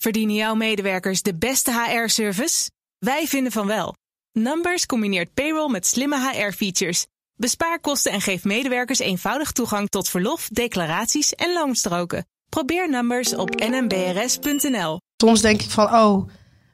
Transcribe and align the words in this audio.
Verdienen 0.00 0.34
jouw 0.34 0.54
medewerkers 0.54 1.22
de 1.22 1.34
beste 1.34 1.72
HR-service? 1.72 2.70
Wij 2.98 3.26
vinden 3.26 3.52
van 3.52 3.66
wel. 3.66 3.94
Numbers 4.32 4.86
combineert 4.86 5.34
payroll 5.34 5.70
met 5.70 5.86
slimme 5.86 6.30
HR-features. 6.30 7.06
Bespaar 7.34 7.80
kosten 7.80 8.12
en 8.12 8.20
geef 8.20 8.44
medewerkers 8.44 8.98
eenvoudig 8.98 9.52
toegang 9.52 9.88
tot 9.88 10.08
verlof, 10.08 10.48
declaraties 10.48 11.34
en 11.34 11.52
loonstroken. 11.52 12.26
Probeer 12.48 12.90
Numbers 12.90 13.34
op 13.34 13.50
nmbrs.nl. 13.50 14.98
Soms 15.16 15.40
denk 15.40 15.62
ik 15.62 15.70
van, 15.70 15.84
oh, 15.84 16.28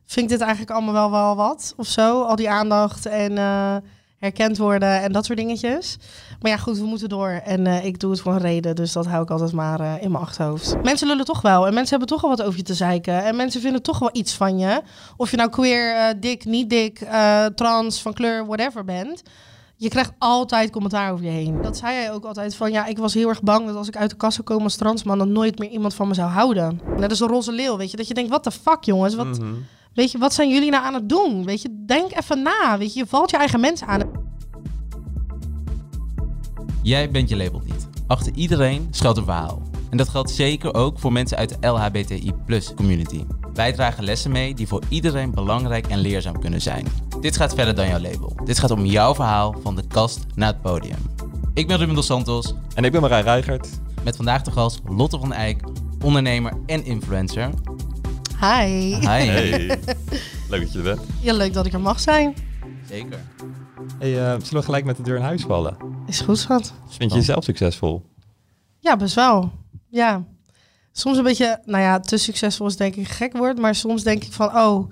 vind 0.06 0.24
ik 0.24 0.28
dit 0.28 0.40
eigenlijk 0.40 0.70
allemaal 0.70 0.92
wel, 0.94 1.10
wel 1.10 1.36
wat 1.36 1.74
of 1.76 1.86
zo? 1.86 2.22
Al 2.22 2.36
die 2.36 2.50
aandacht 2.50 3.06
en 3.06 3.32
uh, 3.32 3.76
herkend 4.26 4.58
worden 4.58 5.02
en 5.02 5.12
dat 5.12 5.24
soort 5.24 5.38
dingetjes. 5.38 5.98
Maar 6.40 6.50
ja, 6.50 6.56
goed, 6.56 6.78
we 6.78 6.84
moeten 6.84 7.08
door. 7.08 7.28
En 7.28 7.66
uh, 7.66 7.84
ik 7.84 8.00
doe 8.00 8.10
het 8.10 8.20
voor 8.20 8.32
een 8.32 8.38
reden, 8.38 8.74
dus 8.74 8.92
dat 8.92 9.06
hou 9.06 9.22
ik 9.22 9.30
altijd 9.30 9.52
maar 9.52 9.80
uh, 9.80 9.92
in 10.00 10.10
mijn 10.10 10.24
achterhoofd. 10.24 10.82
Mensen 10.82 11.06
lullen 11.06 11.24
toch 11.24 11.40
wel 11.40 11.66
en 11.66 11.74
mensen 11.74 11.90
hebben 11.90 12.08
toch 12.08 12.20
wel 12.20 12.36
wat 12.36 12.42
over 12.42 12.58
je 12.58 12.64
te 12.64 12.74
zeiken. 12.74 13.24
En 13.24 13.36
mensen 13.36 13.60
vinden 13.60 13.82
toch 13.82 13.98
wel 13.98 14.10
iets 14.12 14.34
van 14.34 14.58
je. 14.58 14.82
Of 15.16 15.30
je 15.30 15.36
nou 15.36 15.50
queer, 15.50 16.14
dik, 16.20 16.44
niet 16.44 16.70
dik, 16.70 17.06
trans, 17.54 18.02
van 18.02 18.12
kleur, 18.12 18.46
whatever 18.46 18.84
bent. 18.84 19.22
Je 19.78 19.88
krijgt 19.88 20.12
altijd 20.18 20.70
commentaar 20.70 21.12
over 21.12 21.24
je 21.24 21.30
heen. 21.30 21.62
Dat 21.62 21.76
zei 21.76 21.94
hij 21.94 22.12
ook 22.12 22.24
altijd 22.24 22.54
van 22.56 22.72
ja, 22.72 22.86
ik 22.86 22.98
was 22.98 23.14
heel 23.14 23.28
erg 23.28 23.42
bang 23.42 23.66
dat 23.66 23.76
als 23.76 23.88
ik 23.88 23.96
uit 23.96 24.10
de 24.10 24.16
kast 24.16 24.34
zou 24.34 24.46
komen 24.46 24.64
als 24.64 24.76
transman, 24.76 25.18
dan 25.18 25.32
nooit 25.32 25.58
meer 25.58 25.68
iemand 25.68 25.94
van 25.94 26.08
me 26.08 26.14
zou 26.14 26.30
houden. 26.30 26.80
Net 26.96 27.10
als 27.10 27.20
een 27.20 27.28
roze 27.28 27.52
leeuw, 27.52 27.76
weet 27.76 27.90
je, 27.90 27.96
dat 27.96 28.08
je 28.08 28.14
denkt, 28.14 28.30
wat 28.30 28.44
de 28.44 28.50
fuck 28.50 28.84
jongens, 28.84 29.14
wat, 29.14 29.36
-hmm. 29.36 29.66
Weet 29.96 30.10
je, 30.10 30.18
wat 30.18 30.34
zijn 30.34 30.50
jullie 30.50 30.70
nou 30.70 30.84
aan 30.84 30.94
het 30.94 31.08
doen? 31.08 31.44
Weet 31.44 31.62
je, 31.62 31.84
denk 31.86 32.16
even 32.16 32.42
na, 32.42 32.78
weet 32.78 32.92
je, 32.92 32.98
je 32.98 33.06
valt 33.06 33.30
je 33.30 33.36
eigen 33.36 33.60
mensen 33.60 33.86
aan. 33.86 34.02
Jij 36.82 37.10
bent 37.10 37.28
je 37.28 37.36
label 37.36 37.62
niet. 37.64 37.88
Achter 38.06 38.32
iedereen 38.34 38.88
schuilt 38.90 39.16
een 39.16 39.24
verhaal. 39.24 39.62
En 39.90 39.96
dat 39.96 40.08
geldt 40.08 40.30
zeker 40.30 40.74
ook 40.74 40.98
voor 40.98 41.12
mensen 41.12 41.36
uit 41.36 41.48
de 41.48 41.68
LHBTI 41.68 42.32
community. 42.74 43.24
Wij 43.54 43.72
dragen 43.72 44.04
lessen 44.04 44.30
mee 44.30 44.54
die 44.54 44.66
voor 44.66 44.82
iedereen 44.88 45.30
belangrijk 45.30 45.86
en 45.86 45.98
leerzaam 45.98 46.40
kunnen 46.40 46.60
zijn. 46.60 46.86
Dit 47.20 47.36
gaat 47.36 47.54
verder 47.54 47.74
dan 47.74 47.88
jouw 47.88 48.00
label. 48.00 48.36
Dit 48.44 48.58
gaat 48.58 48.70
om 48.70 48.84
jouw 48.84 49.14
verhaal 49.14 49.54
van 49.62 49.76
de 49.76 49.86
kast 49.86 50.26
naar 50.34 50.48
het 50.48 50.62
podium. 50.62 50.98
Ik 51.54 51.66
ben 51.66 51.76
Ruben 51.76 51.94
dos 51.94 52.06
Santos. 52.06 52.54
En 52.74 52.84
ik 52.84 52.92
ben 52.92 53.00
Marijn 53.00 53.24
Reigert. 53.24 53.68
Met 54.04 54.16
vandaag 54.16 54.42
de 54.42 54.50
gast 54.50 54.80
Lotte 54.88 55.18
van 55.18 55.32
Eyck, 55.32 55.62
ondernemer 56.04 56.52
en 56.66 56.84
influencer. 56.84 57.50
Hi. 58.40 58.94
Hi. 58.94 59.06
Hey. 59.06 59.66
leuk 60.50 60.60
dat 60.60 60.72
je 60.72 60.78
er 60.78 60.84
bent. 60.84 61.00
Ja, 61.20 61.32
leuk 61.32 61.52
dat 61.52 61.66
ik 61.66 61.72
er 61.72 61.80
mag 61.80 62.00
zijn. 62.00 62.34
Zeker. 62.88 63.18
Hey, 63.98 64.10
uh, 64.10 64.16
zullen 64.16 64.48
we 64.50 64.62
gelijk 64.62 64.84
met 64.84 64.96
de 64.96 65.02
deur 65.02 65.16
in 65.16 65.22
huis 65.22 65.42
vallen? 65.42 65.76
Is 66.06 66.20
goed, 66.20 66.38
schat. 66.38 66.72
Vind 66.88 67.10
je 67.10 67.16
jezelf 67.16 67.44
succesvol? 67.44 68.02
Ja, 68.78 68.96
best 68.96 69.14
wel. 69.14 69.52
Ja. 69.88 70.24
Soms 70.92 71.16
een 71.16 71.24
beetje, 71.24 71.60
nou 71.64 71.82
ja, 71.82 72.00
te 72.00 72.16
succesvol 72.16 72.66
is 72.66 72.76
denk 72.76 72.94
ik 72.94 72.98
een 72.98 73.14
gek 73.14 73.36
woord. 73.36 73.58
Maar 73.58 73.74
soms 73.74 74.02
denk 74.02 74.24
ik 74.24 74.32
van, 74.32 74.56
oh, 74.56 74.90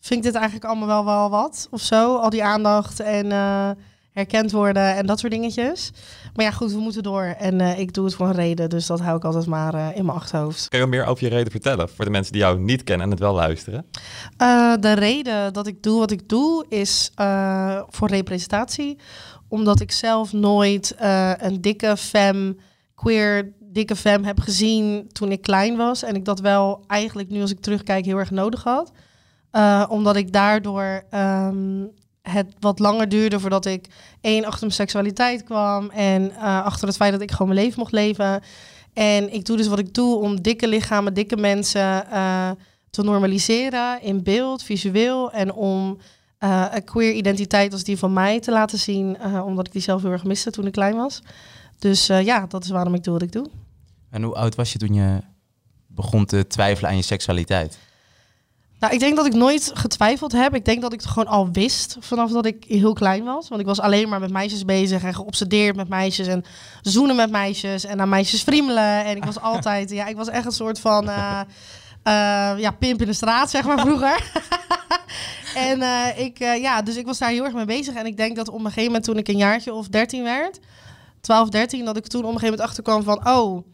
vind 0.00 0.18
ik 0.18 0.22
dit 0.22 0.34
eigenlijk 0.34 0.64
allemaal 0.64 0.86
wel, 0.86 1.04
wel 1.04 1.30
wat? 1.30 1.68
Of 1.70 1.80
zo, 1.80 2.16
al 2.16 2.30
die 2.30 2.44
aandacht 2.44 3.00
en 3.00 3.26
uh, 3.26 3.70
herkend 4.14 4.52
worden 4.52 4.96
en 4.96 5.06
dat 5.06 5.18
soort 5.18 5.32
dingetjes. 5.32 5.90
Maar 6.34 6.44
ja, 6.44 6.50
goed, 6.50 6.72
we 6.72 6.78
moeten 6.78 7.02
door. 7.02 7.22
En 7.22 7.60
uh, 7.60 7.78
ik 7.78 7.94
doe 7.94 8.04
het 8.04 8.14
voor 8.14 8.26
een 8.26 8.34
reden, 8.34 8.70
dus 8.70 8.86
dat 8.86 9.00
hou 9.00 9.16
ik 9.16 9.24
altijd 9.24 9.46
maar 9.46 9.74
uh, 9.74 9.88
in 9.94 10.04
mijn 10.04 10.18
achterhoofd. 10.18 10.68
Kan 10.68 10.80
je 10.80 10.86
meer 10.86 11.04
over 11.06 11.24
je 11.24 11.30
reden 11.30 11.50
vertellen 11.50 11.88
voor 11.88 12.04
de 12.04 12.10
mensen 12.10 12.32
die 12.32 12.42
jou 12.42 12.58
niet 12.58 12.84
kennen 12.84 13.06
en 13.06 13.12
het 13.12 13.20
wel 13.20 13.34
luisteren? 13.34 13.86
de 14.80 14.92
reden 14.92 15.52
dat 15.52 15.66
ik 15.66 15.82
doe 15.82 15.98
wat 15.98 16.10
ik 16.10 16.28
doe 16.28 16.66
is 16.68 17.10
voor 17.88 18.08
representatie. 18.08 18.98
Omdat 19.48 19.80
ik 19.80 19.92
zelf 19.92 20.32
nooit 20.32 20.94
een 21.38 21.60
dikke 21.60 21.96
femme, 21.96 22.56
queer 22.94 23.52
dikke 23.60 23.96
femme 23.96 24.26
heb 24.26 24.40
gezien 24.40 25.08
toen 25.12 25.32
ik 25.32 25.42
klein 25.42 25.76
was. 25.76 26.02
En 26.02 26.14
ik 26.14 26.24
dat 26.24 26.40
wel 26.40 26.84
eigenlijk 26.86 27.28
nu 27.28 27.40
als 27.40 27.50
ik 27.50 27.60
terugkijk 27.60 28.04
heel 28.04 28.18
erg 28.18 28.30
nodig 28.30 28.62
had. 28.62 28.92
Omdat 29.88 30.16
ik 30.16 30.32
daardoor 30.32 31.04
um, 31.14 31.90
het 32.30 32.46
wat 32.60 32.78
langer 32.78 33.08
duurde 33.08 33.40
voordat 33.40 33.66
ik 33.66 33.86
één 34.20 34.44
achter 34.44 34.60
mijn 34.60 34.72
seksualiteit 34.72 35.44
kwam. 35.44 35.90
En 35.90 36.22
uh, 36.30 36.64
achter 36.64 36.86
het 36.86 36.96
feit 36.96 37.12
dat 37.12 37.20
ik 37.20 37.30
gewoon 37.30 37.48
mijn 37.48 37.64
leven 37.64 37.78
mocht 37.78 37.92
leven. 37.92 38.42
En 38.92 39.32
ik 39.32 39.44
doe 39.44 39.56
dus 39.56 39.66
wat 39.66 39.78
ik 39.78 39.94
doe 39.94 40.16
om 40.16 40.42
dikke 40.42 40.68
lichamen, 40.68 41.14
dikke 41.14 41.36
mensen 41.36 42.04
uh, 42.12 42.50
te 42.90 43.02
normaliseren 43.02 44.02
in 44.02 44.22
beeld, 44.22 44.62
visueel. 44.62 45.32
En 45.32 45.52
om 45.52 45.98
een 46.70 46.84
queer 46.84 47.12
identiteit 47.12 47.72
als 47.72 47.84
die 47.84 47.98
van 47.98 48.12
mij 48.12 48.40
te 48.40 48.50
laten 48.50 48.78
zien. 48.78 49.16
omdat 49.44 49.66
ik 49.66 49.72
die 49.72 49.82
zelf 49.82 50.02
heel 50.02 50.10
erg 50.10 50.24
miste 50.24 50.50
toen 50.50 50.66
ik 50.66 50.72
klein 50.72 50.96
was. 50.96 51.22
Dus 51.78 52.06
ja, 52.06 52.46
dat 52.46 52.64
is 52.64 52.70
waarom 52.70 52.94
ik 52.94 53.04
doe 53.04 53.12
wat 53.12 53.22
ik 53.22 53.32
doe. 53.32 53.46
En 54.10 54.22
hoe 54.22 54.34
oud 54.34 54.54
was 54.54 54.72
je 54.72 54.78
toen 54.78 54.94
je 54.94 55.20
begon 55.86 56.24
te 56.24 56.46
twijfelen 56.46 56.90
aan 56.90 56.96
je 56.96 57.02
seksualiteit? 57.02 57.78
Nou, 58.84 58.96
ik 58.96 59.02
denk 59.02 59.16
dat 59.16 59.26
ik 59.26 59.34
nooit 59.34 59.70
getwijfeld 59.74 60.32
heb. 60.32 60.54
Ik 60.54 60.64
denk 60.64 60.82
dat 60.82 60.92
ik 60.92 61.00
het 61.00 61.08
gewoon 61.08 61.28
al 61.28 61.50
wist 61.52 61.96
vanaf 62.00 62.30
dat 62.30 62.46
ik 62.46 62.64
heel 62.68 62.92
klein 62.92 63.24
was. 63.24 63.48
Want 63.48 63.60
ik 63.60 63.66
was 63.66 63.80
alleen 63.80 64.08
maar 64.08 64.20
met 64.20 64.30
meisjes 64.30 64.64
bezig 64.64 65.02
en 65.02 65.14
geobsedeerd 65.14 65.76
met 65.76 65.88
meisjes 65.88 66.26
en 66.26 66.44
zoenen 66.82 67.16
met 67.16 67.30
meisjes 67.30 67.84
en 67.84 67.96
naar 67.96 68.08
meisjes 68.08 68.42
friemelen. 68.42 69.04
En 69.04 69.16
ik 69.16 69.24
was 69.24 69.40
altijd, 69.52 69.90
ja, 69.90 70.06
ik 70.06 70.16
was 70.16 70.28
echt 70.28 70.44
een 70.44 70.52
soort 70.52 70.80
van, 70.80 71.08
uh, 71.08 71.40
uh, 72.04 72.52
ja, 72.56 72.70
pimp 72.78 73.00
in 73.00 73.06
de 73.06 73.12
straat, 73.12 73.50
zeg 73.50 73.64
maar, 73.64 73.78
vroeger. 73.78 74.30
en 75.68 75.80
uh, 75.80 76.18
ik, 76.18 76.38
ja, 76.38 76.82
dus 76.82 76.96
ik 76.96 77.06
was 77.06 77.18
daar 77.18 77.30
heel 77.30 77.44
erg 77.44 77.54
mee 77.54 77.64
bezig. 77.64 77.94
En 77.94 78.06
ik 78.06 78.16
denk 78.16 78.36
dat 78.36 78.48
op 78.48 78.54
een 78.54 78.64
gegeven 78.64 78.84
moment 78.84 79.04
toen 79.04 79.18
ik 79.18 79.28
een 79.28 79.36
jaartje 79.36 79.74
of 79.74 79.88
13 79.88 80.22
werd, 80.22 80.60
12, 81.20 81.48
13, 81.48 81.84
dat 81.84 81.96
ik 81.96 82.06
toen 82.06 82.24
op 82.24 82.26
een 82.26 82.38
gegeven 82.38 82.50
moment 82.50 82.68
achterkwam 82.68 83.02
van, 83.02 83.28
oh 83.28 83.66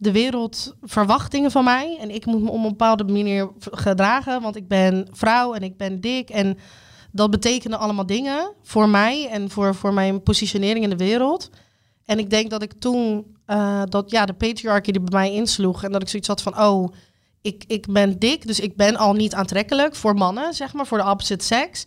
de 0.00 0.12
wereld 0.12 0.74
verwacht 0.82 1.30
dingen 1.30 1.50
van 1.50 1.64
mij. 1.64 1.96
En 2.00 2.10
ik 2.10 2.26
moet 2.26 2.42
me 2.42 2.50
op 2.50 2.54
een 2.54 2.68
bepaalde 2.68 3.04
manier 3.04 3.50
gedragen. 3.70 4.42
Want 4.42 4.56
ik 4.56 4.68
ben 4.68 5.08
vrouw 5.10 5.54
en 5.54 5.62
ik 5.62 5.76
ben 5.76 6.00
dik. 6.00 6.30
En 6.30 6.58
dat 7.12 7.30
betekenen 7.30 7.78
allemaal 7.78 8.06
dingen 8.06 8.52
voor 8.62 8.88
mij 8.88 9.28
en 9.28 9.50
voor, 9.50 9.74
voor 9.74 9.94
mijn 9.94 10.22
positionering 10.22 10.84
in 10.84 10.90
de 10.90 10.96
wereld. 10.96 11.50
En 12.04 12.18
ik 12.18 12.30
denk 12.30 12.50
dat 12.50 12.62
ik 12.62 12.72
toen 12.72 13.36
uh, 13.46 13.82
dat 13.84 14.10
ja, 14.10 14.26
de 14.26 14.32
patriarchy 14.32 14.90
die 14.90 15.00
bij 15.00 15.20
mij 15.20 15.32
insloeg. 15.32 15.84
En 15.84 15.92
dat 15.92 16.02
ik 16.02 16.08
zoiets 16.08 16.28
had 16.28 16.42
van 16.42 16.58
oh, 16.60 16.92
ik, 17.42 17.64
ik 17.66 17.92
ben 17.92 18.18
dik, 18.18 18.46
dus 18.46 18.60
ik 18.60 18.76
ben 18.76 18.96
al 18.96 19.12
niet 19.12 19.34
aantrekkelijk 19.34 19.94
voor 19.94 20.14
mannen, 20.14 20.54
zeg 20.54 20.72
maar, 20.72 20.86
voor 20.86 20.98
de 20.98 21.08
opposite 21.10 21.44
sex. 21.44 21.84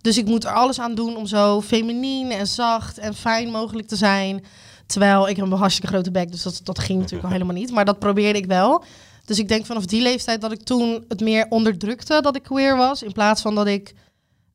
Dus 0.00 0.18
ik 0.18 0.26
moet 0.26 0.44
er 0.44 0.52
alles 0.52 0.80
aan 0.80 0.94
doen 0.94 1.16
om 1.16 1.26
zo 1.26 1.60
feminien 1.60 2.30
en 2.30 2.46
zacht 2.46 2.98
en 2.98 3.14
fijn 3.14 3.50
mogelijk 3.50 3.88
te 3.88 3.96
zijn. 3.96 4.44
Terwijl 4.86 5.28
ik 5.28 5.36
heb 5.36 5.44
een 5.46 5.52
hartstikke 5.52 5.92
grote 5.92 6.10
bek, 6.10 6.30
dus 6.30 6.42
dat, 6.42 6.60
dat 6.62 6.78
ging 6.78 6.98
natuurlijk 6.98 7.24
al 7.24 7.34
helemaal 7.38 7.54
niet. 7.54 7.70
Maar 7.70 7.84
dat 7.84 7.98
probeerde 7.98 8.38
ik 8.38 8.46
wel. 8.46 8.84
Dus 9.24 9.38
ik 9.38 9.48
denk 9.48 9.66
vanaf 9.66 9.86
die 9.86 10.02
leeftijd 10.02 10.40
dat 10.40 10.52
ik 10.52 10.62
toen 10.62 11.04
het 11.08 11.20
meer 11.20 11.46
onderdrukte 11.48 12.20
dat 12.20 12.36
ik 12.36 12.42
queer 12.42 12.76
was. 12.76 13.02
In 13.02 13.12
plaats 13.12 13.42
van 13.42 13.54
dat 13.54 13.66
ik 13.66 13.94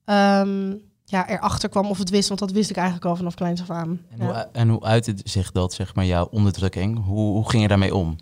um, 0.06 0.82
ja, 1.06 1.30
erachter 1.30 1.70
kwam 1.70 1.86
of 1.86 1.98
het 1.98 2.10
wist. 2.10 2.28
Want 2.28 2.40
dat 2.40 2.52
wist 2.52 2.70
ik 2.70 2.76
eigenlijk 2.76 3.06
al 3.06 3.16
vanaf 3.16 3.34
kleins 3.34 3.62
af 3.62 3.70
aan. 3.70 4.02
En, 4.10 4.26
hoe, 4.26 4.48
en 4.52 4.70
hoe 4.70 4.84
uitte 4.84 5.16
zich 5.24 5.52
dat, 5.52 5.74
zeg 5.74 5.96
maar, 5.96 6.06
jouw 6.06 6.28
onderdrukking? 6.32 7.06
Hoe, 7.06 7.34
hoe 7.34 7.50
ging 7.50 7.62
je 7.62 7.68
daarmee 7.68 7.96
om? 7.96 8.16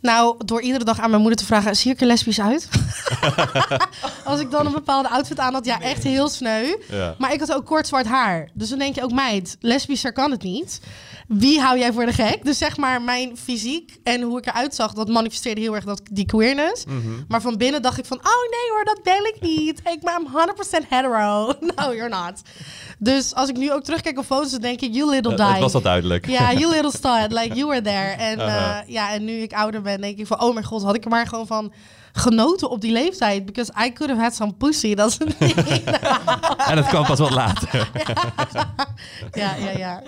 Nou, 0.00 0.36
door 0.44 0.62
iedere 0.62 0.84
dag 0.84 1.00
aan 1.00 1.10
mijn 1.10 1.20
moeder 1.20 1.38
te 1.38 1.46
vragen, 1.46 1.76
zie 1.76 1.92
ik 1.92 2.00
er 2.00 2.06
lesbisch 2.06 2.40
uit? 2.40 2.68
Als 4.24 4.40
ik 4.40 4.50
dan 4.50 4.66
een 4.66 4.72
bepaalde 4.72 5.08
outfit 5.08 5.38
aan 5.38 5.52
had, 5.52 5.64
ja, 5.64 5.80
echt 5.80 6.02
heel 6.02 6.28
sneu. 6.28 6.76
Ja. 6.88 7.14
Maar 7.18 7.32
ik 7.32 7.40
had 7.40 7.54
ook 7.54 7.66
kort 7.66 7.86
zwart 7.86 8.06
haar. 8.06 8.48
Dus 8.54 8.68
dan 8.68 8.78
denk 8.78 8.94
je 8.94 9.02
ook, 9.02 9.12
meid, 9.12 9.56
lesbischer 9.60 10.12
kan 10.12 10.30
het 10.30 10.42
niet 10.42 10.80
wie 11.38 11.60
hou 11.60 11.78
jij 11.78 11.92
voor 11.92 12.06
de 12.06 12.12
gek? 12.12 12.44
Dus 12.44 12.58
zeg 12.58 12.76
maar, 12.76 13.02
mijn 13.02 13.36
fysiek 13.36 13.98
en 14.02 14.22
hoe 14.22 14.38
ik 14.38 14.46
eruit 14.46 14.74
zag, 14.74 14.92
dat 14.92 15.08
manifesteerde 15.08 15.60
heel 15.60 15.74
erg 15.74 15.84
dat, 15.84 16.02
die 16.10 16.26
queerness. 16.26 16.84
Mhm. 16.84 16.98
Maar 17.28 17.40
van 17.40 17.56
binnen 17.56 17.82
dacht 17.82 17.98
ik 17.98 18.04
van, 18.04 18.18
oh 18.18 18.50
nee 18.50 18.70
hoor, 18.70 18.84
dat 18.84 19.02
ben 19.02 19.34
ik 19.34 19.36
niet. 19.40 19.78
Ik 19.78 20.00
ben 20.00 20.26
100% 20.84 20.88
hetero. 20.88 21.52
no, 21.76 21.94
you're 21.94 22.08
not. 22.08 22.40
Dus 23.02 23.34
als 23.34 23.48
ik 23.48 23.56
nu 23.56 23.72
ook 23.72 23.82
terugkijk 23.82 24.18
op 24.18 24.24
foto's, 24.24 24.50
dan 24.50 24.60
denk 24.60 24.80
ik, 24.80 24.94
you 24.94 25.10
little 25.10 25.34
die. 25.34 25.46
Uh, 25.46 25.58
was 25.58 25.72
dat 25.72 25.82
duidelijk. 25.82 26.26
Ja, 26.26 26.32
yeah, 26.32 26.58
you 26.58 26.72
little 26.74 26.90
stud. 26.90 27.32
Like, 27.32 27.54
you 27.54 27.66
were 27.66 27.80
there. 27.80 28.10
En, 28.10 28.38
-huh. 28.38 28.76
ja, 28.86 29.12
en 29.12 29.24
nu 29.24 29.32
ik 29.32 29.52
ouder 29.52 29.82
ben, 29.82 30.00
denk 30.00 30.18
ik 30.18 30.26
van, 30.26 30.40
oh 30.40 30.54
mijn 30.54 30.66
god, 30.66 30.82
had 30.82 30.94
ik 30.94 31.04
er 31.04 31.10
maar 31.10 31.26
gewoon 31.26 31.46
van 31.46 31.72
genoten 32.12 32.70
op 32.70 32.80
die 32.80 32.92
leeftijd. 32.92 33.44
Because 33.44 33.72
I 33.86 33.92
could 33.92 34.12
have 34.12 34.22
had 34.22 34.34
some 34.34 34.52
pussy. 34.52 34.94
Dat 34.94 35.08
is 35.08 35.18
niet. 35.18 35.54
en 36.70 36.76
het 36.76 36.86
kwam 36.86 37.04
pas 37.04 37.18
wat 37.18 37.30
later. 37.30 37.90
ja, 39.32 39.54
ja, 39.56 39.78
ja. 39.78 40.02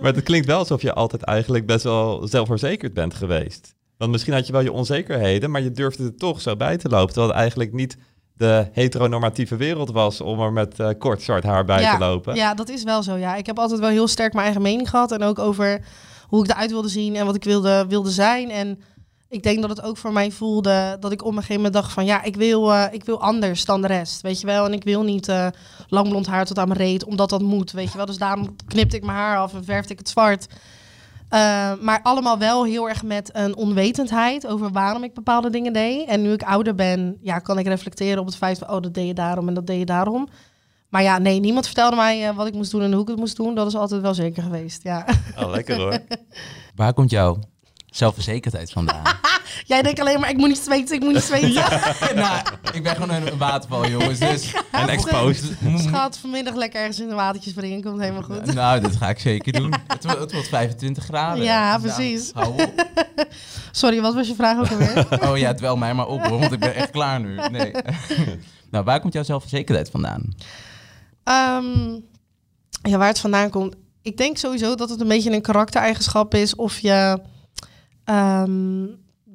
maar 0.00 0.14
het 0.14 0.22
klinkt 0.22 0.46
wel 0.46 0.58
alsof 0.58 0.82
je 0.82 0.92
altijd 0.92 1.22
eigenlijk 1.22 1.66
best 1.66 1.84
wel 1.84 2.26
zelfverzekerd 2.26 2.94
bent 2.94 3.14
geweest. 3.14 3.74
Want 3.96 4.10
misschien 4.10 4.32
had 4.32 4.46
je 4.46 4.52
wel 4.52 4.60
je 4.60 4.72
onzekerheden, 4.72 5.50
maar 5.50 5.62
je 5.62 5.70
durfde 5.70 6.04
er 6.04 6.16
toch 6.16 6.40
zo 6.40 6.56
bij 6.56 6.76
te 6.76 6.88
lopen. 6.88 7.06
Terwijl 7.06 7.28
het 7.28 7.38
eigenlijk 7.38 7.72
niet 7.72 7.96
de 8.38 8.68
heteronormatieve 8.72 9.56
wereld 9.56 9.90
was 9.90 10.20
om 10.20 10.40
er 10.40 10.52
met 10.52 10.78
uh, 10.78 10.88
kort 10.98 11.22
zwart 11.22 11.44
haar 11.44 11.64
bij 11.64 11.80
ja, 11.80 11.92
te 11.92 11.98
lopen. 11.98 12.34
Ja, 12.34 12.54
dat 12.54 12.68
is 12.68 12.82
wel 12.82 13.02
zo. 13.02 13.16
Ja, 13.16 13.34
ik 13.34 13.46
heb 13.46 13.58
altijd 13.58 13.80
wel 13.80 13.88
heel 13.88 14.08
sterk 14.08 14.32
mijn 14.32 14.44
eigen 14.44 14.62
mening 14.62 14.90
gehad 14.90 15.12
en 15.12 15.22
ook 15.22 15.38
over 15.38 15.84
hoe 16.28 16.44
ik 16.44 16.50
eruit 16.50 16.70
wilde 16.70 16.88
zien 16.88 17.16
en 17.16 17.26
wat 17.26 17.34
ik 17.34 17.44
wilde, 17.44 17.86
wilde 17.88 18.10
zijn. 18.10 18.50
En 18.50 18.80
ik 19.28 19.42
denk 19.42 19.60
dat 19.60 19.70
het 19.70 19.82
ook 19.82 19.96
voor 19.96 20.12
mij 20.12 20.30
voelde 20.30 20.96
dat 21.00 21.12
ik 21.12 21.22
op 21.22 21.28
een 21.28 21.34
gegeven 21.34 21.56
moment 21.56 21.74
dacht 21.74 21.92
van 21.92 22.04
ja, 22.04 22.22
ik 22.22 22.36
wil, 22.36 22.72
uh, 22.72 22.84
ik 22.90 23.04
wil 23.04 23.20
anders 23.20 23.64
dan 23.64 23.80
de 23.80 23.86
rest, 23.86 24.20
weet 24.20 24.40
je 24.40 24.46
wel. 24.46 24.64
En 24.64 24.72
ik 24.72 24.84
wil 24.84 25.02
niet 25.02 25.28
uh, 25.28 25.46
lang 25.88 26.08
blond 26.08 26.26
haar 26.26 26.44
tot 26.44 26.58
aan 26.58 26.68
mijn 26.68 26.80
reet, 26.80 27.04
omdat 27.04 27.30
dat 27.30 27.42
moet, 27.42 27.72
weet 27.72 27.90
je 27.90 27.96
wel. 27.96 28.06
Dus 28.06 28.18
daarom 28.18 28.56
knipte 28.66 28.96
ik 28.96 29.04
mijn 29.04 29.18
haar 29.18 29.38
af 29.38 29.54
en 29.54 29.64
verfde 29.64 29.92
ik 29.92 29.98
het 29.98 30.08
zwart. 30.08 30.46
Uh, 31.34 31.74
maar 31.80 32.00
allemaal 32.02 32.38
wel 32.38 32.64
heel 32.64 32.88
erg 32.88 33.02
met 33.02 33.30
een 33.32 33.56
onwetendheid 33.56 34.46
over 34.46 34.70
waarom 34.70 35.04
ik 35.04 35.14
bepaalde 35.14 35.50
dingen 35.50 35.72
deed. 35.72 36.08
En 36.08 36.22
nu 36.22 36.32
ik 36.32 36.42
ouder 36.42 36.74
ben, 36.74 37.18
ja, 37.20 37.38
kan 37.38 37.58
ik 37.58 37.66
reflecteren 37.66 38.18
op 38.18 38.26
het 38.26 38.36
feit 38.36 38.58
van, 38.58 38.70
oh, 38.70 38.82
dat 38.82 38.94
deed 38.94 39.06
je 39.06 39.14
daarom 39.14 39.48
en 39.48 39.54
dat 39.54 39.66
deed 39.66 39.78
je 39.78 39.84
daarom. 39.84 40.28
Maar 40.88 41.02
ja, 41.02 41.18
nee, 41.18 41.40
niemand 41.40 41.66
vertelde 41.66 41.96
mij 41.96 42.28
uh, 42.28 42.36
wat 42.36 42.46
ik 42.46 42.54
moest 42.54 42.70
doen 42.70 42.82
en 42.82 42.92
hoe 42.92 43.02
ik 43.02 43.08
het 43.08 43.18
moest 43.18 43.36
doen. 43.36 43.54
Dat 43.54 43.66
is 43.66 43.76
altijd 43.76 44.00
wel 44.00 44.14
zeker 44.14 44.42
geweest, 44.42 44.82
ja. 44.82 45.06
Oh, 45.38 45.50
lekker 45.50 45.76
hoor. 45.76 45.98
Waar 46.76 46.92
komt 46.92 47.10
jouw 47.10 47.38
zelfverzekerdheid 47.98 48.70
vandaan? 48.70 49.02
Jij 49.66 49.82
denkt 49.82 50.00
alleen 50.00 50.20
maar, 50.20 50.30
ik 50.30 50.36
moet 50.36 50.48
niet 50.48 50.58
zweten, 50.58 50.94
ik 50.94 51.02
moet 51.02 51.12
niet 51.12 51.22
zweten. 51.22 51.52
Ja. 51.52 51.68
nou, 52.14 52.40
ik 52.72 52.82
ben 52.82 52.96
gewoon 52.96 53.10
een 53.10 53.38
waterval, 53.38 53.88
jongens. 53.88 54.18
Dus 54.18 54.52
en 54.70 54.88
exposed. 54.88 55.52
Schat, 55.76 56.18
vanmiddag 56.18 56.54
lekker 56.54 56.80
ergens 56.80 57.00
in 57.00 57.08
een 57.10 57.16
watertje 57.16 57.50
springen, 57.50 57.82
komt 57.82 58.00
helemaal 58.00 58.22
goed. 58.22 58.54
Nou, 58.54 58.80
dat 58.80 58.96
ga 58.96 59.08
ik 59.08 59.18
zeker 59.18 59.52
doen. 59.52 59.74
Het, 59.86 60.04
wordt, 60.04 60.20
het 60.20 60.32
wordt 60.32 60.48
25 60.48 61.04
graden. 61.04 61.44
Ja, 61.44 61.68
Nou, 61.68 61.80
precies. 61.80 62.30
hou 62.34 62.62
op. 62.62 62.86
Sorry, 63.70 64.00
wat 64.00 64.14
was 64.14 64.28
je 64.28 64.34
vraag 64.34 64.58
ook 64.58 64.70
alweer? 64.70 65.28
Oh 65.30 65.38
ja, 65.38 65.54
dwel 65.54 65.76
mij 65.76 65.94
maar 65.94 66.06
op 66.06 66.26
hoor, 66.26 66.38
want 66.38 66.52
ik 66.52 66.58
ben 66.58 66.74
echt 66.74 66.90
klaar 66.90 67.20
nu. 67.20 67.38
Nee. 67.50 67.72
nou, 68.70 68.84
waar 68.84 69.00
komt 69.00 69.12
jouw 69.12 69.22
zelfverzekerdheid 69.22 69.90
vandaan? 69.90 70.34
Ehm, 71.24 71.98
ja, 72.82 72.98
waar 72.98 73.08
het 73.08 73.20
vandaan 73.20 73.50
komt. 73.50 73.74
Ik 74.02 74.16
denk 74.16 74.38
sowieso 74.38 74.74
dat 74.74 74.90
het 74.90 75.00
een 75.00 75.08
beetje 75.08 75.30
een 75.30 75.42
karaktereigenschap 75.42 76.34
is 76.34 76.54
of 76.54 76.78
je 76.78 77.20
ehm, 78.08 78.86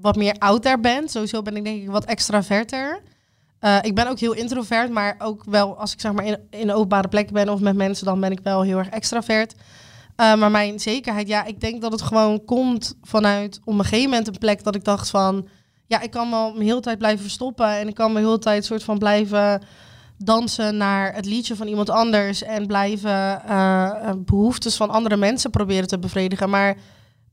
wat 0.02 0.16
meer 0.16 0.36
out 0.38 0.62
there 0.62 0.80
bent. 0.80 1.12
Sowieso 1.12 1.42
ben 1.42 1.56
ik 1.56 1.64
denk 1.64 1.82
ik 1.82 1.90
wat 1.90 2.06
extraverter. 2.06 3.02
Eh, 3.60 3.78
ik 3.82 3.96
ben 3.96 4.08
ook 4.08 4.20
heel 4.20 4.34
introvert, 4.34 4.90
maar 4.90 5.16
ook 5.18 5.44
wel 5.46 5.78
als 5.78 5.94
ik 5.94 6.02
zeg 6.02 6.14
maar 6.14 6.26
in, 6.26 6.38
in 6.50 6.72
openbare 6.72 7.08
plekken 7.08 7.34
ben 7.34 7.50
of 7.50 7.60
met 7.60 7.76
mensen, 7.76 8.06
dan 8.06 8.20
ben 8.20 8.32
ik 8.32 8.40
wel 8.44 8.62
heel 8.62 8.78
erg 8.78 8.90
extravert. 8.90 9.54
Uh, 9.54 10.36
maar 10.36 10.52
mijn 10.52 10.80
zekerheid, 10.80 11.28
ja, 11.28 11.46
ik 11.46 11.62
denk 11.62 11.82
dat 11.82 11.92
het 11.92 12.02
gewoon 12.02 12.46
komt 12.46 12.98
vanuit 13.02 13.60
op 13.64 13.74
een 13.74 13.84
gegeven 13.84 14.10
moment 14.10 14.28
een 14.28 14.38
plek 14.38 14.64
dat 14.64 14.76
ik 14.76 14.84
dacht 14.84 15.10
van, 15.10 15.48
ja, 15.88 16.02
ik 16.02 16.12
kan 16.12 16.30
wel 16.30 16.52
mijn 16.52 16.68
hele 16.68 16.80
tijd 16.80 16.98
blijven 16.98 17.22
verstoppen 17.22 17.68
en 17.68 17.88
ik 17.88 17.96
kan 17.96 18.12
mijn 18.14 18.26
hele 18.26 18.40
tijd 18.40 18.66
soort 18.66 18.84
van 18.84 18.98
blijven 18.98 19.62
dansen 20.18 20.78
naar 20.78 21.16
het 21.16 21.26
liedje 21.26 21.56
van 21.56 21.68
iemand 21.68 21.90
anders 21.90 22.44
en 22.44 22.68
blijven 22.68 23.42
uh, 23.50 24.12
behoeftes 24.18 24.76
van 24.76 24.90
andere 24.90 25.18
mensen 25.18 25.50
proberen 25.50 25.88
te 25.88 26.00
bevredigen. 26.00 26.50
Maar 26.50 26.78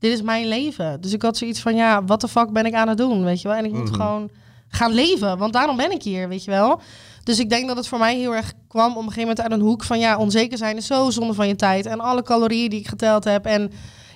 dit 0.01 0.11
is 0.11 0.21
mijn 0.21 0.47
leven. 0.47 1.01
Dus 1.01 1.13
ik 1.13 1.21
had 1.21 1.37
zoiets 1.37 1.59
van, 1.59 1.75
ja, 1.75 2.03
wat 2.03 2.21
de 2.21 2.27
fuck 2.27 2.49
ben 2.51 2.65
ik 2.65 2.73
aan 2.73 2.87
het 2.87 2.97
doen, 2.97 3.23
weet 3.23 3.41
je 3.41 3.47
wel? 3.47 3.57
En 3.57 3.65
ik 3.65 3.71
moet 3.71 3.89
Mhm. 3.91 3.93
gewoon 4.01 4.29
gaan 4.69 4.91
leven, 4.93 5.37
want 5.37 5.53
daarom 5.53 5.77
ben 5.77 5.91
ik 5.91 6.03
hier, 6.03 6.27
weet 6.29 6.43
je 6.43 6.51
wel? 6.51 6.81
Dus 7.23 7.39
ik 7.39 7.49
denk 7.49 7.67
dat 7.67 7.77
het 7.77 7.87
voor 7.87 7.99
mij 7.99 8.17
heel 8.17 8.35
erg 8.35 8.53
kwam 8.67 8.89
op 8.91 8.95
een 8.97 9.01
gegeven 9.03 9.21
moment 9.21 9.41
uit 9.41 9.51
een 9.51 9.59
hoek 9.67 9.83
van, 9.83 9.99
ja, 9.99 10.17
onzeker 10.17 10.57
zijn 10.57 10.77
is 10.77 10.85
zo 10.85 11.09
zonde 11.09 11.33
van 11.33 11.47
je 11.47 11.55
tijd. 11.55 11.85
En 11.85 11.99
alle 11.99 12.21
calorieën 12.23 12.69
die 12.69 12.79
ik 12.79 12.87
geteld 12.87 13.23
heb 13.23 13.45
en 13.45 13.71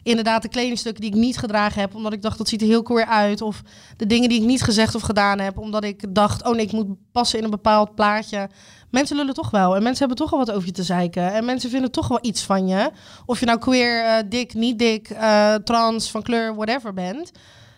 inderdaad 0.06 0.42
de 0.42 0.48
kledingstukken 0.48 1.02
die 1.02 1.12
ik 1.12 1.18
niet 1.18 1.38
gedragen 1.38 1.81
heb, 1.81 1.96
omdat 1.96 2.13
ik 2.13 2.22
dacht, 2.22 2.38
dat 2.38 2.48
ziet 2.48 2.62
er 2.62 2.68
heel 2.68 2.81
queer 2.81 3.06
uit. 3.06 3.42
Of 3.42 3.62
de 3.98 4.06
dingen 4.06 4.30
die 4.30 4.40
ik 4.40 4.48
niet 4.48 4.62
gezegd 4.62 4.96
of 4.96 5.02
gedaan 5.02 5.40
heb, 5.40 5.57
omdat 5.57 5.84
ik 5.84 6.16
dacht, 6.16 6.44
oh 6.44 6.54
nee, 6.54 6.66
ik 6.66 6.72
moet 6.72 6.88
passen 7.12 7.38
in 7.38 7.44
een 7.44 7.50
bepaald 7.50 7.96
plaatje. 7.96 8.50
Mensen 8.90 9.16
lullen 9.16 9.34
toch 9.34 9.50
wel. 9.50 9.75
En 9.75 9.84
mensen 9.84 10.00
hebben 10.00 10.18
toch 10.18 10.30
wel 10.30 10.40
wat 10.46 10.52
over 10.52 10.68
je 10.68 10.74
te 10.74 10.84
zeiken. 10.84 11.34
En 11.34 11.46
mensen 11.46 11.69
vinden 11.69 11.92
toch 11.92 12.07
wel 12.07 12.19
iets 12.22 12.44
van 12.44 12.68
je. 12.68 12.92
Of 13.25 13.40
je 13.40 13.46
nou 13.46 13.60
queer, 13.60 14.04
eh, 14.04 14.24
dik, 14.30 14.54
niet 14.54 14.80
dik, 14.80 15.10
eh, 15.10 15.54
trans, 15.54 16.12
van 16.12 16.24
kleur, 16.24 16.56
whatever 16.56 16.94
bent. 16.94 17.31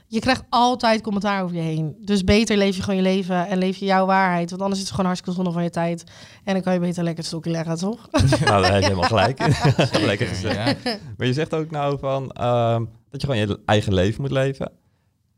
Je 0.09 0.19
krijgt 0.19 0.44
altijd 0.50 1.01
commentaar 1.01 1.44
over 1.44 1.56
je 1.56 1.62
heen. 1.62 1.95
Dus 2.00 2.24
beter 2.24 2.57
leef 2.57 2.75
je 2.75 2.81
gewoon 2.81 2.95
je 2.95 3.01
leven 3.01 3.48
en 3.48 3.57
leef 3.57 3.77
je 3.77 3.86
jouw 3.86 4.06
waarheid. 4.06 4.50
Want 4.50 4.62
anders 4.62 4.80
is 4.80 4.86
het 4.86 4.95
gewoon 4.95 5.06
hartstikke 5.06 5.36
zonde 5.36 5.51
van 5.51 5.63
je 5.63 5.69
tijd. 5.69 6.04
En 6.44 6.54
dan 6.54 6.63
kan 6.63 6.74
je 6.74 6.80
beter 6.80 7.04
lekker 7.04 7.19
het 7.19 7.27
stokje 7.27 7.51
leggen, 7.51 7.77
toch? 7.77 8.07
nou, 8.45 8.62
daar 8.62 8.71
heb 8.71 8.81
je 8.81 8.88
helemaal 8.88 9.04
gelijk 9.04 9.39
lekker 10.12 10.27
gezegd. 10.27 10.83
Ja. 10.83 10.98
Maar 11.18 11.27
je 11.27 11.33
zegt 11.33 11.54
ook 11.54 11.71
nou 11.71 12.00
van 12.00 12.31
ehm, 12.31 12.86
dat 13.09 13.21
je 13.21 13.27
gewoon 13.27 13.48
je 13.48 13.59
eigen 13.65 13.94
leven 13.94 14.21
moet 14.21 14.31
leven. 14.31 14.71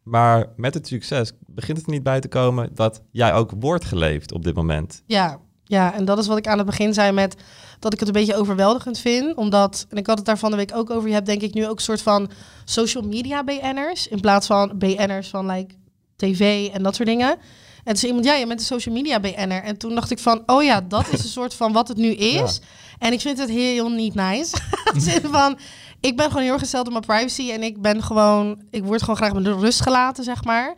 Maar 0.04 0.48
met 0.56 0.74
het 0.74 0.88
succes 0.88 1.32
begint 1.48 1.78
het 1.78 1.88
er 1.88 1.94
niet 1.94 2.04
bij 2.04 2.20
te 2.20 2.28
komen 2.28 2.70
dat 2.74 3.02
jij 3.12 3.34
ook 3.34 3.52
wordt 3.60 3.86
geleefd 3.86 4.32
op 4.32 4.44
dit 4.44 4.56
moment. 4.56 5.04
Ja, 5.06 5.40
ja, 5.70 5.94
en 5.94 6.06
dat 6.06 6.18
is 6.18 6.28
wat 6.28 6.38
ik 6.38 6.48
aan 6.48 6.58
het 6.58 6.66
begin 6.66 6.94
zei 6.94 7.12
met 7.12 7.36
dat 7.80 7.94
ik 7.94 8.00
het 8.00 8.08
een 8.08 8.14
beetje 8.14 8.36
overweldigend 8.36 9.00
vind. 9.00 9.36
Omdat, 9.36 9.86
en 9.90 9.98
ik 9.98 10.08
had 10.08 10.18
het 10.18 10.26
daar 10.26 10.38
van 10.38 10.52
de 10.52 10.58
week 10.58 10.76
ook 10.76 10.90
over, 10.90 11.08
je 11.08 11.14
hebt 11.14 11.26
denk 11.26 11.42
ik 11.42 11.54
nu 11.54 11.68
ook 11.68 11.78
een 11.78 11.84
soort 11.84 12.02
van 12.02 12.30
social 12.66 13.04
media 13.04 13.44
BN'ers. 13.44 14.08
In 14.08 14.20
plaats 14.20 14.48
van 14.48 14.72
BN'ers 14.76 15.30
van 15.30 15.46
like 15.52 15.76
tv 16.16 16.70
en 16.74 16.84
dat 16.84 16.96
soort 16.96 17.08
dingen. 17.08 17.30
En 17.30 17.38
toen 17.84 17.96
zei 17.96 18.08
iemand, 18.08 18.26
ja, 18.26 18.34
je 18.34 18.48
bent 18.48 18.60
een 18.60 18.66
social 18.66 18.96
media 18.96 19.20
BN'er. 19.20 19.64
En 19.64 19.78
toen 19.78 19.96
dacht 19.96 20.12
ik 20.12 20.20
van, 20.20 20.44
oh 20.46 20.64
ja, 20.64 20.82
dat 20.82 21.08
is 21.12 21.24
een 21.24 21.30
soort 21.30 21.54
van 21.54 21.72
wat 21.72 21.88
het 21.88 21.98
nu 21.98 22.10
is. 22.42 22.62
En 23.00 23.14
ik 23.14 23.22
vind 23.22 23.38
het 23.38 23.50
heel 23.50 23.90
niet 23.90 24.16
nice. 24.16 24.58
Zin 24.98 25.22
van, 25.22 25.60
ik 26.00 26.18
ben 26.18 26.28
gewoon 26.28 26.44
heel 26.44 26.52
erg 26.52 26.62
gesteld 26.62 26.86
op 26.86 26.92
mijn 26.92 27.06
privacy. 27.06 27.52
En 27.52 27.64
ik 27.64 27.82
ben 27.82 28.04
gewoon, 28.04 28.62
ik 28.72 28.84
word 28.84 29.02
gewoon 29.02 29.16
graag 29.16 29.34
met 29.34 29.44
de 29.44 29.54
rust 29.54 29.82
gelaten, 29.82 30.24
zeg 30.24 30.44
maar. 30.44 30.76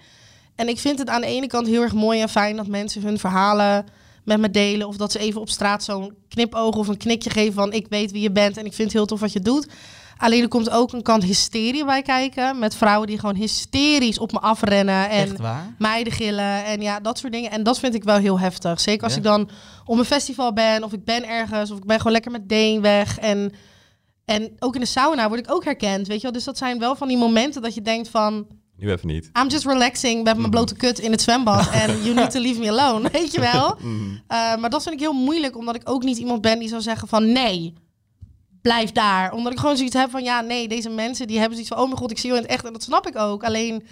En 0.55 0.67
ik 0.67 0.79
vind 0.79 0.99
het 0.99 1.09
aan 1.09 1.21
de 1.21 1.27
ene 1.27 1.47
kant 1.47 1.67
heel 1.67 1.81
erg 1.81 1.93
mooi 1.93 2.21
en 2.21 2.29
fijn 2.29 2.55
dat 2.55 2.67
mensen 2.67 3.01
hun 3.01 3.19
verhalen 3.19 3.85
met 4.23 4.39
me 4.39 4.49
delen. 4.49 4.87
Of 4.87 4.97
dat 4.97 5.11
ze 5.11 5.19
even 5.19 5.41
op 5.41 5.49
straat 5.49 5.83
zo'n 5.83 6.13
knipoog 6.27 6.75
of 6.75 6.87
een 6.87 6.97
knikje 6.97 7.29
geven 7.29 7.53
van 7.53 7.73
ik 7.73 7.87
weet 7.89 8.11
wie 8.11 8.21
je 8.21 8.31
bent 8.31 8.57
en 8.57 8.65
ik 8.65 8.73
vind 8.73 8.87
het 8.87 8.97
heel 8.97 9.05
tof 9.05 9.19
wat 9.19 9.33
je 9.33 9.39
doet. 9.39 9.67
Alleen 10.17 10.41
er 10.41 10.47
komt 10.47 10.69
ook 10.69 10.93
een 10.93 11.01
kant 11.01 11.23
hysterie 11.23 11.85
bij 11.85 12.01
kijken. 12.01 12.59
Met 12.59 12.75
vrouwen 12.75 13.07
die 13.07 13.19
gewoon 13.19 13.35
hysterisch 13.35 14.19
op 14.19 14.31
me 14.31 14.39
afrennen. 14.39 15.09
En 15.09 15.35
meiden 15.77 16.13
gillen 16.13 16.65
en 16.65 16.81
ja, 16.81 16.99
dat 16.99 17.17
soort 17.17 17.33
dingen. 17.33 17.51
En 17.51 17.63
dat 17.63 17.79
vind 17.79 17.93
ik 17.95 18.03
wel 18.03 18.17
heel 18.17 18.39
heftig. 18.39 18.79
Zeker 18.79 19.03
als 19.03 19.11
Ja? 19.11 19.17
ik 19.17 19.23
dan 19.23 19.49
op 19.85 19.97
een 19.97 20.05
festival 20.05 20.53
ben 20.53 20.83
of 20.83 20.93
ik 20.93 21.05
ben 21.05 21.27
ergens 21.27 21.71
of 21.71 21.77
ik 21.77 21.85
ben 21.85 21.97
gewoon 21.97 22.11
lekker 22.11 22.31
met 22.31 22.49
Deen 22.49 22.81
weg. 22.81 23.17
En, 23.19 23.53
en 24.25 24.51
ook 24.59 24.73
in 24.75 24.81
de 24.81 24.87
sauna 24.87 25.27
word 25.27 25.39
ik 25.39 25.51
ook 25.51 25.63
herkend, 25.63 26.07
weet 26.07 26.17
je 26.17 26.23
wel. 26.23 26.31
Dus 26.31 26.43
dat 26.43 26.57
zijn 26.57 26.79
wel 26.79 26.95
van 26.95 27.07
die 27.07 27.17
momenten 27.17 27.61
dat 27.61 27.73
je 27.73 27.81
denkt 27.81 28.09
van... 28.09 28.47
Nu 28.81 28.91
even 28.91 29.07
niet. 29.07 29.29
I'm 29.41 29.47
just 29.47 29.65
relaxing 29.65 30.23
met 30.23 30.37
mijn 30.37 30.49
blote 30.49 30.75
kut 30.75 30.99
in 30.99 31.11
het 31.11 31.21
zwembad. 31.21 31.69
En 31.69 31.89
you 32.03 32.13
need 32.15 32.31
to 32.31 32.39
leave 32.39 32.59
me 32.59 32.69
alone, 32.69 33.09
weet 33.11 33.31
je 33.31 33.39
wel. 33.39 33.77
Eh, 34.27 34.55
maar 34.57 34.69
dat 34.69 34.83
vind 34.83 34.95
ik 34.95 35.01
heel 35.01 35.13
moeilijk, 35.13 35.57
omdat 35.57 35.75
ik 35.75 35.81
ook 35.89 36.03
niet 36.03 36.17
iemand 36.17 36.41
ben 36.41 36.59
die 36.59 36.67
zou 36.69 36.81
zeggen 36.81 37.07
van 37.07 37.31
nee, 37.31 37.73
blijf 38.61 38.91
daar. 38.91 39.33
Omdat 39.33 39.51
ik 39.51 39.59
gewoon 39.59 39.77
zoiets 39.77 39.95
heb 39.95 40.09
van 40.09 40.23
ja, 40.23 40.41
nee, 40.41 40.67
deze 40.67 40.89
mensen 40.89 41.27
die 41.27 41.37
hebben 41.37 41.53
zoiets 41.53 41.73
van 41.73 41.81
oh 41.83 41.87
mijn 41.87 41.99
god, 41.99 42.11
ik 42.11 42.17
zie 42.17 42.29
je 42.29 42.35
in 42.35 42.41
het 42.41 42.51
echt. 42.51 42.65
En 42.65 42.73
dat 42.73 42.83
snap 42.83 43.07
ik 43.07 43.17
ook. 43.17 43.43
Alleen 43.43 43.83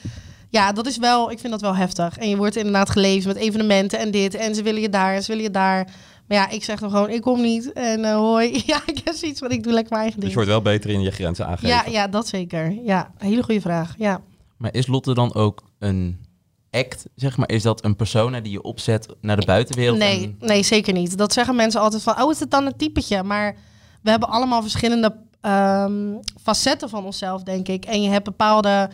ja, 0.50 0.72
dat 0.72 0.88
is 0.88 0.98
wel, 0.98 1.32
ik 1.32 1.40
vind 1.40 1.52
dat 1.52 1.62
wel 1.62 1.76
heftig. 1.76 2.18
En 2.18 2.30
je 2.30 2.38
wordt 2.38 2.56
inderdaad 2.56 2.90
geleefd 2.90 3.26
met 3.26 3.36
evenementen 3.36 4.00
en 4.00 4.12
dit. 4.12 4.36
En 4.36 4.56
ze 4.56 4.64
willen 4.64 4.82
je 4.82 4.90
daar 4.90 5.14
en 5.16 5.22
ze 5.22 5.28
willen 5.28 5.44
je 5.44 5.52
daar. 5.52 5.88
Maar 6.28 6.38
ja, 6.38 6.50
ik 6.50 6.64
zeg 6.64 6.80
dan 6.80 6.90
gewoon, 6.90 7.10
ik 7.10 7.22
kom 7.22 7.42
niet. 7.42 7.74
En 7.74 8.06
eh, 8.06 8.16
hoi, 8.16 8.62
ja, 8.66 8.82
ik 8.86 9.02
heb 9.04 9.16
zoiets 9.16 9.40
van, 9.40 9.52
ik 9.52 9.64
doe 9.64 9.74
lekker 9.74 9.92
mijn 9.92 10.04
eigen 10.04 10.20
Dus 10.20 10.30
ding. 10.30 10.40
je 10.40 10.46
wordt 10.46 10.64
wel 10.64 10.74
beter 10.74 10.90
in 10.90 11.02
je 11.02 11.12
grenzen 11.12 11.48
aangeven. 11.48 11.68
ja, 11.68 11.84
ja, 11.88 12.08
dat 12.08 12.28
zeker. 12.28 12.72
Ja, 12.84 13.12
hele 13.18 13.44
goede 13.44 13.62
vraag. 13.62 13.96
Ja. 13.98 14.22
Maar 14.60 14.74
is 14.74 14.88
Lotte 14.88 15.14
dan 15.14 15.34
ook 15.34 15.64
een 15.80 16.26
act, 16.72 17.06
zeg 17.16 17.38
maar? 17.38 17.50
Is 17.50 17.64
dat 17.64 17.84
een 17.86 17.96
persona 17.96 18.40
die 18.40 18.52
je 18.52 18.62
opzet 18.62 19.08
naar 19.22 19.40
de 19.40 19.46
buitenwereld? 19.46 19.98
Nee, 19.98 20.24
en- 20.24 20.48
nee, 20.48 20.64
zeker 20.64 20.94
niet. 20.94 21.18
Dat 21.18 21.34
zeggen 21.34 21.56
mensen 21.56 21.82
altijd 21.82 22.04
van, 22.04 22.22
oh, 22.22 22.32
is 22.32 22.40
het 22.40 22.52
dan 22.52 22.66
een 22.66 22.78
typetje? 22.78 23.24
Maar 23.24 23.56
we 24.02 24.10
hebben 24.10 24.30
allemaal 24.30 24.62
verschillende 24.62 25.16
ehm, 25.42 26.16
facetten 26.42 26.90
van 26.90 27.06
onszelf, 27.06 27.44
denk 27.44 27.68
ik. 27.68 27.86
En 27.86 28.02
je 28.02 28.10
hebt 28.10 28.24
bepaalde 28.24 28.90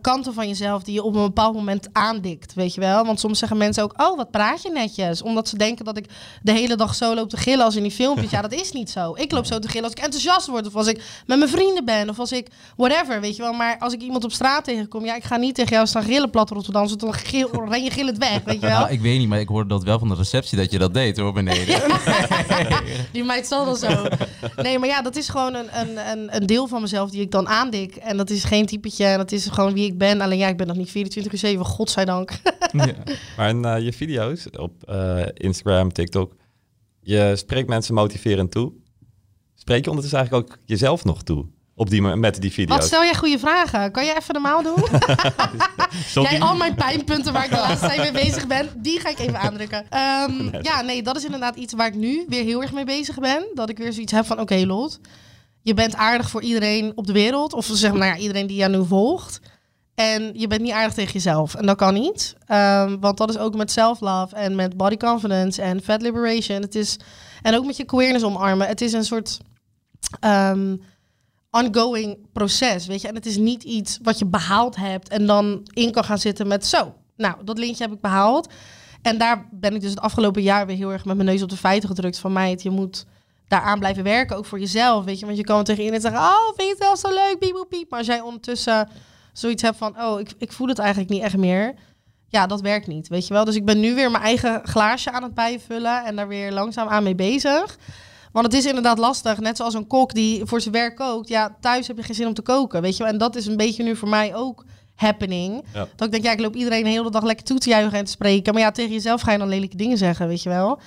kanten 0.00 0.34
van 0.34 0.48
jezelf 0.48 0.82
die 0.82 0.94
je 0.94 1.02
op 1.02 1.14
een 1.14 1.22
bepaald 1.22 1.54
moment 1.54 1.88
aandikt, 1.92 2.54
weet 2.54 2.74
je 2.74 2.80
wel? 2.80 3.04
Want 3.04 3.20
soms 3.20 3.38
zeggen 3.38 3.56
mensen 3.56 3.82
ook, 3.82 3.92
oh, 3.96 4.16
wat 4.16 4.30
praat 4.30 4.62
je 4.62 4.70
netjes? 4.70 5.22
Omdat 5.22 5.48
ze 5.48 5.58
denken 5.58 5.84
dat 5.84 5.96
ik 5.96 6.06
de 6.42 6.52
hele 6.52 6.76
dag 6.76 6.94
zo 6.94 7.14
loop 7.14 7.28
te 7.28 7.36
gillen 7.36 7.64
als 7.64 7.76
in 7.76 7.82
die 7.82 7.92
filmpjes. 7.92 8.30
Ja, 8.30 8.42
dat 8.42 8.52
is 8.52 8.72
niet 8.72 8.90
zo. 8.90 9.14
Ik 9.16 9.32
loop 9.32 9.46
zo 9.46 9.58
te 9.58 9.68
gillen 9.68 9.84
als 9.84 9.92
ik 9.92 9.98
enthousiast 9.98 10.46
word, 10.46 10.66
of 10.66 10.76
als 10.76 10.86
ik 10.86 11.22
met 11.26 11.38
mijn 11.38 11.50
vrienden 11.50 11.84
ben, 11.84 12.08
of 12.08 12.18
als 12.18 12.32
ik 12.32 12.48
whatever, 12.76 13.20
weet 13.20 13.36
je 13.36 13.42
wel? 13.42 13.52
Maar 13.52 13.78
als 13.78 13.92
ik 13.92 14.00
iemand 14.00 14.24
op 14.24 14.32
straat 14.32 14.64
tegenkom, 14.64 15.04
ja, 15.04 15.14
ik 15.14 15.24
ga 15.24 15.36
niet 15.36 15.54
tegen 15.54 15.72
jou 15.72 15.86
staan 15.86 16.02
gillen 16.02 16.30
plat 16.30 16.50
Rotterdam, 16.50 16.96
dan 16.96 17.14
gil, 17.14 17.64
ren 17.68 17.82
je 17.82 17.90
gillend 17.90 18.18
weg, 18.18 18.40
weet 18.44 18.60
je 18.60 18.66
wel? 18.66 18.78
Nou, 18.78 18.90
ik 18.90 19.00
weet 19.00 19.18
niet, 19.18 19.28
maar 19.28 19.40
ik 19.40 19.48
hoorde 19.48 19.68
dat 19.68 19.84
wel 19.84 19.98
van 19.98 20.08
de 20.08 20.14
receptie 20.14 20.58
dat 20.58 20.70
je 20.70 20.78
dat 20.78 20.94
deed 20.94 21.16
hoor, 21.16 21.32
beneden. 21.32 21.82
Die 23.12 23.24
meid 23.24 23.46
zal 23.46 23.64
dan 23.64 23.76
zo. 23.76 24.06
Nee, 24.56 24.78
maar 24.78 24.88
ja, 24.88 25.02
dat 25.02 25.16
is 25.16 25.28
gewoon 25.28 25.54
een, 25.54 25.80
een, 25.80 26.10
een, 26.10 26.36
een 26.36 26.46
deel 26.46 26.66
van 26.66 26.80
mezelf 26.80 27.10
die 27.10 27.20
ik 27.20 27.30
dan 27.30 27.48
aandik. 27.48 27.96
En 27.96 28.16
dat 28.16 28.30
is 28.30 28.44
geen 28.44 28.66
typetje. 28.66 29.04
En 29.04 29.18
dat 29.18 29.32
is 29.32 29.46
gewoon 29.46 29.74
wie 29.76 29.86
ik 29.86 29.98
ben. 29.98 30.20
Alleen 30.20 30.38
ja, 30.38 30.48
ik 30.48 30.56
ben 30.56 30.66
nog 30.66 30.76
niet 30.76 30.90
24 30.90 31.32
uur 31.32 31.38
7, 31.38 31.64
godzijdank. 31.64 32.30
ja. 32.72 32.94
Maar 33.36 33.48
in 33.48 33.64
eh, 33.64 33.84
je 33.84 33.92
video's 33.92 34.46
op 34.58 34.82
eh, 34.84 35.26
Instagram, 35.34 35.92
TikTok, 35.92 36.34
je 37.00 37.32
spreekt 37.36 37.68
mensen 37.68 37.94
motiverend 37.94 38.50
toe. 38.50 38.72
Spreek 39.54 39.84
je 39.84 39.90
ondertussen 39.90 40.18
eigenlijk 40.18 40.50
ook 40.50 40.58
jezelf 40.64 41.04
nog 41.04 41.22
toe? 41.22 41.46
Op 41.74 41.90
die, 41.90 42.02
met 42.02 42.40
die 42.40 42.52
video's. 42.52 42.78
Wat 42.78 42.86
stel 42.86 43.02
jij 43.02 43.14
goede 43.14 43.38
vragen? 43.38 43.90
Kan 43.92 44.04
je 44.04 44.16
even 44.16 44.34
normaal 44.34 44.62
doen? 44.62 44.84
Jij, 46.22 46.40
al 46.40 46.56
mijn 46.56 46.74
pijnpunten 46.74 47.32
waar 47.32 47.44
ik 47.44 47.50
de 47.50 47.56
laatste 47.56 47.86
tijd 47.86 48.12
mee 48.12 48.24
bezig 48.24 48.46
ben, 48.46 48.68
die 48.76 49.00
ga 49.00 49.08
ik 49.08 49.18
even 49.18 49.40
aandrukken. 49.40 49.86
Ehm, 49.90 50.48
ja, 50.68 50.80
nee, 50.80 51.02
dat 51.02 51.16
is 51.16 51.24
inderdaad 51.24 51.56
iets 51.56 51.74
waar 51.74 51.86
ik 51.86 51.94
nu 51.94 52.24
weer 52.28 52.42
heel 52.42 52.62
erg 52.62 52.72
mee 52.72 52.84
bezig 52.84 53.18
ben. 53.18 53.46
Dat 53.54 53.70
ik 53.70 53.78
weer 53.78 53.92
zoiets 53.92 54.12
heb 54.12 54.26
van, 54.26 54.40
oké 54.40 54.54
Lot, 54.54 55.00
je 55.62 55.74
bent 55.74 55.94
aardig 55.94 56.30
voor 56.30 56.42
iedereen 56.42 56.92
op 56.94 57.06
de 57.06 57.12
wereld. 57.12 57.52
Of 57.52 57.68
zeg 57.72 57.90
maar, 57.90 58.00
nou 58.00 58.12
ja, 58.12 58.18
iedereen 58.18 58.46
die 58.46 58.56
jou 58.56 58.76
nu 58.76 58.86
volgt. 58.86 59.40
En 59.96 60.30
je 60.34 60.46
bent 60.46 60.60
niet 60.60 60.72
aardig 60.72 60.94
tegen 60.94 61.12
jezelf. 61.12 61.54
En 61.54 61.66
dat 61.66 61.76
kan 61.76 61.94
niet. 61.94 62.36
Ehm, 62.46 62.98
want 63.00 63.16
dat 63.16 63.30
is 63.30 63.38
ook 63.38 63.56
met 63.56 63.70
self-love 63.70 64.34
en 64.34 64.54
met 64.54 64.76
body 64.76 64.96
confidence 64.96 65.62
en 65.62 65.82
fat 65.82 66.02
liberation. 66.02 66.60
Het 66.60 66.74
is, 66.74 66.96
en 67.42 67.54
ook 67.54 67.66
met 67.66 67.76
je 67.76 67.84
queerness 67.84 68.24
omarmen. 68.24 68.66
Het 68.66 68.80
is 68.80 68.92
een 68.92 69.04
soort... 69.04 69.38
ehm, 70.20 70.76
ongoing 71.50 72.18
proces, 72.32 72.86
weet 72.86 73.00
je. 73.00 73.08
En 73.08 73.14
het 73.14 73.26
is 73.26 73.36
niet 73.36 73.62
iets 73.62 73.98
wat 74.02 74.18
je 74.18 74.26
behaald 74.26 74.76
hebt 74.76 75.08
en 75.08 75.26
dan 75.26 75.60
in 75.72 75.92
kan 75.92 76.04
gaan 76.04 76.18
zitten 76.18 76.46
met 76.46 76.66
zo. 76.66 76.94
Nou, 77.16 77.34
dat 77.44 77.58
lintje 77.58 77.84
heb 77.84 77.92
ik 77.92 78.00
behaald. 78.00 78.52
En 79.02 79.18
daar 79.18 79.48
ben 79.50 79.74
ik 79.74 79.80
dus 79.80 79.90
het 79.90 80.00
afgelopen 80.00 80.42
jaar 80.42 80.66
weer 80.66 80.76
heel 80.76 80.92
erg 80.92 81.04
met 81.04 81.16
mijn 81.16 81.28
neus 81.28 81.42
op 81.42 81.48
de 81.48 81.56
feiten 81.56 81.88
gedrukt 81.88 82.18
van 82.18 82.32
mij. 82.32 82.58
Je 82.62 82.70
moet 82.70 83.06
daaraan 83.48 83.78
blijven 83.78 84.04
werken, 84.04 84.36
ook 84.36 84.44
voor 84.44 84.60
jezelf, 84.60 85.04
weet 85.04 85.18
je. 85.18 85.26
Want 85.26 85.38
je 85.38 85.44
kan 85.44 85.64
tegen 85.64 85.82
iedereen 85.82 86.02
zeggen, 86.02 86.20
oh, 86.20 86.46
vind 86.56 86.68
je 86.68 86.68
het 86.68 86.78
wel 86.78 86.96
zo 86.96 87.08
leuk, 87.08 87.66
piep. 87.68 87.90
Maar 87.90 87.98
als 87.98 88.08
jij 88.08 88.20
ondertussen 88.20 88.88
zoiets 89.38 89.62
hebt 89.62 89.76
van, 89.76 90.02
oh, 90.02 90.20
ik, 90.20 90.30
ik 90.38 90.52
voel 90.52 90.68
het 90.68 90.78
eigenlijk 90.78 91.10
niet 91.10 91.22
echt 91.22 91.36
meer. 91.36 91.74
Ja, 92.28 92.46
dat 92.46 92.60
werkt 92.60 92.86
niet, 92.86 93.08
weet 93.08 93.26
je 93.26 93.34
wel. 93.34 93.44
Dus 93.44 93.54
ik 93.54 93.64
ben 93.64 93.80
nu 93.80 93.94
weer 93.94 94.10
mijn 94.10 94.24
eigen 94.24 94.60
glaasje 94.64 95.10
aan 95.10 95.22
het 95.22 95.34
bijvullen 95.34 96.04
en 96.04 96.16
daar 96.16 96.28
weer 96.28 96.52
langzaam 96.52 96.88
aan 96.88 97.02
mee 97.02 97.14
bezig. 97.14 97.78
Want 98.32 98.46
het 98.46 98.54
is 98.54 98.66
inderdaad 98.66 98.98
lastig. 98.98 99.40
Net 99.40 99.56
zoals 99.56 99.74
een 99.74 99.86
kok 99.86 100.14
die 100.14 100.44
voor 100.44 100.60
zijn 100.60 100.74
werk 100.74 100.96
kookt. 100.96 101.28
Ja, 101.28 101.56
thuis 101.60 101.86
heb 101.86 101.96
je 101.96 102.02
geen 102.02 102.14
zin 102.14 102.26
om 102.26 102.34
te 102.34 102.42
koken. 102.42 102.82
Weet 102.82 102.96
je 102.96 103.02
wel? 103.02 103.12
En 103.12 103.18
dat 103.18 103.36
is 103.36 103.46
een 103.46 103.56
beetje 103.56 103.82
nu 103.82 103.96
voor 103.96 104.08
mij 104.08 104.34
ook 104.34 104.64
happening. 104.94 105.64
Ja. 105.72 105.88
Dat 105.96 106.06
ik 106.06 106.12
denk, 106.12 106.24
ja, 106.24 106.32
ik 106.32 106.40
loop 106.40 106.54
iedereen 106.54 106.84
de 106.84 106.88
hele 106.88 107.10
dag 107.10 107.22
lekker 107.22 107.44
toe 107.44 107.58
te 107.58 107.68
juichen 107.68 107.98
en 107.98 108.04
te 108.04 108.10
spreken. 108.10 108.52
Maar 108.52 108.62
ja, 108.62 108.70
tegen 108.70 108.92
jezelf 108.92 109.20
ga 109.20 109.32
je 109.32 109.38
dan 109.38 109.48
lelijke 109.48 109.76
dingen 109.76 109.98
zeggen, 109.98 110.28
weet 110.28 110.42
je 110.42 110.48
wel. 110.48 110.80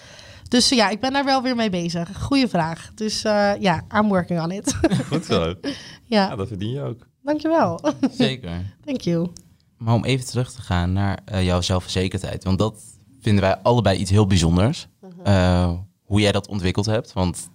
Dus 0.47 0.69
ja, 0.69 0.89
ik 0.89 0.99
ben 0.99 1.13
daar 1.13 1.25
wel 1.25 1.41
weer 1.41 1.55
mee 1.55 1.69
bezig. 1.69 2.21
Goeie 2.21 2.47
vraag. 2.47 2.91
Dus 2.95 3.23
eh, 3.23 3.51
ja, 3.59 3.81
I'm 3.95 4.07
working 4.07 4.41
on 4.41 4.51
it. 4.51 4.75
Goed 5.07 5.25
zo. 5.25 5.43
ja, 5.53 5.71
Ja, 6.05 6.35
dat 6.35 6.47
verdien 6.47 6.71
je 6.71 6.81
ook. 6.81 7.07
Dankjewel. 7.21 7.79
Zeker. 8.11 8.75
Thank 8.85 9.01
you. 9.01 9.29
Maar 9.77 9.93
om 9.93 10.05
even 10.05 10.25
terug 10.25 10.51
te 10.51 10.61
gaan 10.61 10.93
naar 10.93 11.19
eh, 11.25 11.45
jouw 11.45 11.61
zelfverzekerdheid. 11.61 12.43
Want 12.43 12.59
dat 12.59 12.83
vinden 13.19 13.43
wij 13.43 13.57
allebei 13.57 13.99
iets 13.99 14.09
heel 14.11 14.27
bijzonders. 14.27 14.87
Eh, 15.23 15.71
hoe 16.03 16.19
jij 16.21 16.31
dat 16.31 16.47
ontwikkeld 16.47 16.85
hebt. 16.85 17.13
Want 17.13 17.49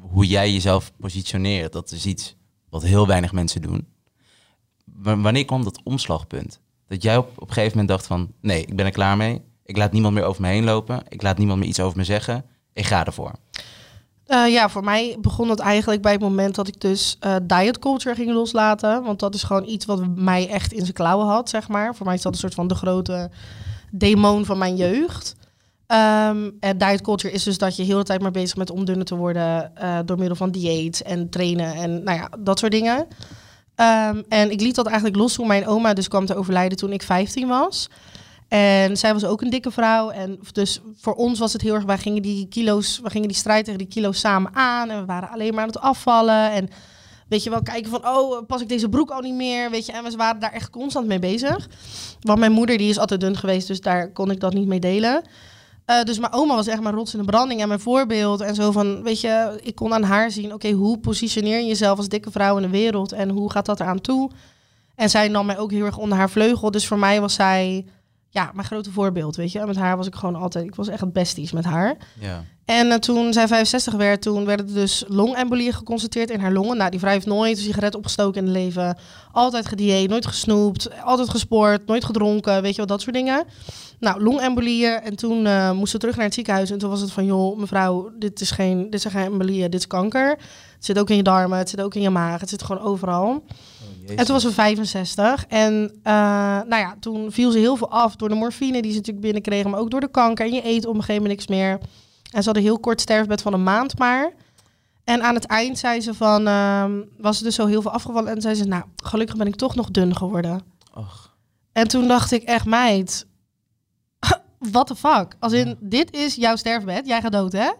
hoe 0.00 0.26
jij 0.26 0.52
jezelf 0.52 0.92
positioneert, 0.98 1.72
dat 1.72 1.90
is 1.90 2.06
iets 2.06 2.36
wat 2.68 2.82
heel 2.82 3.06
weinig 3.06 3.32
mensen 3.32 3.62
doen. 3.62 3.86
W- 4.84 5.22
wanneer 5.22 5.44
kwam 5.44 5.64
dat 5.64 5.80
omslagpunt? 5.82 6.60
Dat 6.86 7.02
jij 7.02 7.16
op, 7.16 7.28
op 7.36 7.48
een 7.48 7.54
gegeven 7.54 7.70
moment 7.70 7.88
dacht 7.88 8.06
van... 8.06 8.32
nee, 8.40 8.64
ik 8.64 8.76
ben 8.76 8.86
er 8.86 8.92
klaar 8.92 9.16
mee. 9.16 9.42
Ik 9.64 9.76
laat 9.76 9.92
niemand 9.92 10.14
meer 10.14 10.24
over 10.24 10.42
me 10.42 10.48
heen 10.48 10.64
lopen. 10.64 11.02
Ik 11.08 11.22
laat 11.22 11.38
niemand 11.38 11.58
meer 11.58 11.68
iets 11.68 11.80
over 11.80 11.96
me 11.96 12.04
zeggen. 12.04 12.44
Ik 12.72 12.84
ga 12.86 13.06
ervoor. 13.06 13.32
Eh, 14.26 14.52
ja, 14.52 14.68
voor 14.68 14.84
mij 14.84 15.16
begon 15.20 15.48
het 15.48 15.58
eigenlijk 15.58 16.02
bij 16.02 16.12
het 16.12 16.20
moment 16.20 16.54
dat 16.54 16.68
ik 16.68 16.80
dus 16.80 17.16
eh, 17.20 17.36
diet 17.42 17.78
culture 17.78 18.14
ging 18.14 18.32
loslaten. 18.32 19.02
Want 19.02 19.20
dat 19.20 19.34
is 19.34 19.42
gewoon 19.42 19.64
iets 19.68 19.84
wat 19.84 20.16
mij 20.16 20.48
echt 20.48 20.72
in 20.72 20.80
zijn 20.80 20.92
klauwen 20.92 21.26
had, 21.26 21.48
zeg 21.48 21.68
maar. 21.68 21.94
Voor 21.94 22.06
mij 22.06 22.14
is 22.14 22.22
dat 22.22 22.32
een 22.32 22.38
soort 22.38 22.54
van 22.54 22.68
de 22.68 22.74
grote 22.74 23.30
demon 23.90 24.44
van 24.44 24.58
mijn 24.58 24.76
jeugd. 24.76 25.34
Ehm, 25.86 26.50
en 26.60 26.78
diet 26.78 27.00
culture 27.00 27.34
is 27.34 27.42
dus 27.42 27.58
dat 27.58 27.76
je 27.76 27.82
heel 27.82 27.98
de 27.98 28.04
tijd 28.04 28.22
maar 28.22 28.30
bezig 28.30 28.56
bent 28.56 28.70
om 28.70 28.84
dunner 28.84 29.06
te 29.06 29.16
worden 29.16 29.76
eh, 29.76 29.98
door 30.04 30.18
middel 30.18 30.36
van 30.36 30.50
dieet 30.50 31.02
en 31.02 31.30
trainen 31.30 31.74
en 31.74 32.02
nou 32.04 32.18
ja, 32.18 32.30
dat 32.38 32.58
soort 32.58 32.72
dingen. 32.72 33.06
Ehm, 33.74 34.22
en 34.28 34.50
ik 34.50 34.60
liet 34.60 34.74
dat 34.74 34.86
eigenlijk 34.86 35.16
los 35.16 35.34
toen 35.34 35.46
mijn 35.46 35.66
oma 35.66 35.92
dus 35.92 36.08
kwam 36.08 36.26
te 36.26 36.36
overlijden 36.36 36.78
toen 36.78 36.92
ik 36.92 37.02
15 37.02 37.48
was. 37.48 37.88
En 38.48 38.96
zij 38.96 39.12
was 39.12 39.24
ook 39.24 39.42
een 39.42 39.50
dikke 39.50 39.70
vrouw. 39.70 40.10
En 40.10 40.38
dus 40.52 40.80
voor 41.00 41.14
ons 41.14 41.38
was 41.38 41.52
het 41.52 41.62
heel 41.62 41.74
erg, 41.74 41.84
wij 41.84 41.98
gingen 41.98 42.22
die 42.22 42.48
kilo's, 42.48 43.00
we 43.02 43.10
gingen 43.10 43.28
die 43.28 43.36
strijd 43.36 43.64
tegen 43.64 43.78
die 43.78 43.88
kilo's 43.88 44.20
samen 44.20 44.54
aan. 44.54 44.90
En 44.90 45.00
we 45.00 45.06
waren 45.06 45.30
alleen 45.30 45.54
maar 45.54 45.62
aan 45.62 45.68
het 45.68 45.80
afvallen. 45.80 46.50
En 46.50 46.68
weet 47.28 47.42
je 47.42 47.50
wel, 47.50 47.62
kijken 47.62 47.90
van, 47.90 48.08
oh, 48.08 48.46
pas 48.46 48.60
ik 48.60 48.68
deze 48.68 48.88
broek 48.88 49.10
al 49.10 49.20
niet 49.20 49.34
meer? 49.34 49.70
Weet 49.70 49.86
je, 49.86 49.92
en 49.92 50.04
we 50.04 50.16
waren 50.16 50.40
daar 50.40 50.52
echt 50.52 50.70
constant 50.70 51.06
mee 51.06 51.18
bezig. 51.18 51.68
Want 52.20 52.38
mijn 52.38 52.52
moeder, 52.52 52.78
die 52.78 52.88
is 52.88 52.98
altijd 52.98 53.20
dun 53.20 53.36
geweest, 53.36 53.66
dus 53.66 53.80
daar 53.80 54.12
kon 54.12 54.30
ik 54.30 54.40
dat 54.40 54.54
niet 54.54 54.66
mee 54.66 54.80
delen. 54.80 55.22
Eh, 55.84 56.02
dus 56.02 56.18
mijn 56.18 56.32
oma 56.32 56.54
was 56.54 56.66
echt 56.66 56.80
mijn 56.80 56.94
rots 56.94 57.12
in 57.12 57.18
de 57.18 57.24
branding 57.24 57.60
en 57.60 57.68
mijn 57.68 57.80
voorbeeld. 57.80 58.40
En 58.40 58.54
zo 58.54 58.70
van, 58.70 59.02
weet 59.02 59.20
je, 59.20 59.60
ik 59.62 59.74
kon 59.74 59.94
aan 59.94 60.02
haar 60.02 60.30
zien, 60.30 60.52
oké, 60.52 60.70
hoe 60.70 60.98
positioneer 60.98 61.58
je 61.58 61.66
jezelf 61.66 61.98
als 61.98 62.08
dikke 62.08 62.30
vrouw 62.30 62.56
in 62.56 62.62
de 62.62 62.68
wereld? 62.68 63.12
En 63.12 63.28
hoe 63.28 63.50
gaat 63.50 63.66
dat 63.66 63.80
eraan 63.80 64.00
toe? 64.00 64.30
En 64.94 65.10
zij 65.10 65.28
nam 65.28 65.46
mij 65.46 65.58
ook 65.58 65.70
heel 65.70 65.84
erg 65.84 65.98
onder 65.98 66.18
haar 66.18 66.30
vleugel. 66.30 66.70
Dus 66.70 66.86
voor 66.86 66.98
mij 66.98 67.20
was 67.20 67.34
zij, 67.34 67.86
ja, 68.36 68.50
mijn 68.54 68.66
grote 68.66 68.90
voorbeeld, 68.90 69.36
weet 69.36 69.52
je. 69.52 69.66
Met 69.66 69.76
haar 69.76 69.96
was 69.96 70.06
ik 70.06 70.14
gewoon 70.14 70.34
altijd, 70.34 70.64
ik 70.66 70.74
was 70.74 70.88
echt 70.88 71.00
het 71.00 71.12
besties 71.12 71.52
met 71.52 71.64
haar. 71.64 71.96
Ja. 72.20 72.44
En 72.64 72.90
eh, 72.90 72.98
toen 72.98 73.32
zij 73.32 73.48
65 73.48 73.94
werd, 73.94 74.22
toen 74.22 74.44
werden 74.44 74.66
er 74.66 74.74
dus 74.74 75.04
longembolieën 75.08 75.72
geconstateerd 75.72 76.30
in 76.30 76.40
haar 76.40 76.52
longen. 76.52 76.76
Nou, 76.76 76.90
die 76.90 77.00
vrouw 77.00 77.12
heeft 77.12 77.26
nooit 77.26 77.56
een 77.56 77.64
sigaret 77.64 77.94
opgestoken 77.94 78.40
in 78.40 78.46
het 78.46 78.56
leven. 78.56 78.98
Altijd 79.32 79.66
gedieet, 79.66 80.08
nooit 80.08 80.26
gesnoept, 80.26 81.02
altijd 81.02 81.28
gesport, 81.28 81.86
nooit 81.86 82.04
gedronken, 82.04 82.62
weet 82.62 82.70
je 82.70 82.76
wel, 82.76 82.86
dat 82.86 83.00
soort 83.00 83.14
dingen. 83.14 83.44
Nou, 83.98 84.22
longembolieën. 84.22 85.00
En 85.00 85.16
toen 85.16 85.46
eh 85.46 85.70
moest 85.70 85.90
ze 85.90 85.98
terug 85.98 86.16
naar 86.16 86.24
het 86.24 86.34
ziekenhuis. 86.34 86.70
En 86.70 86.78
toen 86.78 86.90
was 86.90 87.00
het 87.00 87.12
van, 87.12 87.24
joh, 87.24 87.58
mevrouw, 87.58 88.10
dit, 88.18 88.40
is 88.40 88.50
geen, 88.50 88.90
dit 88.90 89.00
zijn 89.00 89.14
geen 89.14 89.24
embolieën, 89.24 89.70
dit 89.70 89.80
is 89.80 89.86
kanker. 89.86 90.28
Het 90.74 90.84
zit 90.84 90.98
ook 90.98 91.10
in 91.10 91.16
je 91.16 91.22
darmen, 91.22 91.58
het 91.58 91.70
zit 91.70 91.80
ook 91.80 91.94
in 91.94 92.02
je 92.02 92.10
maag, 92.10 92.40
het 92.40 92.48
zit 92.48 92.62
gewoon 92.62 92.82
overal. 92.82 93.44
En 94.08 94.24
toen 94.24 94.34
was 94.34 94.42
ze 94.42 94.52
65. 94.52 95.46
En 95.46 95.98
eh, 96.02 96.12
nou 96.66 96.76
ja, 96.76 96.96
toen 97.00 97.32
viel 97.32 97.50
ze 97.50 97.58
heel 97.58 97.76
veel 97.76 97.90
af 97.90 98.16
door 98.16 98.28
de 98.28 98.34
morfine 98.34 98.82
die 98.82 98.90
ze 98.90 98.96
natuurlijk 98.96 99.24
binnenkreeg, 99.24 99.64
maar 99.64 99.80
ook 99.80 99.90
door 99.90 100.00
de 100.00 100.10
kanker. 100.10 100.46
En 100.46 100.52
je 100.52 100.64
eet 100.64 100.86
op 100.86 100.94
een 100.94 101.00
gegeven 101.00 101.22
moment 101.22 101.38
niks 101.38 101.46
meer. 101.46 101.78
En 102.30 102.42
ze 102.42 102.48
had 102.48 102.56
een 102.56 102.62
heel 102.62 102.78
kort 102.78 103.00
sterfbed 103.00 103.42
van 103.42 103.52
een 103.52 103.62
maand 103.62 103.98
maar. 103.98 104.32
En 105.04 105.22
aan 105.22 105.34
het 105.34 105.46
eind 105.46 105.78
zei 105.78 106.00
ze 106.00 106.14
van, 106.14 106.46
ehm, 106.46 107.02
was 107.18 107.38
ze 107.38 107.44
dus 107.44 107.54
zo 107.54 107.66
heel 107.66 107.82
veel 107.82 107.90
afgevallen. 107.90 108.34
En 108.34 108.40
zei 108.40 108.54
ze, 108.54 108.64
nou, 108.64 108.84
gelukkig 108.96 109.36
ben 109.36 109.46
ik 109.46 109.56
toch 109.56 109.74
nog 109.74 109.90
dun 109.90 110.16
geworden. 110.16 110.62
Och. 110.94 111.36
En 111.72 111.88
toen 111.88 112.08
dacht 112.08 112.32
ik 112.32 112.42
echt, 112.42 112.64
meid, 112.64 113.26
what 114.72 114.86
the 114.86 114.96
fuck? 114.96 115.36
Als 115.38 115.52
in, 115.52 115.76
dit 115.80 116.12
is 116.12 116.34
jouw 116.34 116.56
sterfbed, 116.56 117.06
jij 117.06 117.20
gaat 117.20 117.32
dood, 117.32 117.52
hè? 117.52 117.70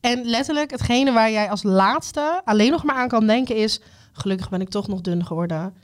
En 0.00 0.24
letterlijk, 0.24 0.70
hetgene 0.70 1.12
waar 1.12 1.30
jij 1.30 1.50
als 1.50 1.62
laatste 1.62 2.40
alleen 2.44 2.70
nog 2.70 2.84
maar 2.84 2.96
aan 2.96 3.08
kan 3.08 3.26
denken 3.26 3.56
is... 3.56 3.80
gelukkig 4.18 4.48
ben 4.48 4.60
ik 4.60 4.68
toch 4.68 4.88
nog 4.88 5.00
dun 5.00 5.26
geworden. 5.26 5.74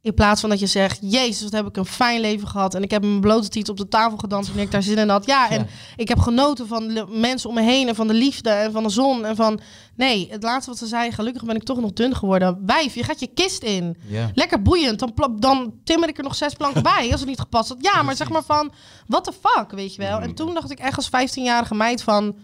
In 0.00 0.14
plaats 0.14 0.40
van 0.40 0.50
dat 0.50 0.60
je 0.60 0.66
zegt, 0.66 0.98
jezus, 1.00 1.42
wat 1.42 1.52
heb 1.52 1.66
ik 1.66 1.76
een 1.76 1.84
fijn 1.86 2.20
leven 2.20 2.48
gehad. 2.48 2.74
En 2.74 2.82
ik 2.82 2.90
heb 2.90 3.02
mijn 3.02 3.20
blote 3.20 3.48
tiet 3.48 3.68
op 3.68 3.76
de 3.76 3.88
tafel 3.88 4.16
gedanst 4.18 4.46
wanneer 4.48 4.64
ik 4.66 4.70
daar 4.72 4.82
zin 4.82 4.98
in 4.98 5.08
had. 5.08 5.26
Ja, 5.26 5.50
en 5.50 5.58
Ja. 5.60 5.66
ik 5.96 6.08
heb 6.08 6.18
genoten 6.18 6.66
van 6.66 6.88
de 6.88 7.06
mensen 7.08 7.48
om 7.48 7.54
me 7.54 7.62
heen 7.62 7.88
en 7.88 7.94
van 7.94 8.06
de 8.06 8.14
liefde 8.14 8.50
en 8.50 8.72
van 8.72 8.82
de 8.82 8.88
zon. 8.88 9.24
En 9.24 9.36
van, 9.36 9.60
nee, 9.96 10.28
het 10.30 10.42
laatste 10.42 10.70
wat 10.70 10.78
ze 10.78 10.86
zei, 10.86 11.12
gelukkig 11.12 11.44
ben 11.44 11.56
ik 11.56 11.62
toch 11.62 11.80
nog 11.80 11.92
dun 11.92 12.16
geworden. 12.16 12.62
Wijf, 12.66 12.94
je 12.94 13.02
gaat 13.04 13.20
je 13.20 13.26
kist 13.34 13.62
in. 13.62 13.96
Ja. 14.06 14.30
Lekker 14.34 14.62
boeiend. 14.62 14.98
Dan, 14.98 15.12
dan 15.38 15.74
timmer 15.84 16.08
ik 16.08 16.18
er 16.18 16.24
nog 16.24 16.34
zes 16.34 16.54
planken 16.54 16.82
bij 16.82 17.08
als 17.10 17.20
het 17.20 17.28
niet 17.28 17.40
gepast 17.40 17.68
had. 17.68 17.78
Ja, 17.80 18.02
maar 18.02 18.16
zeg 18.16 18.28
maar 18.30 18.44
van, 18.44 18.72
what 19.06 19.24
the 19.24 19.32
fuck, 19.32 19.70
weet 19.70 19.94
je 19.94 20.02
wel. 20.02 20.18
En 20.20 20.34
toen 20.34 20.54
dacht 20.54 20.70
ik 20.70 20.78
echt 20.78 20.96
als 20.96 21.08
15-jarige 21.08 21.74
meid 21.74 22.02
van... 22.02 22.36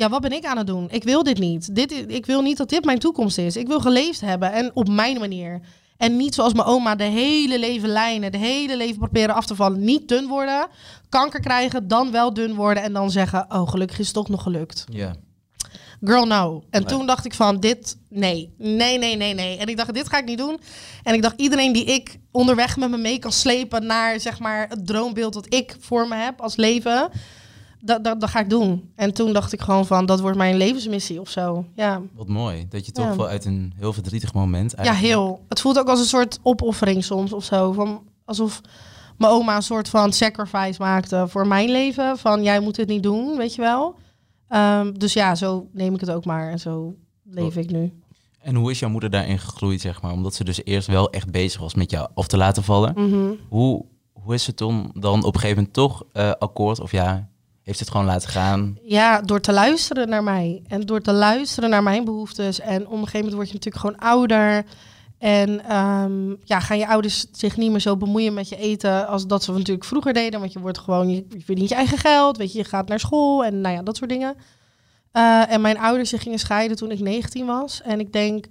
Ja, 0.00 0.08
wat 0.08 0.20
ben 0.20 0.32
ik 0.32 0.44
aan 0.44 0.56
het 0.56 0.66
doen? 0.66 0.88
Ik 0.90 1.04
wil 1.04 1.22
dit 1.22 1.38
niet. 1.38 1.74
Dit, 1.74 2.04
ik 2.08 2.26
wil 2.26 2.42
niet 2.42 2.56
dat 2.56 2.68
dit 2.68 2.84
mijn 2.84 2.98
toekomst 2.98 3.38
is. 3.38 3.56
Ik 3.56 3.66
wil 3.66 3.80
geleefd 3.80 4.20
hebben 4.20 4.52
en 4.52 4.70
op 4.74 4.88
mijn 4.88 5.18
manier. 5.18 5.60
En 5.96 6.16
niet 6.16 6.34
zoals 6.34 6.52
mijn 6.52 6.66
oma 6.66 6.94
de 6.94 7.04
hele 7.04 7.58
leven 7.58 7.88
lijnen, 7.88 8.32
de 8.32 8.38
hele 8.38 8.76
leven 8.76 8.98
proberen 8.98 9.34
af 9.34 9.46
te 9.46 9.54
vallen. 9.54 9.84
Niet 9.84 10.08
dun 10.08 10.26
worden, 10.28 10.66
kanker 11.08 11.40
krijgen, 11.40 11.88
dan 11.88 12.10
wel 12.10 12.34
dun 12.34 12.54
worden 12.54 12.82
en 12.82 12.92
dan 12.92 13.10
zeggen... 13.10 13.46
Oh, 13.48 13.68
gelukkig 13.68 13.98
is 13.98 14.04
het 14.06 14.14
toch 14.14 14.28
nog 14.28 14.42
gelukt. 14.42 14.84
Ja. 14.92 15.14
Girl, 16.04 16.26
no. 16.26 16.62
En 16.70 16.80
Nee. 16.82 16.90
toen 16.90 17.06
dacht 17.06 17.24
ik 17.24 17.34
van, 17.34 17.60
dit, 17.60 17.96
nee, 18.08 18.54
nee, 18.58 18.98
nee, 18.98 19.16
nee, 19.16 19.34
nee. 19.34 19.58
En 19.58 19.66
ik 19.66 19.76
dacht, 19.76 19.94
dit 19.94 20.08
ga 20.08 20.18
ik 20.18 20.24
niet 20.24 20.38
doen. 20.38 20.60
En 21.02 21.14
ik 21.14 21.22
dacht, 21.22 21.40
iedereen 21.40 21.72
die 21.72 21.84
ik 21.84 22.18
onderweg 22.30 22.76
met 22.76 22.90
me 22.90 22.96
mee 22.96 23.18
kan 23.18 23.32
slepen 23.32 23.86
naar, 23.86 24.20
zeg 24.20 24.38
maar, 24.38 24.68
het 24.68 24.86
droombeeld 24.86 25.32
dat 25.32 25.54
ik 25.54 25.76
voor 25.80 26.08
me 26.08 26.14
heb 26.14 26.40
als 26.40 26.56
leven, 26.56 27.10
dat, 27.80 28.04
dat, 28.04 28.20
dat 28.20 28.30
ga 28.30 28.40
ik 28.40 28.50
doen. 28.50 28.90
En 28.94 29.14
toen 29.14 29.32
dacht 29.32 29.52
ik 29.52 29.60
gewoon 29.60 29.86
van, 29.86 30.06
dat 30.06 30.20
wordt 30.20 30.36
mijn 30.36 30.56
levensmissie 30.56 31.20
of 31.20 31.28
zo. 31.28 31.64
Ja, 31.74 32.00
Wat 32.14 32.28
mooi. 32.28 32.66
Dat 32.68 32.86
je 32.86 32.92
toch 32.92 33.04
Ja. 33.04 33.16
wel 33.16 33.26
uit 33.28 33.44
een 33.44 33.72
heel 33.76 33.92
verdrietig 33.92 34.32
moment... 34.34 34.70
ja 34.70 34.76
eigenlijk- 34.76 35.06
heel. 35.06 35.44
Het 35.48 35.60
voelt 35.60 35.78
ook 35.78 35.88
als 35.88 36.00
een 36.00 36.04
soort 36.06 36.38
opoffering 36.42 37.04
soms 37.04 37.32
of 37.32 37.44
zo. 37.44 37.72
Van, 37.72 38.02
alsof 38.24 38.60
mijn 39.18 39.32
oma 39.32 39.56
een 39.56 39.62
soort 39.62 39.88
van 39.88 40.12
sacrifice 40.12 40.82
maakte 40.82 41.24
voor 41.28 41.46
mijn 41.46 41.70
leven. 41.70 42.18
Van, 42.18 42.42
jij 42.42 42.60
moet 42.60 42.74
dit 42.74 42.88
niet 42.88 43.02
doen, 43.02 43.36
weet 43.36 43.54
je 43.54 43.60
wel. 43.62 43.94
Ehm, 44.48 44.92
dus 44.92 45.12
ja, 45.12 45.34
zo 45.34 45.66
neem 45.72 45.94
ik 45.94 46.00
het 46.00 46.10
ook 46.10 46.24
maar. 46.24 46.50
En 46.50 46.58
zo 46.58 46.94
leef 47.24 47.56
ik 47.56 47.70
nu. 47.70 47.92
En 48.40 48.54
hoe 48.54 48.70
is 48.70 48.78
jouw 48.78 48.90
moeder 48.90 49.10
daarin 49.10 49.38
gegroeid, 49.38 49.80
zeg 49.80 50.02
maar? 50.02 50.12
Omdat 50.12 50.34
ze 50.34 50.44
dus 50.44 50.64
eerst 50.64 50.86
wel 50.88 51.10
echt 51.10 51.30
bezig 51.30 51.60
was 51.60 51.74
met 51.74 51.90
jou 51.90 52.08
af 52.14 52.26
te 52.26 52.36
laten 52.36 52.62
vallen. 52.62 52.92
Mhm. 52.96 53.30
Hoe, 53.48 53.84
hoe 54.12 54.34
is 54.34 54.46
het 54.46 54.56
toen 54.56 54.90
dan 54.94 55.24
op 55.24 55.34
een 55.34 55.40
gegeven 55.40 55.56
moment 55.56 55.74
toch 55.74 56.04
eh, 56.12 56.30
akkoord? 56.38 56.80
Of 56.80 56.92
ja, 56.92 57.28
heeft 57.70 57.82
het 57.82 57.90
gewoon 57.90 58.06
laten 58.06 58.28
gaan? 58.28 58.78
Ja, 58.82 59.20
door 59.20 59.40
te 59.40 59.52
luisteren 59.52 60.08
naar 60.08 60.22
mij. 60.22 60.62
En 60.68 60.80
door 60.80 61.00
te 61.00 61.12
luisteren 61.12 61.70
naar 61.70 61.82
mijn 61.82 62.04
behoeftes. 62.04 62.60
En 62.60 62.86
op 62.86 62.92
een 62.92 62.98
gegeven 62.98 63.18
moment 63.18 63.34
word 63.34 63.48
je 63.48 63.54
natuurlijk 63.54 63.84
gewoon 63.84 63.98
ouder. 63.98 64.64
En 65.18 65.64
ehm, 65.64 66.34
ja, 66.44 66.60
gaan 66.60 66.78
je 66.78 66.88
ouders 66.88 67.26
zich 67.32 67.56
niet 67.56 67.70
meer 67.70 67.80
zo 67.80 67.96
bemoeien 67.96 68.34
met 68.34 68.48
je 68.48 68.56
eten 68.56 69.06
als 69.06 69.26
dat 69.26 69.42
ze 69.42 69.52
natuurlijk 69.52 69.84
vroeger 69.84 70.12
deden. 70.12 70.40
Want 70.40 70.52
je 70.52 70.58
wordt 70.58 70.78
gewoon, 70.78 71.10
je 71.10 71.24
je 71.28 71.40
verdient 71.44 71.68
je 71.68 71.74
eigen 71.74 71.98
geld, 71.98 72.36
weet 72.36 72.52
je, 72.52 72.58
je 72.58 72.64
gaat 72.64 72.88
naar 72.88 73.00
school 73.00 73.44
en 73.44 73.60
nou 73.60 73.74
ja, 73.74 73.82
dat 73.82 73.96
soort 73.96 74.10
dingen. 74.10 74.36
Eh, 75.12 75.52
en 75.52 75.60
mijn 75.60 75.78
ouders 75.78 76.10
zich 76.10 76.22
gingen 76.22 76.38
scheiden 76.38 76.76
toen 76.76 76.90
ik 76.90 77.00
19 77.00 77.46
was. 77.46 77.82
En 77.82 78.00
ik 78.00 78.12
denk 78.12 78.46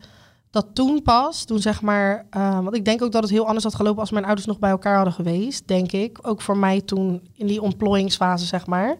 dat 0.51 0.67
toen 0.73 1.01
pas, 1.01 1.43
toen 1.43 1.59
zeg 1.59 1.81
maar, 1.81 2.25
eh, 2.29 2.59
want 2.59 2.75
ik 2.75 2.85
denk 2.85 3.01
ook 3.01 3.11
dat 3.11 3.21
het 3.21 3.31
heel 3.31 3.45
anders 3.45 3.63
had 3.63 3.75
gelopen 3.75 3.99
als 3.99 4.11
mijn 4.11 4.25
ouders 4.25 4.47
nog 4.47 4.59
bij 4.59 4.69
elkaar 4.69 4.95
hadden 4.95 5.13
geweest, 5.13 5.67
denk 5.67 5.91
ik. 5.91 6.19
Ook 6.21 6.41
voor 6.41 6.57
mij 6.57 6.81
toen 6.81 7.29
in 7.33 7.47
die 7.47 7.61
ontplooiingsfase, 7.61 8.45
zeg 8.45 8.65
maar. 8.65 8.97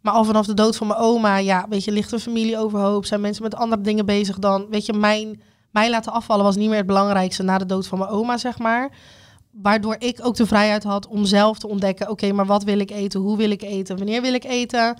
Maar 0.00 0.12
al 0.12 0.24
vanaf 0.24 0.46
de 0.46 0.54
dood 0.54 0.76
van 0.76 0.86
mijn 0.86 0.98
oma, 0.98 1.36
ja, 1.36 1.66
weet 1.68 1.84
je, 1.84 1.92
ligt 1.92 2.12
een 2.12 2.20
familie 2.20 2.58
overhoop, 2.58 3.04
zijn 3.04 3.20
mensen 3.20 3.42
met 3.42 3.54
andere 3.54 3.82
dingen 3.82 4.06
bezig 4.06 4.38
dan, 4.38 4.66
weet 4.70 4.86
je, 4.86 4.92
mijn 4.92 5.40
mij 5.72 5.90
laten 5.90 6.12
afvallen 6.12 6.44
was 6.44 6.56
niet 6.56 6.68
meer 6.68 6.76
het 6.76 6.86
belangrijkste 6.86 7.42
na 7.42 7.58
de 7.58 7.66
dood 7.66 7.86
van 7.86 7.98
mijn 7.98 8.10
oma, 8.10 8.38
zeg 8.38 8.58
maar. 8.58 8.90
Waardoor 9.50 9.96
ik 9.98 10.18
ook 10.22 10.36
de 10.36 10.46
vrijheid 10.46 10.82
had 10.82 11.06
om 11.06 11.24
zelf 11.24 11.58
te 11.58 11.68
ontdekken, 11.68 12.10
oké, 12.10 12.32
maar 12.32 12.46
wat 12.46 12.64
wil 12.64 12.78
ik 12.78 12.90
eten? 12.90 13.20
Hoe 13.20 13.36
wil 13.36 13.50
ik 13.50 13.62
eten? 13.62 13.96
Wanneer 13.96 14.22
wil 14.22 14.34
ik 14.34 14.44
eten? 14.44 14.98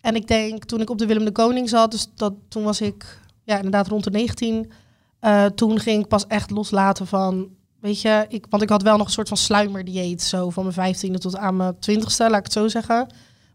En 0.00 0.14
ik 0.14 0.26
denk, 0.26 0.64
toen 0.64 0.80
ik 0.80 0.90
op 0.90 0.98
de 0.98 1.06
Willem 1.06 1.24
de 1.24 1.32
Koning 1.32 1.68
zat, 1.68 1.90
dus 1.90 2.08
dat, 2.14 2.32
toen 2.48 2.62
was 2.62 2.80
ik 2.80 3.20
ja, 3.44 3.56
inderdaad 3.56 3.88
rond 3.88 4.04
de 4.04 4.10
19. 4.10 4.72
Eh, 5.20 5.44
toen 5.44 5.78
ging 5.80 6.02
ik 6.02 6.08
pas 6.08 6.26
echt 6.26 6.50
loslaten 6.50 7.06
van, 7.06 7.48
weet 7.80 8.00
je, 8.00 8.26
ik, 8.28 8.46
want 8.50 8.62
ik 8.62 8.68
had 8.68 8.82
wel 8.82 8.96
nog 8.96 9.06
een 9.06 9.12
soort 9.12 9.28
van 9.28 9.36
sluimerdieet, 9.36 10.22
zo 10.22 10.50
van 10.50 10.72
mijn 10.74 10.94
15e 10.96 11.14
tot 11.18 11.36
aan 11.36 11.56
mijn 11.56 11.74
20ste, 11.74 12.16
laat 12.16 12.36
ik 12.38 12.42
het 12.44 12.52
zo 12.52 12.68
zeggen. 12.68 13.06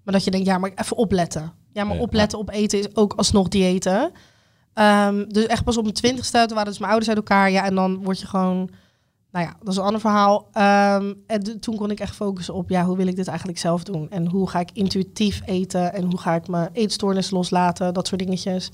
Maar 0.04 0.14
dat 0.14 0.24
je 0.24 0.32
denkt, 0.32 0.48
ja, 0.48 0.58
maar 0.58 0.72
even 0.76 0.98
opletten. 0.98 1.54
Ja, 1.74 1.84
maar 1.84 1.96
Ja. 1.96 2.02
opletten 2.02 2.40
op 2.40 2.50
eten 2.50 2.80
is 2.80 2.96
ook 2.96 3.14
alsnog 3.14 3.48
diëten. 3.48 4.12
Ehm, 4.74 5.26
dus 5.28 5.46
echt 5.46 5.64
pas 5.64 5.78
op 5.78 5.84
mijn 5.84 5.96
twintigste, 5.96 6.38
toen 6.46 6.56
waren 6.56 6.70
dus 6.70 6.78
mijn 6.78 6.92
ouders 6.92 7.10
uit 7.10 7.18
elkaar. 7.18 7.52
Ja, 7.52 7.64
en 7.66 7.76
dan 7.76 8.04
word 8.04 8.20
je 8.20 8.28
gewoon, 8.28 8.70
nou 9.32 9.46
ja, 9.46 9.54
dat 9.60 9.68
is 9.68 9.78
een 9.78 9.84
ander 9.84 10.02
verhaal. 10.02 10.48
Ehm, 10.52 11.14
en 11.28 11.60
toen 11.60 11.76
kon 11.76 11.92
ik 11.92 12.00
echt 12.00 12.16
focussen 12.16 12.54
op, 12.54 12.70
ja, 12.70 12.86
hoe 12.86 12.98
wil 12.98 13.08
ik 13.08 13.16
dit 13.16 13.28
eigenlijk 13.28 13.58
zelf 13.58 13.84
doen? 13.84 14.10
En 14.10 14.28
hoe 14.28 14.50
ga 14.50 14.60
ik 14.60 14.70
intuïtief 14.74 15.42
eten? 15.46 15.94
En 15.94 16.04
hoe 16.04 16.20
ga 16.20 16.34
ik 16.36 16.48
mijn 16.48 16.70
eetstoornis 16.74 17.30
loslaten? 17.32 17.94
Dat 17.94 18.08
soort 18.08 18.22
dingetjes. 18.22 18.70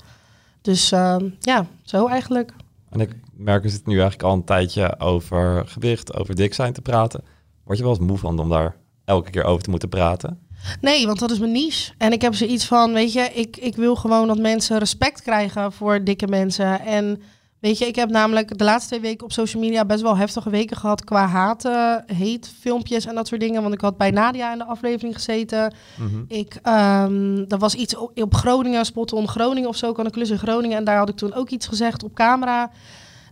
Dus 0.60 0.92
ehm, 0.92 1.28
ja, 1.40 1.66
zo 1.82 2.06
eigenlijk. 2.06 2.52
En 2.90 3.00
ik 3.00 3.16
merk, 3.32 3.62
we 3.62 3.68
zitten 3.68 3.92
nu 3.92 3.98
eigenlijk 3.98 4.28
al 4.28 4.34
een 4.36 4.44
tijdje 4.44 5.00
over 5.00 5.66
gewicht, 5.66 6.14
over 6.14 6.34
dik 6.34 6.54
zijn 6.54 6.72
te 6.72 6.82
praten. 6.82 7.24
Word 7.64 7.78
je 7.78 7.84
wel 7.84 7.92
eens 7.92 8.06
moe 8.06 8.18
van 8.18 8.38
om 8.38 8.48
daar 8.48 8.76
elke 9.04 9.30
keer 9.30 9.44
over 9.44 9.62
te 9.62 9.70
moeten 9.70 9.88
praten? 9.88 10.38
Nee, 10.80 11.06
want 11.06 11.18
dat 11.18 11.30
is 11.30 11.38
mijn 11.38 11.52
niche. 11.52 11.92
En 11.98 12.12
ik 12.12 12.22
heb 12.22 12.34
zoiets 12.34 12.66
van, 12.66 12.92
weet 12.92 13.12
je, 13.12 13.20
ik, 13.20 13.56
ik 13.56 13.76
wil 13.76 13.96
gewoon 13.96 14.26
dat 14.26 14.38
mensen 14.38 14.78
respect 14.78 15.22
krijgen 15.22 15.72
voor 15.72 16.04
dikke 16.04 16.26
mensen. 16.26 16.80
En 16.80 17.22
weet 17.60 17.78
je, 17.78 17.86
ik 17.86 17.96
heb 17.96 18.10
namelijk 18.10 18.58
de 18.58 18.64
laatste 18.64 18.88
twee 18.88 19.00
weken 19.00 19.24
op 19.24 19.32
social 19.32 19.62
media 19.62 19.84
best 19.84 20.02
wel 20.02 20.16
heftige 20.16 20.50
weken 20.50 20.76
gehad 20.76 21.04
qua 21.04 21.26
haat, 21.26 21.64
eh, 21.64 21.72
hate 22.06 22.48
filmpjes 22.60 23.06
en 23.06 23.14
dat 23.14 23.28
soort 23.28 23.40
dingen. 23.40 23.62
Want 23.62 23.74
ik 23.74 23.80
had 23.80 23.96
bij 23.96 24.10
Nadia 24.10 24.52
in 24.52 24.58
de 24.58 24.64
aflevering 24.64 25.14
gezeten. 25.14 25.74
Mhm. 25.98 26.24
Ik, 26.28 26.58
ehm 26.62 27.44
er 27.48 27.58
was 27.58 27.74
iets 27.74 27.96
op, 27.96 28.20
op 28.20 28.34
Groningen, 28.34 28.84
Spotten 28.84 29.28
Groningen 29.28 29.68
of 29.68 29.76
zo, 29.76 29.92
kan 29.92 30.04
een 30.04 30.10
klus 30.10 30.30
in 30.30 30.38
Groningen. 30.38 30.76
En 30.76 30.84
daar 30.84 30.98
had 30.98 31.08
ik 31.08 31.16
toen 31.16 31.34
ook 31.34 31.50
iets 31.50 31.66
gezegd 31.66 32.02
op 32.02 32.14
camera. 32.14 32.70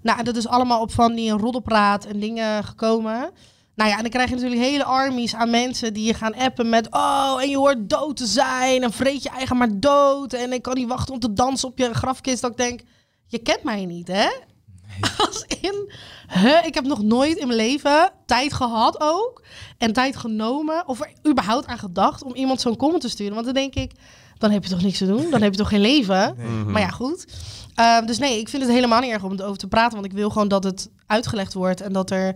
Nou, 0.03 0.19
en 0.19 0.25
dat 0.25 0.37
is 0.37 0.49
allemaal 0.49 0.81
op 0.81 0.93
van 0.93 1.15
die 1.15 1.31
roddelpraat 1.31 2.05
en 2.05 2.21
dingen 2.21 2.65
gekomen. 2.65 3.31
Nou 3.75 3.91
ja, 3.91 3.97
en 3.97 4.03
dan 4.03 4.11
krijg 4.11 4.29
je 4.29 4.35
natuurlijk 4.35 4.63
hele 4.63 4.85
armies 4.85 5.35
aan 5.35 5.51
mensen 5.51 5.95
die 5.95 6.07
je 6.07 6.15
gaan 6.15 6.35
appen 6.35 6.69
met... 6.69 6.89
Oh, 6.91 7.39
en 7.41 7.49
je 7.49 7.57
hoort 7.57 7.91
dood 7.91 8.17
te 8.17 8.27
zijn 8.27 8.83
en 8.83 8.93
vreet 8.93 9.23
je 9.23 9.29
eigen 9.29 9.57
maar 9.57 9.81
dood. 9.81 10.33
En 10.33 10.53
ik 10.53 10.63
kan 10.63 10.75
niet 10.75 10.89
wachten 10.89 11.15
om 11.15 11.21
te 11.21 11.33
dansen 11.33 11.69
op 11.69 11.79
je 11.79 11.95
grafkist. 11.95 12.41
Dat 12.41 12.51
ik 12.51 12.57
denk, 12.57 12.81
je 13.29 13.39
kent 13.39 13.63
mij 13.63 13.85
niet, 13.85 14.09
hè? 14.09 14.29
Als 15.27 15.45
in, 15.61 15.93
hè, 16.27 16.59
ik 16.67 16.75
heb 16.75 16.85
nog 16.85 17.03
nooit 17.03 17.37
in 17.37 17.47
mijn 17.47 17.59
leven 17.59 18.11
tijd 18.27 18.53
gehad 18.53 18.97
ook. 19.01 19.43
En 19.79 19.93
tijd 19.93 20.17
genomen, 20.17 20.89
of 20.89 21.01
er 21.01 21.13
überhaupt 21.29 21.67
aan 21.67 21.79
gedacht 21.79 22.23
om 22.23 22.35
iemand 22.35 22.61
zo'n 22.61 22.77
comment 22.77 23.01
te 23.03 23.09
sturen. 23.09 23.35
Want 23.35 23.45
dan 23.45 23.55
denk 23.55 23.75
ik, 23.75 23.93
dan 24.39 24.51
heb 24.51 24.65
je 24.65 24.71
toch 24.71 24.83
niks 24.83 24.99
te 24.99 25.07
doen? 25.07 25.31
Dan 25.31 25.43
heb 25.43 25.53
je 25.53 25.59
toch 25.59 25.69
geen 25.69 25.81
leven? 25.81 26.35
Mhm. 26.39 26.71
Maar 26.71 26.81
ja, 26.81 26.89
goed. 26.89 27.27
Ehm, 27.75 28.07
dus 28.07 28.19
nee, 28.19 28.39
ik 28.39 28.49
vind 28.49 28.63
het 28.63 28.73
helemaal 28.73 29.01
niet 29.01 29.11
erg 29.11 29.23
om 29.23 29.31
het 29.31 29.43
over 29.43 29.59
te 29.59 29.69
praten. 29.69 29.93
Want 29.93 30.07
ik 30.07 30.19
wil 30.19 30.31
gewoon 30.31 30.49
dat 30.49 30.65
het 30.65 30.91
uitgelegd 31.07 31.55
wordt 31.55 31.81
en 31.81 31.93
dat 31.93 32.11
er 32.11 32.35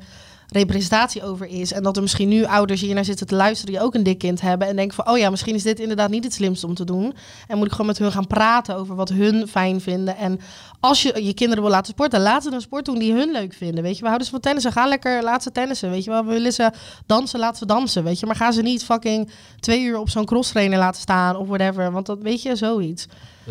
representatie 0.53 1.25
over 1.25 1.47
is. 1.47 1.73
En 1.73 1.83
dat 1.83 1.97
er 1.97 2.03
misschien 2.03 2.29
nu 2.29 2.45
ouders 2.45 2.81
hier 2.81 2.95
naar 2.95 3.05
zitten 3.05 3.27
te 3.27 3.35
luisteren 3.35 3.75
die 3.75 3.83
ook 3.83 3.95
een 3.95 4.03
dik 4.03 4.19
kind 4.19 4.41
hebben. 4.41 4.69
En 4.69 4.77
denken 4.77 4.95
van, 4.95 5.09
oh 5.09 5.19
ja, 5.19 5.31
misschien 5.31 5.55
is 5.55 5.63
dit 5.63 5.81
inderdaad 5.81 6.11
niet 6.11 6.25
het 6.25 6.33
slimste 6.33 6.67
om 6.67 6.75
te 6.75 6.85
doen. 6.85 7.15
En 7.47 7.57
moet 7.57 7.67
ik 7.67 7.73
gewoon 7.73 7.87
met 7.87 7.99
hun 7.99 8.13
gaan 8.13 8.27
praten 8.27 8.77
over 8.77 8.95
wat 8.95 9.09
hun 9.09 9.49
fijn 9.49 9.81
vinden. 9.81 10.17
En 10.17 10.41
als 10.81 11.03
je 11.03 11.25
je 11.25 11.35
kinderen 11.35 11.63
wil 11.63 11.73
laten 11.73 11.93
sporten, 11.93 12.21
laat 12.21 12.43
ze 12.43 12.53
een 12.53 12.61
sport 12.61 12.85
doen 12.85 12.99
die 12.99 13.13
hun 13.13 13.33
leuk 13.33 13.53
vinden. 13.53 13.83
Weet 13.83 13.95
je, 13.95 14.01
we 14.01 14.07
houden 14.07 14.27
ze 14.27 14.33
van 14.33 14.41
tennissen. 14.41 14.73
Ga 14.73 14.87
lekker, 14.87 15.23
laat 15.23 15.43
ze 15.43 15.53
tennissen. 15.53 15.91
Weet 15.91 16.05
je 16.05 16.11
wel, 16.11 16.25
we 16.25 16.33
willen 16.33 16.53
ze 16.53 16.71
dansen, 17.07 17.39
laat 17.39 17.59
ze 17.59 17.67
dansen. 17.67 18.05
Weet 18.05 18.21
je, 18.21 18.27
maar 18.27 18.37
ga 18.37 18.53
ze 18.53 18.63
niet 18.63 18.85
fucking 18.85 19.31
twee 19.61 19.83
uur 19.83 19.99
op 19.99 20.09
zo'n 20.09 20.25
crosstrainer 20.25 20.79
laten 20.79 21.01
staan 21.01 21.37
of 21.37 21.49
whatever. 21.49 21.93
Want 21.93 22.07
dat 22.07 22.19
weet 22.19 22.43
je, 22.43 22.57
zoiets. 22.57 23.07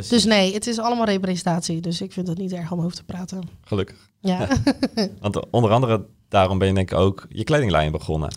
Dus 0.09 0.25
nee, 0.25 0.53
het 0.53 0.68
is 0.68 0.79
allemaal 0.79 1.05
representatie. 1.05 1.81
Dus 1.81 2.01
ik 2.01 2.11
vind 2.11 2.27
het 2.27 2.37
niet 2.37 2.53
erg 2.53 2.72
om 2.72 2.79
over 2.79 2.96
te 2.96 3.03
praten. 3.03 3.50
Gelukkig. 3.64 4.09
Ja, 4.20 4.48
Want 5.22 5.50
onder 5.50 5.72
andere 5.72 6.05
daarom 6.31 6.57
ben 6.57 6.67
je 6.67 6.74
denk 6.74 6.91
ik 6.91 6.98
ook 6.98 7.25
je 7.29 7.44
kledinglijn 7.44 7.91
begonnen. 7.91 8.33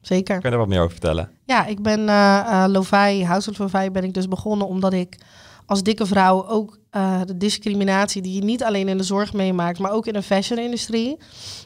zeker. 0.00 0.34
Kun 0.34 0.42
je 0.42 0.50
daar 0.50 0.58
wat 0.58 0.68
meer 0.68 0.80
over 0.80 0.90
vertellen? 0.90 1.30
Ja, 1.44 1.66
ik 1.66 1.82
ben 1.82 2.08
eh 2.08 2.64
Lovai, 2.68 3.24
House 3.24 3.50
of 3.50 3.58
Lovai 3.58 3.90
ben 3.90 4.04
ik 4.04 4.14
dus 4.14 4.28
begonnen 4.28 4.66
omdat 4.66 4.92
ik 4.92 5.18
als 5.66 5.82
dikke 5.82 6.06
vrouw 6.06 6.46
ook 6.46 6.78
eh, 6.90 7.20
de 7.24 7.36
discriminatie 7.36 8.22
die 8.22 8.34
je 8.34 8.44
niet 8.44 8.64
alleen 8.64 8.88
in 8.88 8.96
de 8.96 9.04
zorg 9.04 9.32
meemaakt, 9.32 9.78
maar 9.78 9.90
ook 9.90 10.06
in 10.06 10.12
de 10.12 10.22
fashion-industrie. 10.22 11.16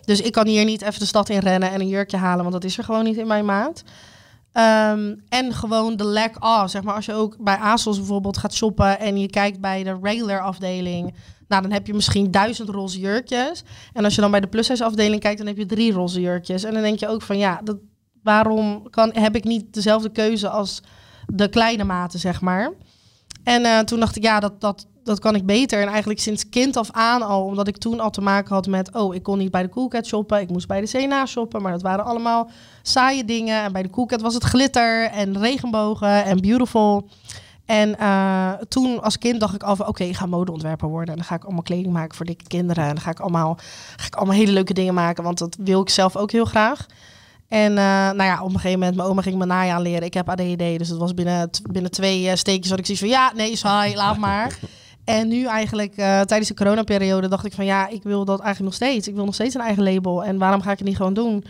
Dus 0.04 0.20
ik 0.20 0.32
kan 0.32 0.46
hier 0.46 0.64
niet 0.64 0.82
even 0.82 1.00
de 1.00 1.06
stad 1.06 1.28
in 1.28 1.38
rennen 1.38 1.70
en 1.70 1.80
een 1.80 1.88
jurkje 1.88 2.16
halen, 2.16 2.40
want 2.40 2.52
dat 2.52 2.64
is 2.64 2.78
er 2.78 2.84
gewoon 2.84 3.04
niet 3.04 3.16
in 3.16 3.26
mijn 3.26 3.44
maat. 3.44 3.82
Ehm, 4.52 5.14
en 5.28 5.52
gewoon 5.52 5.96
de 5.96 6.04
lack 6.04 6.44
of, 6.44 6.70
zeg 6.70 6.82
maar, 6.82 6.94
als 6.94 7.06
je 7.06 7.14
ook 7.14 7.36
bij 7.38 7.56
ASOS 7.56 7.96
bijvoorbeeld 7.96 8.38
gaat 8.38 8.54
shoppen 8.54 8.98
en 8.98 9.18
je 9.18 9.30
kijkt 9.30 9.60
bij 9.60 9.82
de 9.82 9.98
regular 10.02 10.40
afdeling, 10.40 11.14
nou 11.50 11.62
dan 11.62 11.72
heb 11.72 11.86
je 11.86 11.94
misschien 11.94 12.30
duizend 12.30 12.68
roze 12.68 12.98
jurkjes. 12.98 13.62
En 13.92 14.04
als 14.04 14.14
je 14.14 14.20
dan 14.20 14.30
bij 14.30 14.40
de 14.40 14.46
plus 14.46 14.82
afdeling 14.82 15.20
kijkt, 15.20 15.38
dan 15.38 15.46
heb 15.46 15.56
je 15.56 15.66
drie 15.66 15.92
roze 15.92 16.20
jurkjes. 16.20 16.64
En 16.64 16.72
dan 16.72 16.82
denk 16.82 16.98
je 16.98 17.08
ook 17.08 17.22
van 17.22 17.38
ja, 17.38 17.60
dat, 17.64 17.76
waarom 18.22 18.90
kan, 18.90 19.10
heb 19.12 19.36
ik 19.36 19.44
niet 19.44 19.74
dezelfde 19.74 20.10
keuze 20.10 20.48
als 20.48 20.82
de 21.26 21.48
kleine 21.48 21.84
maten, 21.84 22.18
zeg 22.18 22.40
maar. 22.40 22.72
En 23.44 23.64
eh, 23.64 23.78
toen 23.78 24.00
dacht 24.00 24.16
ik, 24.16 24.22
ja, 24.22 24.40
dat, 24.40 24.60
dat, 24.60 24.86
dat 25.04 25.18
kan 25.18 25.34
ik 25.34 25.46
beter. 25.46 25.80
En 25.80 25.88
eigenlijk 25.88 26.20
sinds 26.20 26.48
kind 26.48 26.76
af 26.76 26.90
aan 26.90 27.22
al, 27.22 27.44
omdat 27.44 27.68
ik 27.68 27.76
toen 27.76 28.00
al 28.00 28.10
te 28.10 28.20
maken 28.20 28.54
had 28.54 28.66
met... 28.66 28.94
oh, 28.94 29.14
ik 29.14 29.22
kon 29.22 29.38
niet 29.38 29.50
bij 29.50 29.62
de 29.62 29.68
Coolcat 29.68 30.06
shoppen, 30.06 30.40
ik 30.40 30.50
moest 30.50 30.66
bij 30.66 30.80
de 30.80 30.86
CNA 30.86 31.26
shoppen... 31.26 31.62
maar 31.62 31.72
dat 31.72 31.82
waren 31.82 32.04
allemaal 32.04 32.50
saaie 32.82 33.24
dingen. 33.24 33.62
En 33.62 33.72
bij 33.72 33.82
de 33.82 33.90
Coolcat 33.90 34.20
was 34.20 34.34
het 34.34 34.44
glitter 34.44 35.04
en 35.04 35.38
regenbogen 35.38 36.24
en 36.24 36.40
beautiful... 36.40 37.08
En 37.70 37.98
eh, 37.98 38.52
toen 38.68 39.02
als 39.02 39.18
kind 39.18 39.40
dacht 39.40 39.54
ik 39.54 39.62
al 39.62 39.76
van 39.76 39.86
oké, 39.86 40.04
ik 40.04 40.16
ga 40.16 40.26
modeontwerper 40.26 40.88
worden. 40.88 41.08
En 41.08 41.16
dan 41.16 41.24
ga 41.24 41.34
ik 41.34 41.44
allemaal 41.44 41.62
kleding 41.62 41.92
maken 41.92 42.16
voor 42.16 42.26
dikke 42.26 42.44
kinderen. 42.46 42.84
En 42.84 42.94
dan 42.94 43.00
ga 43.00 43.10
ik 43.10 43.20
allemaal, 43.20 43.58
ga 43.96 44.06
ik 44.06 44.14
allemaal 44.14 44.34
hele 44.34 44.52
leuke 44.52 44.74
dingen 44.74 44.94
maken. 44.94 45.24
Want 45.24 45.38
dat 45.38 45.56
wil 45.60 45.80
ik 45.80 45.88
zelf 45.88 46.16
ook 46.16 46.30
heel 46.30 46.44
graag. 46.44 46.86
En 47.48 47.70
eh, 47.70 47.84
nou 47.84 48.22
ja, 48.22 48.42
op 48.42 48.48
een 48.48 48.54
gegeven 48.54 48.78
moment, 48.78 48.96
mijn 48.96 49.08
oma 49.08 49.22
ging 49.22 49.38
me 49.38 49.44
naja 49.44 49.78
leren. 49.78 50.02
Ik 50.02 50.14
heb 50.14 50.28
ADHD, 50.28 50.78
dus 50.78 50.88
dat 50.88 50.98
was 50.98 51.14
binnen, 51.14 51.50
binnen 51.70 51.90
twee 51.90 52.28
eh, 52.28 52.36
steekjes 52.36 52.70
had 52.70 52.78
ik 52.78 52.84
zoiets 52.84 53.04
van... 53.04 53.12
Ja, 53.12 53.32
nee, 53.34 53.56
saai, 53.56 53.94
laat 53.94 54.16
maar. 54.16 54.58
En 55.04 55.28
nu 55.28 55.46
eigenlijk, 55.46 55.94
tijdens 55.94 56.48
de 56.48 56.54
coronaperiode, 56.54 57.28
dacht 57.28 57.44
ik 57.44 57.52
van... 57.52 57.64
Ja, 57.64 57.88
ik 57.88 58.02
wil 58.02 58.24
dat 58.24 58.40
eigenlijk 58.40 58.60
nog 58.60 58.88
steeds. 58.88 59.08
Ik 59.08 59.14
wil 59.14 59.24
nog 59.24 59.34
steeds 59.34 59.54
een 59.54 59.60
eigen 59.60 59.82
label. 59.82 60.24
En 60.24 60.38
waarom 60.38 60.62
ga 60.62 60.70
ik 60.70 60.78
het 60.78 60.86
niet 60.86 60.96
gewoon 60.96 61.14
doen? 61.14 61.44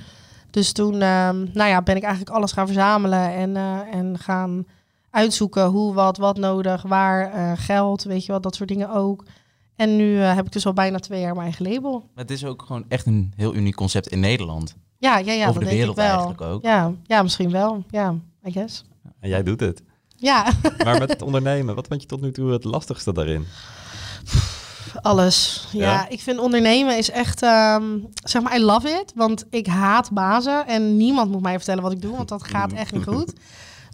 Dus 0.50 0.72
toen 0.72 0.92
ehm, 0.92 1.46
nou 1.52 1.68
ja, 1.68 1.82
ben 1.82 1.96
ik 1.96 2.02
eigenlijk 2.02 2.36
alles 2.36 2.52
gaan 2.52 2.66
verzamelen 2.66 3.34
en, 3.34 3.56
en 3.92 4.18
gaan 4.18 4.66
uitzoeken 5.10 5.64
hoe, 5.66 5.94
wat, 5.94 6.16
wat 6.16 6.36
nodig, 6.38 6.82
waar, 6.82 7.32
eh, 7.32 7.52
geld, 7.56 8.02
weet 8.02 8.24
je 8.26 8.32
wat, 8.32 8.42
dat 8.42 8.54
soort 8.54 8.68
dingen 8.68 8.90
ook. 8.90 9.24
En 9.76 9.96
nu 9.96 10.20
eh, 10.22 10.34
heb 10.34 10.46
ik 10.46 10.52
dus 10.52 10.66
al 10.66 10.72
bijna 10.72 10.98
twee 10.98 11.20
jaar 11.20 11.32
mijn 11.34 11.44
eigen 11.46 11.72
label. 11.72 11.92
Maar 12.14 12.24
het 12.24 12.30
is 12.30 12.44
ook 12.44 12.62
gewoon 12.62 12.84
echt 12.88 13.06
een 13.06 13.32
heel 13.36 13.54
uniek 13.54 13.74
concept 13.74 14.06
in 14.08 14.20
Nederland. 14.20 14.74
Ja, 14.98 15.18
ja, 15.18 15.32
ja, 15.32 15.48
Over 15.48 15.52
dat 15.60 15.70
de 15.70 15.76
denk 15.76 15.76
wereld 15.78 15.96
ik 15.98 16.02
wel. 16.04 16.12
eigenlijk 16.12 16.40
ook. 16.40 16.62
Ja, 16.62 16.92
ja, 17.06 17.22
misschien 17.22 17.50
wel. 17.50 17.84
Ja, 17.90 18.14
I 18.46 18.52
guess. 18.52 18.84
En 19.20 19.28
jij 19.28 19.42
doet 19.42 19.60
het. 19.60 19.82
Ja, 20.16 20.52
Maar 20.84 20.98
met 20.98 21.08
het 21.08 21.22
ondernemen, 21.30 21.74
wat 21.74 21.86
vond 21.86 22.00
je 22.02 22.08
tot 22.08 22.20
nu 22.20 22.32
toe 22.32 22.50
het 22.50 22.64
lastigste 22.64 23.12
daarin? 23.12 23.46
alles. 25.02 25.66
Ja, 25.72 25.80
Ja? 25.92 26.08
ik 26.08 26.20
vind 26.20 26.38
ondernemen 26.38 26.98
is 26.98 27.10
echt, 27.10 27.42
ehm, 27.42 27.98
zeg 28.24 28.42
maar, 28.42 28.56
I 28.56 28.62
love 28.62 28.88
it. 28.88 29.12
Want 29.14 29.44
ik 29.50 29.66
haat 29.66 30.10
bazen 30.10 30.66
en 30.66 30.96
niemand 30.96 31.30
moet 31.30 31.42
mij 31.42 31.56
vertellen 31.56 31.82
wat 31.82 31.92
ik 31.92 32.00
doe, 32.02 32.16
want 32.16 32.28
dat 32.28 32.42
gaat 32.44 32.72
echt 32.72 32.92
niet 32.92 33.04
goed. 33.06 33.32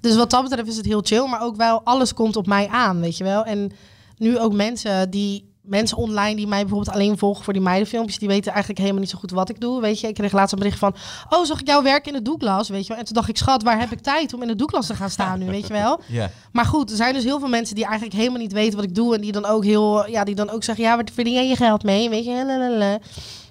Dus 0.00 0.16
wat 0.16 0.30
dat 0.30 0.42
betreft 0.42 0.68
is 0.68 0.76
het 0.76 0.86
heel 0.86 1.00
chill, 1.02 1.26
maar 1.26 1.42
ook 1.42 1.56
wel 1.56 1.80
alles 1.84 2.14
komt 2.14 2.36
op 2.36 2.46
mij 2.46 2.68
aan, 2.68 3.00
weet 3.00 3.16
je 3.16 3.24
wel. 3.24 3.44
En 3.44 3.72
nu 4.16 4.38
ook 4.38 4.52
mensen 4.52 5.10
die 5.10 5.54
mensen 5.66 5.96
online 5.96 6.36
die 6.36 6.46
mij 6.46 6.60
bijvoorbeeld 6.60 6.94
alleen 6.94 7.18
volgen 7.18 7.44
voor 7.44 7.52
die 7.52 7.62
meidenfilmpjes, 7.62 8.18
die 8.18 8.28
weten 8.28 8.50
eigenlijk 8.50 8.80
helemaal 8.80 9.00
niet 9.00 9.10
zo 9.10 9.18
goed 9.18 9.30
wat 9.30 9.48
ik 9.48 9.60
doe, 9.60 9.80
weet 9.80 10.00
je. 10.00 10.08
Ik 10.08 10.14
kreeg 10.14 10.32
laatst 10.32 10.52
een 10.52 10.58
bericht 10.58 10.78
van, 10.78 10.94
oh, 11.28 11.44
zag 11.44 11.60
ik 11.60 11.66
jou 11.66 11.82
werken 11.82 12.12
in 12.12 12.18
de 12.18 12.30
doeklas, 12.30 12.68
weet 12.68 12.82
je 12.82 12.88
wel. 12.88 12.98
En 12.98 13.04
toen 13.04 13.14
dacht 13.14 13.28
ik, 13.28 13.36
schat, 13.36 13.62
waar 13.62 13.78
heb 13.78 13.92
ik 13.92 14.00
tijd 14.00 14.34
om 14.34 14.42
in 14.42 14.48
de 14.48 14.56
doeklas 14.56 14.86
te 14.86 14.94
gaan 14.94 15.10
staan 15.10 15.38
nu, 15.38 15.46
weet 15.46 15.66
je 15.66 15.72
wel. 15.72 16.00
Maar 16.52 16.64
goed, 16.64 16.90
er 16.90 16.96
zijn 16.96 17.14
dus 17.14 17.24
heel 17.24 17.38
veel 17.38 17.48
mensen 17.48 17.74
die 17.74 17.84
eigenlijk 17.84 18.16
helemaal 18.16 18.40
niet 18.40 18.52
weten 18.52 18.76
wat 18.76 18.84
ik 18.84 18.94
doe. 18.94 19.14
En 19.14 19.20
die 19.20 19.32
dan 19.32 19.44
ook 19.44 19.64
heel, 19.64 20.08
ja, 20.08 20.24
die 20.24 20.34
dan 20.34 20.50
ook 20.50 20.64
zeggen, 20.64 20.84
ja, 20.84 20.96
waar 20.96 21.04
verdien 21.12 21.34
jij 21.34 21.48
je 21.48 21.56
geld 21.56 21.82
mee? 21.82 22.08
Weet 22.08 22.24
je, 22.24 22.30
lalalala. 22.30 22.98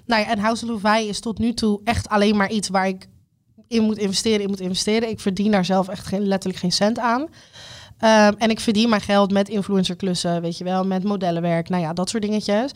Nou 0.06 0.22
ja, 0.22 0.28
en 0.28 0.38
House 0.38 0.64
of 0.64 0.70
Louvain 0.70 1.08
is 1.08 1.20
tot 1.20 1.38
nu 1.38 1.54
toe 1.54 1.80
echt 1.84 2.08
alleen 2.08 2.36
maar 2.36 2.50
iets 2.50 2.68
waar 2.68 2.88
ik 2.88 3.06
in 3.68 3.82
moet 3.82 3.98
investeren, 3.98 4.40
in 4.40 4.48
moet 4.48 4.60
investeren. 4.60 5.08
Ik 5.08 5.20
verdien 5.20 5.50
daar 5.50 5.64
zelf 5.64 5.88
echt 5.88 6.06
geen, 6.06 6.26
letterlijk 6.26 6.60
geen 6.60 6.72
cent 6.72 6.98
aan. 6.98 7.26
Ehm, 7.98 8.32
en 8.38 8.50
ik 8.50 8.60
verdien 8.60 8.88
mijn 8.88 9.00
geld 9.02 9.32
met 9.32 9.48
influencerklussen, 9.48 10.40
weet 10.42 10.58
je 10.58 10.64
wel, 10.64 10.84
met 10.84 11.04
modellenwerk, 11.04 11.68
nou 11.68 11.82
ja, 11.82 11.92
dat 11.92 12.08
soort 12.08 12.22
dingetjes. 12.22 12.70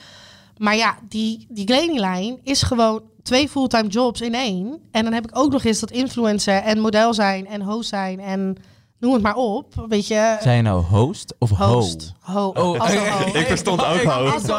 Maar 0.57 0.76
ja, 0.76 0.98
die, 1.09 1.46
die 1.48 1.64
kledinglijn 1.64 2.38
is 2.42 2.62
gewoon 2.62 3.03
twee 3.22 3.48
fulltime 3.48 3.88
jobs 3.88 4.20
in 4.20 4.35
één. 4.35 4.79
En 4.90 5.05
dan 5.05 5.12
heb 5.12 5.24
ik 5.24 5.38
ook 5.38 5.53
nog 5.53 5.64
eens 5.64 5.81
dat 5.81 5.90
influencer 5.90 6.62
en 6.62 6.81
model 6.81 7.14
zijn 7.14 7.46
en 7.46 7.62
host 7.62 7.88
zijn 7.88 8.20
en 8.20 8.57
noem 8.98 9.12
het 9.12 9.22
maar 9.22 9.35
op. 9.35 9.85
Weet 9.88 10.07
je, 10.07 10.37
Zijn 10.40 10.57
je 10.57 10.62
nou 10.62 10.83
host 10.85 11.35
of 11.38 11.50
host. 11.50 12.12
Ho. 12.20 12.48
Oh, 12.48 12.81
Als 12.81 12.92
een 12.94 13.11
ho. 13.11 13.38
Ik 13.38 13.46
verstond 13.46 13.85
ook 13.85 13.98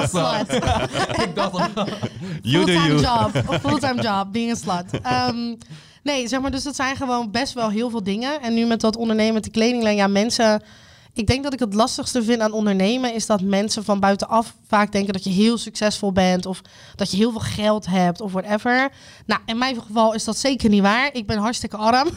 slut. 0.10 0.54
ik 1.24 1.32
dacht 1.36 1.52
do 1.76 1.90
Fulltime 2.44 2.88
you. 2.88 3.00
job. 3.00 3.60
Fulltime 3.62 4.02
job, 4.02 4.32
being 4.32 4.52
a 4.52 4.56
slut. 4.56 5.02
Ehm, 5.02 5.56
nee, 6.04 6.28
zeg 6.28 6.42
maar, 6.42 6.52
dus 6.52 6.64
dat 6.64 6.76
zijn 6.76 6.96
gewoon 6.96 7.32
best 7.32 7.54
wel 7.54 7.70
heel 7.70 7.90
veel 7.90 8.04
dingen. 8.04 8.42
En 8.42 8.54
nu 8.54 8.66
met 8.66 8.82
dat 8.82 8.96
ondernemen 8.96 9.34
met 9.34 9.44
de 9.44 9.52
kledinglijn, 9.52 9.96
ja, 9.96 10.08
mensen... 10.08 10.64
Ik 11.14 11.28
denk 11.28 11.44
dat 11.44 11.54
ik 11.54 11.60
het 11.60 11.74
lastigste 11.74 12.24
vind 12.24 12.42
aan 12.42 12.52
ondernemen 12.52 13.14
is 13.14 13.26
dat 13.26 13.42
mensen 13.42 13.84
van 13.84 14.00
buitenaf 14.00 14.56
vaak 14.68 14.92
denken 14.92 15.14
dat 15.14 15.24
je 15.24 15.30
heel 15.30 15.58
succesvol 15.58 16.12
bent 16.12 16.46
of 16.46 16.62
dat 16.96 17.12
je 17.12 17.18
heel 17.18 17.32
veel 17.32 17.40
geld 17.40 17.86
hebt 17.86 18.22
of 18.22 18.32
whatever. 18.32 18.92
Nou, 19.26 19.42
in 19.46 19.58
mijn 19.58 19.82
geval 19.82 20.14
is 20.14 20.24
dat 20.24 20.38
zeker 20.38 20.70
niet 20.70 20.82
waar. 20.82 21.10
Ik 21.14 21.28
ben 21.28 21.38
hartstikke 21.38 21.78
arm. 21.78 22.10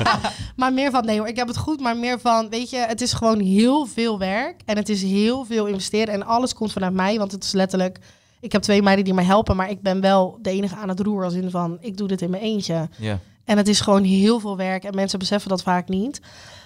maar 0.56 0.72
meer 0.72 0.90
van, 0.90 1.04
nee 1.04 1.18
hoor, 1.18 1.28
ik 1.28 1.36
heb 1.36 1.46
het 1.46 1.56
goed, 1.56 1.80
maar 1.80 1.96
meer 1.96 2.20
van, 2.20 2.48
weet 2.48 2.70
je, 2.70 2.76
het 2.76 3.00
is 3.00 3.12
gewoon 3.12 3.40
heel 3.40 3.86
veel 3.86 4.18
werk 4.18 4.60
en 4.64 4.76
het 4.76 4.88
is 4.88 5.02
heel 5.02 5.44
veel 5.44 5.66
investeren 5.66 6.14
en 6.14 6.26
alles 6.26 6.54
komt 6.54 6.72
vanuit 6.72 6.94
mij, 6.94 7.18
want 7.18 7.32
het 7.32 7.44
is 7.44 7.52
letterlijk, 7.52 7.98
ik 8.42 8.52
heb 8.52 8.62
twee 8.62 8.82
meiden 8.82 9.04
die 9.04 9.14
mij 9.14 9.24
helpen, 9.24 9.56
maar 9.56 9.70
ik 9.70 9.82
ben 9.82 10.00
wel 10.00 10.38
de 10.40 10.50
enige 10.50 10.76
aan 10.76 10.88
het 10.88 11.00
roer 11.00 11.24
als 11.24 11.34
in 11.34 11.50
van, 11.50 11.76
ik 11.80 11.96
doe 11.96 12.08
dit 12.08 12.22
in 12.22 12.30
mijn 12.30 12.42
eentje. 12.42 12.88
Ja. 12.98 13.18
En 13.44 13.56
het 13.56 13.68
is 13.68 13.80
gewoon 13.80 14.02
heel 14.02 14.40
veel 14.40 14.56
werk 14.56 14.84
en 14.84 14.94
mensen 14.94 15.18
beseffen 15.18 15.50
dat 15.50 15.62
vaak 15.62 15.88
niet. 15.88 16.20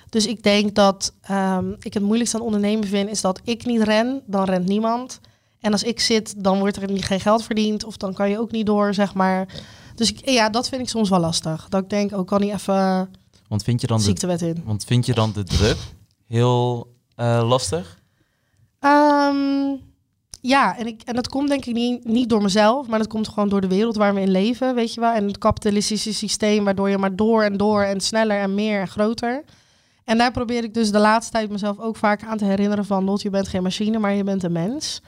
Dus 0.08 0.26
ik 0.26 0.42
denk 0.42 0.74
dat 0.74 1.14
ehm, 1.20 1.72
ik 1.80 1.94
het 1.94 2.02
moeilijkste 2.02 2.36
aan 2.36 2.42
ondernemen 2.42 2.88
vind, 2.88 3.10
is 3.10 3.20
dat 3.20 3.40
ik 3.44 3.64
niet 3.64 3.82
ren, 3.82 4.22
dan 4.26 4.44
rent 4.44 4.66
niemand. 4.68 5.20
En 5.60 5.72
als 5.72 5.82
ik 5.82 6.00
zit, 6.00 6.44
dan 6.44 6.58
wordt 6.58 6.76
er 6.76 6.90
niet 6.92 7.04
geen 7.04 7.20
geld 7.20 7.42
verdiend 7.42 7.84
of 7.84 7.96
dan 7.96 8.14
kan 8.14 8.30
je 8.30 8.38
ook 8.38 8.50
niet 8.50 8.66
door, 8.66 8.94
zeg 8.94 9.14
maar. 9.14 9.48
Dus 9.94 10.12
ik, 10.12 10.28
ja, 10.28 10.50
dat 10.50 10.68
vind 10.68 10.82
ik 10.82 10.88
soms 10.88 11.08
wel 11.08 11.20
lastig. 11.20 11.66
Dat 11.68 11.82
ik 11.82 11.90
denk, 11.90 12.12
ook 12.12 12.26
kan 12.26 12.40
niet 12.40 12.52
even 12.52 13.10
Want 13.48 13.62
vind 13.62 13.80
je 13.80 13.86
dan 13.86 13.98
de, 13.98 14.02
ziektewet 14.02 14.42
in. 14.42 14.62
want 14.64 14.84
vind 14.84 15.06
je 15.06 15.14
dan 15.14 15.32
de 15.32 15.44
druk 15.44 15.78
heel 16.26 16.92
eh, 17.14 17.48
lastig? 17.48 17.98
Ehm, 18.80 19.74
ja, 20.46 20.78
en, 20.78 20.86
ik, 20.86 21.02
en 21.04 21.14
dat 21.14 21.28
komt 21.28 21.48
denk 21.48 21.64
ik 21.64 21.74
niet, 21.74 22.04
niet 22.04 22.28
door 22.28 22.42
mezelf, 22.42 22.86
maar 22.86 22.98
dat 22.98 23.08
komt 23.08 23.28
gewoon 23.28 23.48
door 23.48 23.60
de 23.60 23.68
wereld 23.68 23.96
waar 23.96 24.14
we 24.14 24.20
in 24.20 24.30
leven, 24.30 24.74
weet 24.74 24.94
je 24.94 25.00
wel. 25.00 25.12
En 25.12 25.26
het 25.26 25.38
kapitalistische 25.38 26.14
systeem, 26.14 26.64
waardoor 26.64 26.88
je 26.88 26.98
maar 26.98 27.16
door 27.16 27.42
en 27.42 27.56
door 27.56 27.82
en 27.82 28.00
sneller 28.00 28.38
en 28.38 28.54
meer 28.54 28.80
en 28.80 28.88
groter. 28.88 29.44
En 30.04 30.18
daar 30.18 30.30
probeer 30.30 30.64
ik 30.64 30.74
dus 30.74 30.90
de 30.90 30.98
laatste 30.98 31.32
tijd 31.32 31.50
mezelf 31.50 31.78
ook 31.78 31.96
vaak 31.96 32.24
aan 32.24 32.38
te 32.38 32.44
herinneren 32.44 32.84
van... 32.84 33.04
Lot, 33.04 33.22
je 33.22 33.30
bent 33.30 33.48
geen 33.48 33.62
machine, 33.62 33.98
maar 33.98 34.12
je 34.12 34.24
bent 34.24 34.42
een 34.42 34.52
mens. 34.52 35.02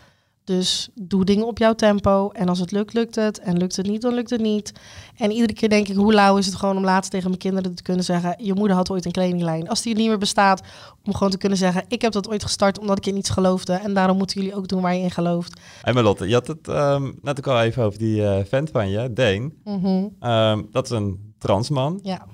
Dus 0.49 0.89
doe 0.95 1.25
dingen 1.25 1.47
op 1.47 1.59
jouw 1.59 1.75
tempo. 1.75 2.31
En 2.31 2.49
als 2.49 2.59
het 2.59 2.71
lukt, 2.71 2.93
lukt 2.93 3.15
het. 3.15 3.39
En 3.39 3.57
lukt 3.57 3.77
het 3.77 3.87
niet, 3.87 4.03
dan 4.03 4.15
lukt 4.15 4.31
het 4.31 4.41
niet. 4.41 4.73
En 5.17 5.31
iedere 5.31 5.53
keer 5.53 5.69
denk 5.69 5.89
ik, 5.89 5.97
hoe 5.97 6.13
lauw 6.13 6.37
is 6.37 6.47
het 6.47 6.55
gewoon 6.55 6.77
om 6.77 6.85
laatst 6.85 7.11
tegen 7.11 7.29
mijn 7.29 7.41
kinderen 7.41 7.75
te 7.75 7.83
kunnen 7.83 8.05
zeggen... 8.05 8.35
je 8.39 8.55
moeder 8.55 8.77
had 8.77 8.91
ooit 8.91 9.05
een 9.05 9.13
kledinglijn. 9.13 9.69
Als 9.69 9.83
die 9.83 9.95
niet 9.95 10.09
meer 10.09 10.19
bestaat, 10.19 10.63
om 11.05 11.13
gewoon 11.13 11.31
te 11.31 11.39
kunnen 11.39 11.59
zeggen... 11.59 11.85
ik 11.89 12.03
heb 12.03 12.13
dat 12.13 12.29
ooit 12.29 12.43
gestart 12.43 12.79
omdat 12.79 12.99
ik 12.99 13.07
in 13.07 13.17
iets 13.17 13.31
geloofde. 13.31 13.73
En 13.73 13.95
daarom 13.95 14.17
moeten 14.17 14.41
jullie 14.41 14.57
ook 14.57 14.69
doen 14.69 14.83
waar 14.83 14.95
je 14.95 15.03
in 15.03 15.11
gelooft. 15.11 15.61
Hey 15.83 15.93
Marlotte, 15.93 16.29
je 16.29 16.35
had 16.35 16.47
het 16.47 16.69
ehm, 16.69 17.13
net 17.23 17.39
ook 17.39 17.47
al 17.47 17.63
even 17.63 17.83
over 17.83 17.99
die 17.99 18.27
eh, 18.27 18.45
vent 18.45 18.71
van 18.71 18.91
je, 18.91 19.13
Dane. 19.13 19.53
Mhm. 19.65 20.07
Ehm, 20.21 20.63
dat 20.71 20.85
is 20.85 20.91
een 20.91 21.35
transman. 21.39 21.99
Ja. 22.03 22.27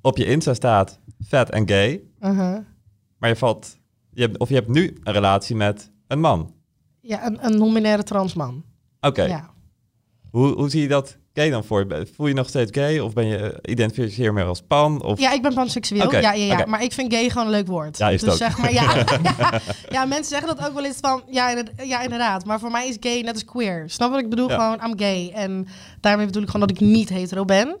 Op 0.00 0.16
je 0.16 0.24
Insta 0.24 0.54
staat 0.54 0.98
vet 1.20 1.50
en 1.50 1.68
gay. 1.68 2.02
Uh-huh. 2.20 2.58
Maar 3.18 3.28
je 3.28 3.36
valt, 3.36 3.78
je 4.10 4.20
hebt, 4.20 4.38
of 4.38 4.48
je 4.48 4.54
hebt 4.54 4.68
nu 4.68 4.96
een 5.02 5.12
relatie 5.12 5.56
met 5.56 5.90
een 6.06 6.20
man. 6.20 6.54
Ja, 7.06 7.26
een, 7.26 7.38
een 7.40 7.58
non-binaire 7.58 8.02
transman. 8.02 8.64
Oké, 9.00 9.22
Ja. 9.24 9.50
hoe, 10.30 10.54
hoe 10.54 10.68
zie 10.70 10.82
je 10.82 10.88
dat 10.88 11.16
gay 11.34 11.50
dan 11.50 11.64
voor? 11.64 11.86
Voel 12.14 12.26
je 12.26 12.34
nog 12.34 12.48
steeds 12.48 12.70
gay 12.74 12.98
of 12.98 13.12
ben 13.12 13.26
je 13.26 13.36
eh, 13.36 13.72
identificeer 13.72 14.32
meer 14.32 14.44
als 14.44 14.62
pan? 14.62 15.02
Of... 15.02 15.18
Ja, 15.20 15.32
ik 15.32 15.42
ben 15.42 15.54
panseksueel. 15.54 16.12
Ja, 16.12 16.32
ja, 16.32 16.56
ja. 16.58 16.64
Maar 16.66 16.82
ik 16.82 16.92
vind 16.92 17.12
gay 17.14 17.28
gewoon 17.30 17.46
een 17.46 17.52
leuk 17.52 17.66
woord. 17.66 17.98
Ja, 17.98 18.08
is 18.10 18.20
dus 18.20 18.30
ook. 18.30 18.36
zeg 18.36 18.58
maar, 18.58 18.72
ja, 18.72 18.94
ja, 19.22 19.60
ja, 19.96 20.04
mensen 20.04 20.24
zeggen 20.24 20.56
dat 20.56 20.66
ook 20.66 20.74
wel 20.74 20.84
eens 20.84 20.98
van, 21.00 21.22
ja, 21.30 21.64
ja, 21.76 22.00
inderdaad. 22.02 22.44
Maar 22.44 22.60
voor 22.60 22.70
mij 22.70 22.88
is 22.88 22.96
gay 23.00 23.20
net 23.20 23.32
als 23.32 23.44
queer. 23.44 23.84
Snap 23.86 24.10
wat 24.10 24.20
ik 24.20 24.30
bedoel? 24.30 24.48
Ja. 24.48 24.54
Gewoon, 24.54 24.90
I'm 24.90 24.98
gay. 24.98 25.30
En 25.34 25.66
daarmee 26.00 26.26
bedoel 26.26 26.42
ik 26.42 26.50
gewoon 26.50 26.66
dat 26.66 26.76
ik 26.80 26.86
niet 26.86 27.08
hetero 27.08 27.44
ben. 27.44 27.76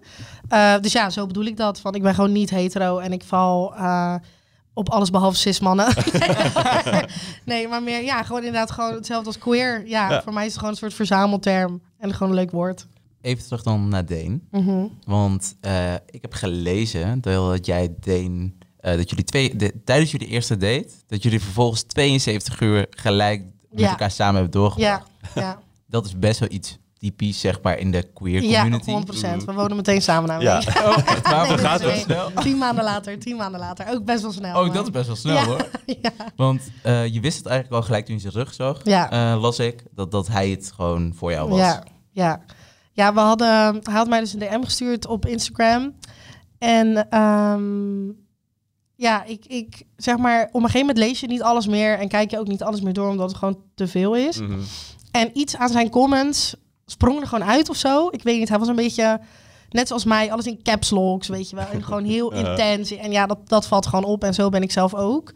Eh, 0.48 0.74
dus 0.80 0.92
ja, 0.92 1.10
zo 1.10 1.26
bedoel 1.26 1.44
ik 1.44 1.56
dat. 1.56 1.80
Van, 1.80 1.94
ik 1.94 2.02
ben 2.02 2.14
gewoon 2.14 2.32
niet 2.32 2.50
hetero 2.50 2.98
en 2.98 3.12
ik 3.12 3.22
val 3.24 3.74
eh, 3.74 4.14
op 4.74 4.88
alles 4.90 5.10
behalve 5.10 5.36
cis 5.38 5.60
mannen. 5.60 5.86
nee, 7.44 7.68
maar 7.68 7.82
meer, 7.82 8.02
ja, 8.02 8.22
gewoon 8.22 8.44
inderdaad 8.44 8.70
gewoon 8.70 8.94
hetzelfde 8.94 9.26
als 9.26 9.38
queer. 9.38 9.86
Ja, 9.86 10.10
Ja. 10.10 10.22
voor 10.22 10.32
mij 10.32 10.42
is 10.44 10.48
het 10.50 10.58
gewoon 10.58 10.72
een 10.72 10.78
soort 10.80 10.94
verzamelterm. 10.94 11.82
En 11.98 12.12
gewoon 12.14 12.28
een 12.28 12.34
leuk 12.38 12.50
woord. 12.50 12.86
Even 13.20 13.44
terug 13.44 13.62
dan 13.62 13.88
naar 13.88 14.06
Deen. 14.06 14.46
Mhm. 14.50 14.84
Want 15.06 15.56
eh, 15.60 15.94
ik 15.94 16.22
heb 16.22 16.32
gelezen 16.32 17.20
dat 17.20 17.66
jij 17.66 17.94
Deen... 18.00 18.58
eh, 18.76 18.96
dat 18.96 19.10
jullie 19.10 19.24
twee, 19.24 19.56
de, 19.56 19.72
tijdens 19.84 20.10
jullie 20.10 20.28
eerste 20.28 20.56
date... 20.56 20.88
dat 21.06 21.22
jullie 21.22 21.40
vervolgens 21.40 21.82
72 21.82 22.60
uur 22.60 22.86
gelijk 22.90 23.42
met 23.70 23.80
Ja. 23.80 23.90
elkaar 23.90 24.10
samen 24.10 24.34
hebben 24.34 24.52
doorgebracht. 24.52 25.06
Ja, 25.34 25.40
ja. 25.42 25.58
Dat 25.86 26.06
is 26.06 26.18
best 26.18 26.38
wel 26.40 26.48
iets 26.52 26.78
typisch, 27.04 27.40
zeg 27.40 27.62
maar, 27.62 27.78
in 27.78 27.90
de 27.90 28.02
queer 28.14 28.42
ja, 28.42 28.60
community. 28.62 28.90
100%. 29.40 29.44
We 29.44 29.52
wonen 29.52 29.76
meteen 29.76 30.02
samen 30.02 30.40
Ja. 30.40 30.56
Oh, 30.84 30.96
echt 31.06 31.30
waar? 31.30 31.48
Nee, 31.48 31.58
gaat 31.58 31.82
nee. 31.82 31.98
snel? 31.98 32.30
Tien 32.40 32.58
maanden 32.58 32.84
later, 32.84 33.18
tien 33.18 33.36
maanden 33.36 33.60
later. 33.60 33.86
Ook 33.90 34.04
best 34.04 34.22
wel 34.22 34.32
snel. 34.32 34.56
Oh, 34.56 34.64
maar- 34.64 34.74
dat 34.74 34.84
is 34.84 34.90
best 34.90 35.06
wel 35.06 35.16
snel 35.16 35.34
Ja. 35.34 35.44
hoor. 35.44 35.68
ja. 36.02 36.10
Want 36.36 36.62
eh, 36.82 37.06
je 37.06 37.20
wist 37.20 37.36
het 37.36 37.46
eigenlijk 37.46 37.76
al 37.80 37.86
gelijk 37.86 38.06
toen 38.06 38.14
je 38.14 38.20
zijn 38.20 38.32
rug 38.32 38.54
zag, 38.54 38.80
Ja. 38.84 39.10
eh, 39.10 39.40
las 39.40 39.58
ik, 39.58 39.82
dat, 39.94 40.10
dat 40.10 40.28
hij 40.28 40.48
het 40.50 40.72
gewoon 40.74 41.12
voor 41.16 41.30
jou 41.30 41.48
was. 41.48 41.58
Ja, 41.58 41.82
ja. 42.10 42.40
Ja, 42.92 43.14
we 43.14 43.20
hadden, 43.20 43.48
hij 43.82 43.94
had 43.94 44.08
mij 44.08 44.20
dus 44.20 44.32
een 44.32 44.38
DM 44.38 44.62
gestuurd 44.64 45.06
op 45.06 45.26
Instagram. 45.26 45.94
En 46.58 47.08
ehm, 47.10 48.06
ja, 48.94 49.24
ik, 49.24 49.46
ik 49.46 49.82
zeg 49.96 50.16
maar, 50.16 50.42
op 50.46 50.54
een 50.54 50.60
gegeven 50.60 50.80
moment 50.86 50.98
lees 50.98 51.20
je 51.20 51.26
niet 51.26 51.42
alles 51.42 51.66
meer 51.66 51.98
en 51.98 52.08
kijk 52.08 52.30
je 52.30 52.38
ook 52.38 52.46
niet 52.48 52.62
alles 52.62 52.80
meer 52.80 52.92
door, 52.92 53.08
omdat 53.08 53.28
het 53.28 53.38
gewoon 53.38 53.58
te 53.74 53.86
veel 53.88 54.14
is. 54.16 54.40
Mhm. 54.40 54.58
En 55.10 55.30
iets 55.38 55.56
aan 55.56 55.68
zijn 55.68 55.90
comments 55.90 56.54
sprong 56.86 57.20
er 57.20 57.26
gewoon 57.26 57.48
uit 57.48 57.68
of 57.68 57.76
zo. 57.76 58.08
Ik 58.10 58.22
weet 58.22 58.38
niet, 58.38 58.48
hij 58.48 58.58
was 58.58 58.68
een 58.68 58.76
beetje, 58.76 59.20
net 59.70 59.86
zoals 59.86 60.04
mij, 60.04 60.32
alles 60.32 60.46
in 60.46 60.62
caps 60.62 60.90
locks, 60.90 61.28
weet 61.28 61.50
je 61.50 61.56
wel. 61.56 61.66
En 61.72 61.84
gewoon 61.84 62.04
heel 62.04 62.32
intens. 62.44 62.96
En 62.96 63.12
ja, 63.12 63.26
dat, 63.26 63.38
dat 63.46 63.66
valt 63.66 63.86
gewoon 63.86 64.04
op 64.04 64.24
en 64.24 64.34
zo 64.34 64.48
ben 64.48 64.62
ik 64.62 64.72
zelf 64.72 64.94
ook. 64.94 65.32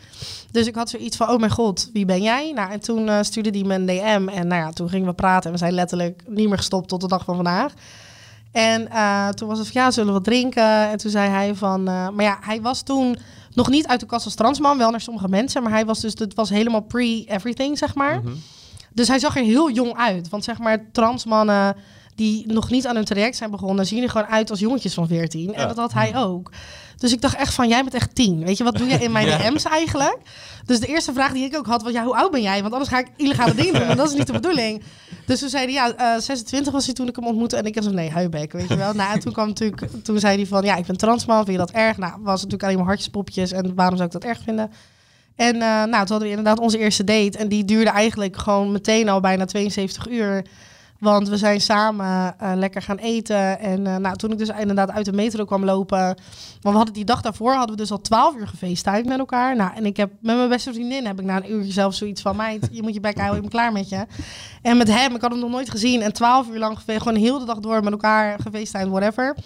Dus 0.51 0.67
ik 0.67 0.75
had 0.75 0.91
zoiets 0.91 1.17
van, 1.17 1.29
oh 1.29 1.39
mijn 1.39 1.51
god, 1.51 1.91
wie 1.93 2.05
ben 2.05 2.23
jij? 2.23 2.53
Nou, 2.53 2.71
en 2.71 2.81
toen 2.81 3.09
eh, 3.09 3.19
stuurde 3.23 3.51
hij 3.51 3.63
me 3.63 3.75
een 3.75 3.87
DM. 3.87 4.29
En 4.29 4.47
nou 4.47 4.63
ja, 4.63 4.71
toen 4.71 4.89
gingen 4.89 5.07
we 5.07 5.15
praten 5.15 5.45
en 5.45 5.53
we 5.53 5.59
zijn 5.59 5.73
letterlijk 5.73 6.23
niet 6.27 6.49
meer 6.49 6.57
gestopt 6.57 6.89
tot 6.89 7.01
de 7.01 7.09
dag 7.09 7.25
van 7.25 7.35
vandaag. 7.35 7.73
En 8.53 8.91
eh, 8.91 9.29
toen 9.29 9.49
was 9.49 9.59
het 9.59 9.69
van, 9.69 9.83
ja, 9.83 9.91
zullen 9.91 10.09
we 10.09 10.15
wat 10.15 10.25
drinken? 10.25 10.91
En 10.91 10.99
toen 10.99 11.11
zei 11.11 11.31
hij 11.31 11.55
van, 11.55 11.89
eh, 11.89 12.09
maar 12.09 12.25
ja, 12.25 12.39
hij 12.41 12.61
was 12.61 12.83
toen 12.83 13.17
nog 13.55 13.69
niet 13.69 13.87
uit 13.87 14.01
de 14.01 14.07
kast 14.07 14.25
als 14.25 14.35
transman, 14.35 14.79
wel 14.79 14.91
naar 14.91 15.01
sommige 15.01 15.29
mensen. 15.29 15.63
Maar 15.63 15.73
hij 15.73 15.85
was 15.85 16.01
dus, 16.01 16.19
het 16.19 16.35
was 16.35 16.51
helemaal 16.51 16.81
pre-everything, 16.81 17.79
zeg 17.79 17.95
maar. 17.95 18.21
Mhm. 18.21 18.33
Dus 18.99 19.09
hij 19.09 19.19
zag 19.19 19.37
er 19.37 19.43
heel 19.43 19.71
jong 19.71 19.97
uit. 19.97 20.29
Want 20.29 20.45
zeg 20.45 20.59
maar, 20.59 20.85
transmannen 20.93 21.77
die 22.15 22.53
nog 22.53 22.71
niet 22.71 22.87
aan 22.87 22.95
hun 22.95 23.05
traject 23.05 23.37
zijn 23.37 23.51
begonnen, 23.51 23.87
zien 23.87 24.03
er 24.03 24.11
gewoon 24.11 24.27
uit 24.27 24.51
als 24.51 24.59
jongetjes 24.61 24.95
van 24.95 25.07
14. 25.07 25.55
En 25.55 25.69
dat 25.69 25.77
had 25.77 25.93
hij 25.93 26.17
ook. 26.17 26.51
Dus 26.97 27.13
ik 27.13 27.21
dacht 27.21 27.37
echt 27.37 27.55
van, 27.55 27.69
jij 27.69 27.83
bent 27.83 27.95
echt 27.95 28.15
tien. 28.15 28.45
Weet 28.45 28.57
je, 28.57 28.65
wat 28.65 28.77
doe 28.77 28.89
jij 28.89 28.99
in 28.99 29.13
mijn 29.13 29.27
Ja. 29.29 29.39
DM's 29.51 29.65
eigenlijk? 29.65 30.19
Dus 30.65 30.81
de 30.81 30.87
eerste 30.87 31.13
vraag 31.13 31.33
die 31.33 31.45
ik 31.45 31.57
ook 31.57 31.67
had 31.67 31.83
was, 31.83 31.93
ja, 31.93 32.05
hoe 32.05 32.17
oud 32.17 32.31
ben 32.31 32.43
jij? 32.43 32.61
Want 32.61 32.73
anders 32.73 32.91
ga 32.91 32.99
ik 32.99 33.09
illegale 33.17 33.55
dingen 33.55 33.73
doen. 33.73 33.83
En 33.83 33.97
dat 33.97 34.11
is 34.11 34.17
niet 34.17 34.27
de 34.27 34.33
bedoeling. 34.43 34.83
Dus 35.27 35.41
toen 35.41 35.49
zei 35.49 35.65
hij, 35.65 35.73
ja, 35.73 36.15
eh, 36.15 36.21
26 36.21 36.73
was 36.73 36.85
hij 36.85 36.95
toen 36.95 37.09
ik 37.09 37.17
hem 37.17 37.27
ontmoette. 37.27 37.57
En 37.57 37.65
ik 37.65 37.75
was 37.75 37.85
zo, 37.85 37.91
nee, 37.91 38.11
huibek, 38.11 38.53
weet 38.53 38.69
je 38.69 38.77
wel. 38.77 38.93
Nou, 38.93 39.13
en 39.13 39.21
toen 39.21 39.33
kwam 39.33 39.47
natuurlijk, 39.47 39.83
toen 40.03 40.19
zei 40.19 40.37
hij 40.37 40.47
van, 40.47 40.65
ja, 40.65 40.77
ik 40.77 40.87
ben 40.87 40.97
transman, 40.97 41.45
vind 41.45 41.59
je 41.59 41.67
dat 41.67 41.71
erg? 41.71 41.97
Nou, 41.97 42.13
was 42.19 42.35
natuurlijk 42.35 42.63
alleen 42.63 42.77
maar 42.77 42.87
hartjespopjes. 42.87 43.53
En 43.53 43.75
waarom 43.75 43.97
zou 43.97 44.07
ik 44.07 44.13
dat 44.13 44.25
erg 44.25 44.41
vinden? 44.45 44.71
En 45.39 45.55
eh, 45.55 45.61
nou, 45.61 45.91
toen 45.91 45.99
hadden 45.99 46.19
we 46.19 46.29
inderdaad 46.29 46.59
onze 46.59 46.79
eerste 46.79 47.05
date. 47.05 47.39
En 47.39 47.49
die 47.49 47.65
duurde 47.65 47.91
eigenlijk 47.91 48.37
gewoon 48.37 48.73
meteen 48.73 49.09
al 49.09 49.21
bijna 49.21 49.45
72 49.45 50.09
uur. 50.09 50.45
Want 50.99 51.29
we 51.29 51.37
zijn 51.37 51.61
samen 51.61 52.35
eh, 52.39 52.53
lekker 52.55 52.83
gaan 52.83 52.97
eten. 52.97 53.59
En 53.59 53.87
eh, 53.87 53.97
nou, 53.97 54.17
toen 54.17 54.33
ik 54.33 54.39
dus 54.39 54.49
inderdaad 54.49 54.91
uit 54.91 55.05
de 55.05 55.13
metro 55.13 55.45
kwam 55.45 55.65
lopen. 55.65 55.99
Want 55.99 56.17
we 56.61 56.71
hadden 56.71 56.95
die 56.95 57.05
dag 57.05 57.21
daarvoor 57.21 57.53
hadden 57.53 57.77
we 57.77 57.83
dus 57.83 57.91
al 57.91 58.01
12 58.01 58.37
uur 58.37 58.49
gefacetimed 58.49 59.07
met 59.07 59.19
elkaar. 59.19 59.57
Nou, 59.57 59.71
en 59.75 59.87
ik 59.87 59.97
heb 59.97 60.11
met 60.21 60.37
mijn 60.37 60.49
beste 60.49 60.73
vriendin 60.73 61.07
heb 61.07 61.19
ik 61.21 61.25
na 61.25 61.37
een 61.37 61.53
uurtje 61.53 61.73
zelf 61.73 61.95
zoiets 61.95 62.23
van 62.23 62.37
meid, 62.37 62.69
je 62.71 62.83
moet 62.83 62.95
je 62.95 63.01
bek 63.01 63.17
houden, 63.17 63.37
ik 63.37 63.43
ben 63.43 63.51
klaar 63.51 63.73
met 63.73 63.89
je. 63.89 64.07
En 64.63 64.77
met 64.77 64.89
hem, 64.89 65.15
ik 65.15 65.21
had 65.21 65.31
hem 65.31 65.41
nog 65.41 65.51
nooit 65.51 65.71
gezien. 65.71 66.03
En 66.03 66.13
12 66.13 66.49
uur 66.49 66.59
lang 66.59 66.79
gewoon 66.87 67.17
heel 67.17 67.39
de 67.39 67.45
dag 67.45 67.59
door 67.59 67.83
met 67.83 67.93
elkaar 67.93 68.39
gefacetimed, 68.41 68.89
whatever. 68.89 69.37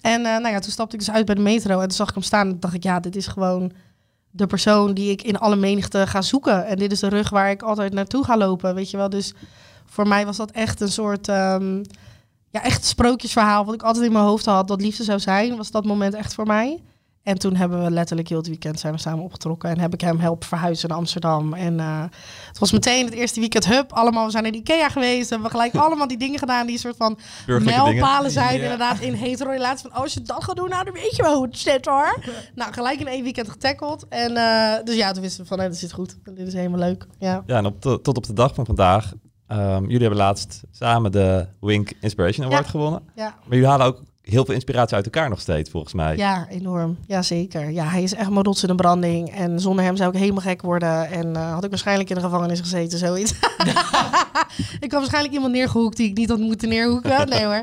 En 0.00 0.22
nou 0.22 0.48
ja, 0.48 0.58
toen 0.58 0.72
stapte 0.72 0.96
ik 0.96 1.04
dus 1.04 1.14
uit 1.14 1.26
bij 1.26 1.34
de 1.34 1.40
metro 1.40 1.74
en 1.74 1.88
toen 1.88 1.96
zag 1.96 2.08
ik 2.08 2.14
hem 2.14 2.22
staan. 2.22 2.48
En 2.48 2.60
dacht 2.60 2.74
ik, 2.74 2.82
ja, 2.82 3.00
dit 3.00 3.16
is 3.16 3.26
gewoon 3.26 3.72
de 4.36 4.46
persoon 4.46 4.94
die 4.94 5.10
ik 5.10 5.22
in 5.22 5.38
alle 5.38 5.56
menigte 5.56 6.06
ga 6.06 6.22
zoeken. 6.22 6.66
En 6.66 6.76
dit 6.76 6.92
is 6.92 7.00
de 7.00 7.08
rug 7.08 7.30
waar 7.30 7.50
ik 7.50 7.62
altijd 7.62 7.92
naartoe 7.92 8.24
ga 8.24 8.36
lopen, 8.36 8.74
weet 8.74 8.90
je 8.90 8.96
wel. 8.96 9.08
Dus 9.08 9.34
voor 9.86 10.08
mij 10.08 10.26
was 10.26 10.36
dat 10.36 10.50
echt 10.50 10.80
een 10.80 10.92
soort, 10.92 11.28
ehm, 11.28 11.84
ja, 12.50 12.62
echt 12.62 12.84
sprookjesverhaal. 12.84 13.64
Wat 13.64 13.74
ik 13.74 13.82
altijd 13.82 14.04
in 14.04 14.12
mijn 14.12 14.24
hoofd 14.24 14.44
had, 14.44 14.68
dat 14.68 14.80
liefde 14.80 15.04
zou 15.04 15.18
zijn, 15.18 15.56
was 15.56 15.70
dat 15.70 15.84
moment 15.84 16.14
echt 16.14 16.34
voor 16.34 16.46
mij. 16.46 16.82
En 17.24 17.38
toen 17.38 17.56
hebben 17.56 17.84
we 17.84 17.90
letterlijk 17.90 18.28
heel 18.28 18.38
het 18.38 18.46
weekend 18.46 18.80
zijn 18.80 18.92
we 18.94 18.98
samen 19.00 19.24
opgetrokken. 19.24 19.70
En 19.70 19.78
heb 19.78 19.92
ik 19.94 20.00
hem 20.00 20.18
helpen 20.18 20.48
verhuizen 20.48 20.88
naar 20.88 20.98
Amsterdam. 20.98 21.54
En 21.54 21.74
uh, 21.78 22.02
het 22.48 22.58
was 22.58 22.72
meteen 22.72 23.04
het 23.04 23.14
eerste 23.14 23.40
weekend, 23.40 23.66
hup, 23.66 23.92
allemaal, 23.92 24.24
we 24.24 24.30
zijn 24.30 24.42
naar 24.42 24.52
de 24.52 24.58
Ikea 24.58 24.88
geweest. 24.88 25.30
Hebben 25.30 25.46
we 25.50 25.56
gelijk 25.56 25.74
allemaal 25.84 26.06
die 26.08 26.18
dingen 26.18 26.38
gedaan 26.38 26.66
die 26.66 26.78
soort 26.78 26.96
van 26.96 27.18
mijlpalen 27.46 28.30
zijn. 28.30 28.56
Ja. 28.56 28.62
Inderdaad, 28.62 28.98
in 29.00 29.12
hetero-relaties. 29.14 29.80
Van, 29.82 29.90
oh, 29.90 29.96
als 30.02 30.14
je 30.14 30.22
dat 30.22 30.44
gaat 30.44 30.56
doen, 30.56 30.68
nou, 30.68 30.84
dan 30.84 30.94
weet 30.94 31.16
je 31.16 31.22
wel 31.22 31.36
hoe 31.36 31.46
het 31.46 31.58
zit 31.58 31.84
hoor. 31.86 32.18
nou, 32.54 32.72
gelijk 32.72 33.00
in 33.00 33.06
één 33.06 33.22
weekend 33.22 33.48
getackeld. 33.50 34.06
En 34.08 34.30
uh, 34.32 34.74
dus 34.84 34.96
ja, 34.96 35.12
toen 35.12 35.22
wisten 35.22 35.42
we 35.42 35.48
van, 35.48 35.58
nee, 35.58 35.68
dat 35.68 35.76
zit 35.76 35.92
goed. 35.92 36.16
Dit 36.24 36.46
is 36.46 36.52
helemaal 36.54 36.78
leuk. 36.78 37.06
Ja, 37.18 37.42
Ja, 37.46 37.56
en 37.56 37.66
op 37.66 37.82
de- 37.82 38.00
tot 38.00 38.16
op 38.16 38.26
de 38.26 38.32
dag 38.32 38.54
van 38.54 38.66
vandaag. 38.66 39.12
ehm, 39.46 39.82
jullie 39.82 39.98
hebben 40.00 40.18
laatst 40.18 40.62
samen 40.70 41.12
de 41.12 41.46
Wink 41.60 41.92
Inspiration 42.00 42.46
Award 42.46 42.64
Ja. 42.64 42.70
gewonnen. 42.70 43.02
ja. 43.14 43.24
Maar 43.24 43.48
jullie 43.54 43.66
halen 43.66 43.86
ook 43.86 44.02
heel 44.24 44.44
veel 44.44 44.54
inspiratie 44.54 44.96
uit 44.96 45.04
elkaar 45.04 45.28
nog 45.28 45.40
steeds, 45.40 45.70
volgens 45.70 45.92
mij. 45.94 46.16
Ja, 46.16 46.46
enorm. 46.48 46.96
Ja, 47.06 47.22
zeker. 47.22 47.70
Ja, 47.70 47.84
hij 47.84 48.02
is 48.02 48.14
echt 48.14 48.30
mijn 48.30 48.44
rots 48.44 48.62
in 48.62 48.68
de 48.68 48.74
branding. 48.74 49.30
En 49.30 49.60
zonder 49.60 49.84
hem 49.84 49.96
zou 49.96 50.10
ik 50.10 50.18
helemaal 50.18 50.42
gek 50.42 50.62
worden. 50.62 51.10
En 51.10 51.36
eh, 51.36 51.52
had 51.52 51.64
ik 51.64 51.70
waarschijnlijk 51.70 52.08
in 52.08 52.14
de 52.14 52.20
gevangenis 52.22 52.60
gezeten, 52.60 52.98
zoiets. 52.98 53.30
ik 54.80 54.90
had 54.92 55.00
waarschijnlijk 55.00 55.34
iemand 55.34 55.52
neergehoekt 55.52 55.96
die 55.96 56.08
ik 56.10 56.16
niet 56.16 56.28
had 56.28 56.38
moeten 56.38 56.68
neerhoeken. 56.68 57.28
Nee 57.28 57.44
hoor. 57.44 57.62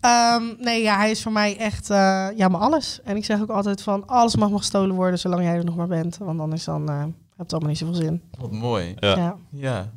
Ehm, 0.00 0.42
nee, 0.58 0.82
ja, 0.82 0.96
hij 0.96 1.10
is 1.10 1.22
voor 1.22 1.32
mij 1.32 1.58
echt 1.58 1.90
eh, 1.90 2.26
ja, 2.36 2.48
maar 2.48 2.60
alles. 2.60 3.00
En 3.04 3.16
ik 3.16 3.24
zeg 3.24 3.40
ook 3.40 3.50
altijd 3.50 3.82
van, 3.82 4.06
alles 4.06 4.36
mag 4.36 4.48
maar 4.50 4.58
gestolen 4.58 4.94
worden 4.96 5.18
zolang 5.18 5.42
jij 5.42 5.56
er 5.56 5.64
nog 5.64 5.76
maar 5.76 5.86
bent. 5.86 6.18
Want 6.18 6.40
anders 6.40 6.64
dan 6.64 6.88
eh 6.88 6.98
hebt 6.98 7.12
het 7.36 7.52
allemaal 7.52 7.68
niet 7.68 7.78
zoveel 7.78 7.94
zin. 7.94 8.22
Wat 8.38 8.52
mooi. 8.52 8.94
Ja. 8.98 9.16
Ja. 9.16 9.36
Ja. 9.50 9.90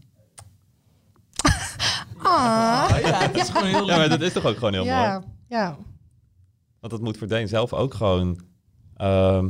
Ah. 2.24 2.90
Ja, 3.02 3.18
het 3.20 3.36
is 3.38 3.50
gewoon 3.50 3.68
heel 3.68 3.86
Ja, 3.86 3.96
maar 3.96 4.08
lief. 4.08 4.18
dat 4.18 4.22
is 4.28 4.34
toch 4.34 4.46
ook 4.46 4.54
gewoon 4.58 4.74
heel 4.74 4.86
mooi. 4.86 4.96
Ja, 4.96 5.22
ja. 5.48 5.76
Want 6.86 6.98
dat 6.98 7.08
moet 7.08 7.18
voor 7.18 7.28
Deen 7.28 7.48
zelf 7.48 7.74
ook 7.74 7.94
gewoon... 7.94 8.40
ehm, 8.98 9.50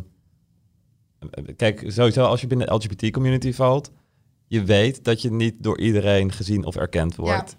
kijk, 1.56 1.84
sowieso 1.88 2.24
als 2.24 2.42
je 2.42 2.48
binnen 2.48 2.68
de 2.68 2.74
LGBT-community 2.74 3.54
valt... 3.54 3.92
je 4.48 4.64
weet 4.64 5.04
dat 5.04 5.22
je 5.22 5.32
niet 5.32 5.56
door 5.58 5.80
iedereen 5.80 6.32
gezien 6.32 6.66
of 6.66 6.76
erkend 6.76 7.16
wordt. 7.16 7.56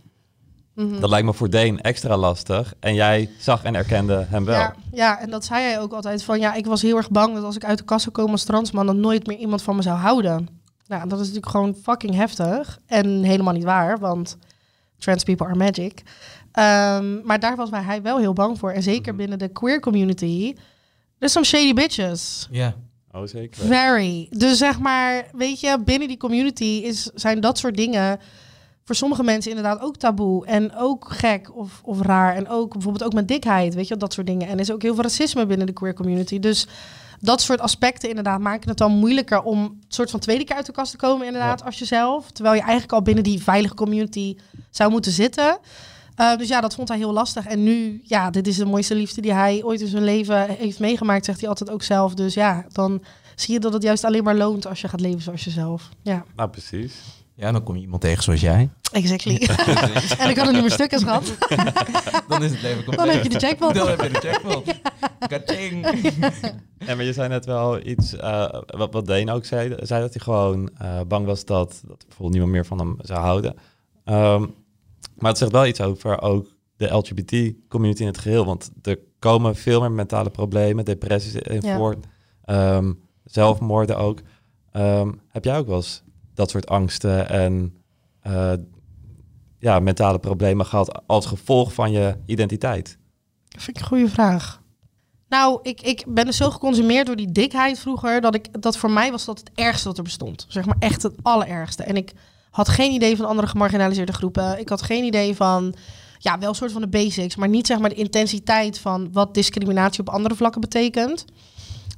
Mhm. 0.74 1.00
Dat 1.00 1.10
lijkt 1.10 1.26
me 1.26 1.32
voor 1.32 1.50
Deen 1.50 1.80
extra 1.80 2.16
lastig. 2.16 2.74
En 2.80 2.94
jij 2.94 3.30
zag 3.38 3.62
en 3.62 3.74
erkende 3.74 4.26
hem 4.28 4.44
wel. 4.44 4.58
Ja, 4.58 4.74
ja, 4.92 5.20
en 5.20 5.30
dat 5.30 5.44
zei 5.44 5.62
hij 5.62 5.80
ook 5.80 5.92
altijd 5.92 6.22
van 6.22 6.38
ja, 6.38 6.54
ik 6.54 6.66
was 6.66 6.82
heel 6.82 6.96
erg 6.96 7.10
bang 7.10 7.34
dat 7.34 7.44
als 7.44 7.56
ik 7.56 7.64
uit 7.64 7.78
de 7.78 7.84
kast 7.84 8.02
zou 8.02 8.14
komen 8.14 8.32
als 8.32 8.44
transman, 8.44 8.86
dan 8.86 9.00
nooit 9.00 9.26
meer 9.26 9.38
iemand 9.38 9.62
van 9.62 9.76
me 9.76 9.82
zou 9.82 9.98
houden. 9.98 10.48
Nou, 10.86 11.08
dat 11.08 11.20
is 11.20 11.26
natuurlijk 11.26 11.52
gewoon 11.52 11.74
fucking 11.82 12.14
heftig 12.14 12.78
en 12.86 13.22
helemaal 13.22 13.54
niet 13.54 13.64
waar, 13.64 13.98
want 13.98 14.36
trans 14.98 15.22
people 15.22 15.46
are 15.46 15.54
magic. 15.54 16.02
Ehm, 16.56 17.26
maar 17.26 17.40
daar 17.40 17.56
was 17.56 17.70
hij 17.70 18.02
wel 18.02 18.18
heel 18.18 18.32
bang 18.32 18.58
voor. 18.58 18.70
En 18.70 18.82
zeker 18.82 19.08
Mhm. 19.12 19.16
binnen 19.16 19.38
de 19.38 19.48
queer 19.48 19.80
community. 19.80 20.54
There's 21.18 21.32
some 21.32 21.46
shady 21.46 21.72
bitches. 21.72 22.48
Ja. 22.50 22.74
Oh, 23.12 23.26
zeker. 23.26 23.64
Very. 23.66 24.26
Dus 24.30 24.58
zeg 24.58 24.78
maar, 24.78 25.26
weet 25.32 25.60
je, 25.60 25.78
binnen 25.84 26.08
die 26.08 26.16
community 26.16 26.64
is, 26.84 27.10
zijn 27.14 27.40
dat 27.40 27.58
soort 27.58 27.76
dingen 27.76 28.20
voor 28.84 28.94
sommige 28.94 29.22
mensen 29.22 29.50
inderdaad 29.50 29.80
ook 29.80 29.96
taboe. 29.96 30.46
En 30.46 30.76
ook 30.76 31.06
gek 31.12 31.56
of, 31.56 31.80
of 31.84 32.00
raar. 32.00 32.34
En 32.34 32.48
ook 32.48 32.72
bijvoorbeeld 32.72 33.04
ook 33.04 33.12
met 33.12 33.28
dikheid, 33.28 33.74
weet 33.74 33.88
je, 33.88 33.96
dat 33.96 34.12
soort 34.12 34.26
dingen. 34.26 34.46
En 34.48 34.52
er 34.54 34.60
is 34.60 34.70
ook 34.70 34.82
heel 34.82 34.94
veel 34.94 35.02
racisme 35.02 35.46
binnen 35.46 35.66
de 35.66 35.72
queer 35.72 35.94
community. 35.94 36.38
Dus 36.38 36.66
dat 37.20 37.40
soort 37.40 37.60
aspecten 37.60 38.08
inderdaad 38.08 38.40
maken 38.40 38.68
het 38.68 38.78
dan 38.78 38.92
moeilijker 38.92 39.42
om 39.42 39.58
een 39.62 39.82
soort 39.88 40.10
van 40.10 40.20
tweede 40.20 40.44
keer 40.44 40.56
uit 40.56 40.66
de 40.66 40.72
kast 40.72 40.90
te 40.90 40.96
komen 40.96 41.26
inderdaad 41.26 41.64
als 41.64 41.78
jezelf. 41.78 42.30
Terwijl 42.30 42.54
je 42.54 42.60
eigenlijk 42.62 42.92
al 42.92 43.02
binnen 43.02 43.24
die 43.24 43.42
veilige 43.42 43.74
community 43.74 44.36
zou 44.70 44.90
moeten 44.90 45.12
zitten. 45.12 45.58
Uh, 46.20 46.36
dus 46.36 46.48
ja, 46.48 46.60
dat 46.60 46.74
vond 46.74 46.88
hij 46.88 46.98
heel 46.98 47.12
lastig. 47.12 47.46
En 47.46 47.62
nu, 47.62 48.00
ja, 48.04 48.30
dit 48.30 48.46
is 48.46 48.56
de 48.56 48.64
mooiste 48.64 48.94
liefde 48.94 49.20
die 49.20 49.32
hij 49.32 49.62
ooit 49.64 49.80
in 49.80 49.86
zijn 49.86 50.04
leven 50.04 50.48
heeft 50.48 50.78
meegemaakt, 50.78 51.24
zegt 51.24 51.40
hij 51.40 51.48
altijd 51.48 51.70
ook 51.70 51.82
zelf. 51.82 52.14
Dus 52.14 52.34
ja, 52.34 52.64
dan 52.72 53.02
zie 53.34 53.54
je 53.54 53.60
dat 53.60 53.72
het 53.72 53.82
juist 53.82 54.04
alleen 54.04 54.24
maar 54.24 54.34
loont 54.36 54.66
als 54.66 54.80
je 54.80 54.88
gaat 54.88 55.00
leven 55.00 55.20
zoals 55.22 55.44
jezelf. 55.44 55.88
Ja, 56.02 56.24
Nou, 56.36 56.50
precies. 56.50 56.94
ja, 57.34 57.52
dan 57.52 57.62
kom 57.62 57.74
je 57.74 57.80
iemand 57.80 58.00
tegen 58.02 58.22
zoals 58.22 58.40
jij. 58.40 58.68
exactly. 58.92 59.34
en 60.18 60.30
ik 60.30 60.36
had 60.36 60.46
een 60.46 60.52
nummer 60.52 60.70
stuk 60.70 60.94
gehad. 60.98 61.34
Dan 62.28 62.42
is 62.42 62.50
het 62.50 62.62
leven 62.62 62.84
compleet. 62.84 63.06
Dan 63.06 63.08
heb 63.14 63.22
je 63.22 63.28
de 63.28 63.38
jackpot. 63.38 63.74
Dan 63.74 63.88
heb 63.88 64.02
je 64.02 64.08
de 64.10 64.20
jackpot. 64.22 64.64
Ja, 66.86 66.94
maar 66.94 67.04
je 67.04 67.12
zei 67.12 67.28
net 67.28 67.44
wel 67.46 67.86
iets, 67.86 68.16
eh, 68.16 68.60
wat, 68.66 68.92
wat 68.92 69.06
Deen 69.06 69.30
ook 69.30 69.44
zei, 69.44 69.74
zei 69.82 70.00
dat 70.00 70.14
hij 70.14 70.22
gewoon 70.22 70.70
eh, 70.78 71.00
bang 71.08 71.26
was 71.26 71.44
dat, 71.44 71.82
dat 71.86 71.98
bijvoorbeeld 72.06 72.30
niemand 72.30 72.52
meer 72.52 72.66
van 72.66 72.78
hem 72.78 72.96
zou 73.00 73.20
houden. 73.20 73.54
Ehm, 74.04 74.46
maar 75.16 75.30
het 75.30 75.38
zegt 75.38 75.52
wel 75.52 75.66
iets 75.66 75.80
over 75.80 76.20
ook 76.22 76.54
de 76.76 76.94
LGBT-community 76.94 78.00
in 78.00 78.06
het 78.06 78.18
geheel, 78.18 78.44
want 78.44 78.70
er 78.82 78.98
komen 79.18 79.56
veel 79.56 79.80
meer 79.80 79.92
mentale 79.92 80.30
problemen, 80.30 80.84
depressies 80.84 81.34
in 81.34 81.60
Ja. 81.60 81.76
voort, 81.76 82.06
ehm, 82.44 82.92
zelfmoorden 83.24 83.96
ook. 83.96 84.20
Ehm, 84.72 85.12
heb 85.28 85.44
jij 85.44 85.58
ook 85.58 85.66
wel 85.66 85.76
eens 85.76 86.02
dat 86.34 86.50
soort 86.50 86.66
angsten 86.68 87.28
en 87.28 87.74
eh, 88.20 88.52
ja, 89.58 89.78
mentale 89.80 90.18
problemen 90.18 90.66
gehad 90.66 91.06
als 91.06 91.26
gevolg 91.26 91.72
van 91.72 91.90
je 91.90 92.16
identiteit? 92.26 92.98
Dat 93.48 93.62
vind 93.62 93.76
ik 93.76 93.82
een 93.82 93.88
goede 93.88 94.08
vraag. 94.08 94.62
Nou, 95.28 95.58
ik, 95.62 95.80
ik 95.80 96.04
ben 96.08 96.24
dus 96.24 96.36
zo 96.36 96.50
geconsumeerd 96.50 97.06
door 97.06 97.16
die 97.16 97.32
dikheid 97.32 97.78
vroeger, 97.78 98.20
dat, 98.20 98.34
ik, 98.34 98.62
dat 98.62 98.76
voor 98.76 98.90
mij 98.90 99.10
was 99.10 99.24
dat 99.24 99.38
het 99.38 99.50
ergste 99.54 99.88
wat 99.88 99.96
er 99.96 100.02
bestond. 100.02 100.46
Zeg 100.48 100.64
maar 100.66 100.76
echt 100.78 101.02
het 101.02 101.14
allerergste. 101.22 101.82
En 101.82 101.96
ik 101.96 102.12
had 102.56 102.68
geen 102.68 102.92
idee 102.92 103.16
van 103.16 103.26
andere 103.26 103.48
gemarginaliseerde 103.48 104.12
groepen. 104.12 104.58
Ik 104.58 104.68
had 104.68 104.82
geen 104.82 105.04
idee 105.04 105.34
van, 105.34 105.74
ja, 106.18 106.38
wel 106.38 106.48
een 106.48 106.54
soort 106.54 106.72
van 106.72 106.80
de 106.80 106.88
basics, 106.88 107.36
maar 107.36 107.48
niet 107.48 107.66
zeg 107.66 107.78
maar 107.78 107.88
de 107.88 107.94
intensiteit 107.94 108.78
van 108.78 109.12
wat 109.12 109.34
discriminatie 109.34 110.00
op 110.00 110.08
andere 110.08 110.34
vlakken 110.34 110.60
betekent. 110.60 111.24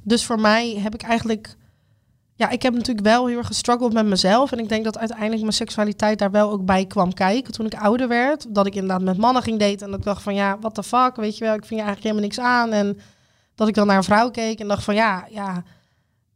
Dus 0.03 0.25
voor 0.25 0.39
mij 0.39 0.79
heb 0.79 0.93
ik 0.93 1.01
eigenlijk, 1.01 1.55
ja, 2.35 2.49
ik 2.49 2.61
heb 2.61 2.73
natuurlijk 2.73 3.05
wel 3.05 3.27
heel 3.27 3.37
erg 3.37 3.47
gestruggeld 3.47 3.93
met 3.93 4.05
mezelf. 4.05 4.51
En 4.51 4.59
ik 4.59 4.69
denk 4.69 4.83
dat 4.83 4.97
uiteindelijk 4.97 5.41
mijn 5.41 5.53
seksualiteit 5.53 6.19
daar 6.19 6.31
wel 6.31 6.51
ook 6.51 6.65
bij 6.65 6.85
kwam 6.85 7.13
kijken 7.13 7.53
toen 7.53 7.65
ik 7.65 7.73
ouder 7.73 8.07
werd. 8.07 8.45
Dat 8.49 8.65
ik 8.65 8.75
inderdaad 8.75 9.01
met 9.01 9.17
mannen 9.17 9.43
ging 9.43 9.59
daten 9.59 9.85
en 9.85 9.89
dat 9.89 9.99
ik 9.99 10.05
dacht 10.05 10.21
van, 10.21 10.35
ja, 10.35 10.57
what 10.59 10.75
the 10.75 10.83
fuck, 10.83 11.15
weet 11.15 11.37
je 11.37 11.43
wel, 11.43 11.53
ik 11.53 11.65
vind 11.65 11.79
je 11.79 11.85
eigenlijk 11.85 12.03
helemaal 12.03 12.23
niks 12.23 12.39
aan. 12.39 12.71
En 12.71 12.99
dat 13.55 13.67
ik 13.67 13.75
dan 13.75 13.87
naar 13.87 13.97
een 13.97 14.03
vrouw 14.03 14.31
keek 14.31 14.59
en 14.59 14.67
dacht 14.67 14.83
van, 14.83 14.95
ja, 14.95 15.27
ja, 15.29 15.63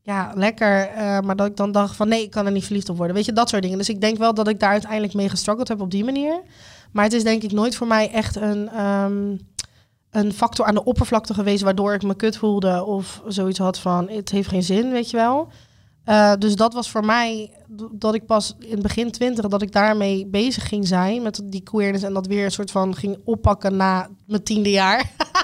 ja, 0.03 0.31
lekker. 0.35 0.87
eh, 0.87 1.19
maar 1.19 1.35
dat 1.35 1.47
ik 1.47 1.55
dan 1.55 1.71
dacht 1.71 1.95
van, 1.95 2.07
nee, 2.07 2.23
ik 2.23 2.31
kan 2.31 2.45
er 2.45 2.51
niet 2.51 2.65
verliefd 2.65 2.89
op 2.89 2.97
worden. 2.97 3.15
Weet 3.15 3.25
je, 3.25 3.33
dat 3.33 3.49
soort 3.49 3.61
dingen. 3.61 3.77
Dus 3.77 3.89
ik 3.89 4.01
denk 4.01 4.17
wel 4.17 4.33
dat 4.33 4.47
ik 4.47 4.59
daar 4.59 4.71
uiteindelijk 4.71 5.13
mee 5.13 5.29
gestruggeld 5.29 5.67
heb 5.67 5.81
op 5.81 5.91
die 5.91 6.03
manier. 6.03 6.41
Maar 6.91 7.03
het 7.03 7.13
is 7.13 7.23
denk 7.23 7.43
ik 7.43 7.51
nooit 7.51 7.75
voor 7.75 7.87
mij 7.87 8.11
echt 8.11 8.35
een, 8.35 8.69
ehm, 8.69 9.37
een 10.11 10.33
factor 10.33 10.65
aan 10.65 10.73
de 10.73 10.83
oppervlakte 10.83 11.33
geweest... 11.33 11.63
waardoor 11.63 11.93
ik 11.93 12.03
me 12.03 12.15
kut 12.15 12.37
voelde 12.37 12.83
of 12.85 13.21
zoiets 13.27 13.59
had 13.59 13.79
van, 13.79 14.09
het 14.09 14.29
heeft 14.29 14.49
geen 14.49 14.63
zin, 14.63 14.91
weet 14.91 15.09
je 15.09 15.17
wel. 15.17 15.47
Eh, 16.03 16.33
dus 16.39 16.55
dat 16.55 16.73
was 16.73 16.89
voor 16.89 17.05
mij 17.05 17.51
dat 17.91 18.13
ik 18.13 18.25
pas 18.25 18.55
in 18.59 18.81
begin 18.81 19.11
twintig... 19.11 19.47
dat 19.47 19.61
ik 19.61 19.71
daarmee 19.71 20.27
bezig 20.27 20.67
ging 20.67 20.87
zijn 20.87 21.21
met 21.21 21.41
die 21.43 21.63
queerness... 21.63 22.03
en 22.03 22.13
dat 22.13 22.27
weer 22.27 22.45
een 22.45 22.51
soort 22.51 22.71
van 22.71 22.95
ging 22.95 23.17
oppakken 23.25 23.75
na 23.75 24.09
mijn 24.27 24.43
tiende 24.43 24.71
jaar... 24.71 25.11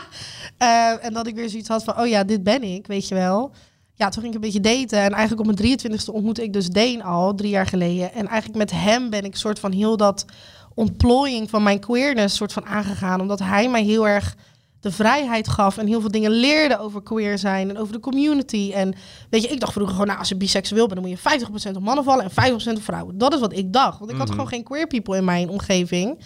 Eh, 0.57 1.05
en 1.05 1.13
dat 1.13 1.27
ik 1.27 1.35
weer 1.35 1.49
zoiets 1.49 1.67
had 1.69 1.83
van, 1.83 1.99
oh 1.99 2.07
ja, 2.07 2.23
dit 2.23 2.43
ben 2.43 2.63
ik, 2.63 2.87
weet 2.87 3.07
je 3.07 3.15
wel. 3.15 3.51
Ja, 3.99 4.09
toen 4.09 4.21
ging 4.21 4.35
ik 4.35 4.43
een 4.43 4.51
beetje 4.51 4.77
daten. 4.79 4.99
En 5.03 5.11
eigenlijk 5.11 5.49
op 5.49 5.55
mijn 5.55 5.79
23e 5.79 6.13
ontmoette 6.13 6.43
ik 6.43 6.53
dus 6.53 6.67
Deen 6.69 7.03
al, 7.03 7.35
drie 7.35 7.49
jaar 7.49 7.65
geleden. 7.65 8.13
En 8.13 8.27
eigenlijk 8.27 8.57
met 8.57 8.71
hem 8.71 9.09
ben 9.09 9.23
ik 9.23 9.35
soort 9.35 9.59
van 9.59 9.71
heel 9.71 9.97
dat 9.97 10.25
ontplooiing 10.73 11.49
van 11.49 11.63
mijn 11.63 11.79
queerness 11.79 12.35
soort 12.35 12.53
van 12.53 12.65
aangegaan. 12.65 13.21
Omdat 13.21 13.39
hij 13.39 13.69
mij 13.69 13.83
heel 13.83 14.07
erg 14.07 14.35
de 14.79 14.91
vrijheid 14.91 15.47
gaf 15.47 15.77
en 15.77 15.87
heel 15.87 16.01
veel 16.01 16.11
dingen 16.11 16.31
leerde 16.31 16.79
over 16.79 17.03
queer 17.03 17.37
zijn 17.37 17.69
en 17.69 17.77
over 17.77 17.93
de 17.93 17.99
community. 17.99 18.71
En 18.73 18.93
weet 19.29 19.41
je, 19.43 19.47
ik 19.49 19.59
dacht 19.59 19.71
vroeger 19.73 19.91
gewoon, 19.93 20.07
nou, 20.07 20.19
als 20.19 20.29
je 20.29 20.35
biseksueel 20.35 20.87
bent, 20.87 20.99
dan 21.01 21.09
moet 21.09 21.19
je 21.23 21.69
50% 21.73 21.75
op 21.75 21.83
mannen 21.83 22.03
vallen 22.03 22.23
en 22.23 22.31
50% 22.31 22.77
op 22.77 22.83
vrouwen. 22.83 23.17
Dat 23.17 23.33
is 23.33 23.39
wat 23.39 23.53
ik 23.53 23.73
dacht. 23.73 23.99
Want 23.99 24.11
ik 24.11 24.17
had 24.17 24.25
Mhm. 24.25 24.35
gewoon 24.35 24.49
geen 24.49 24.63
queer 24.63 24.87
people 24.87 25.17
in 25.17 25.25
mijn 25.25 25.49
omgeving. 25.49 26.19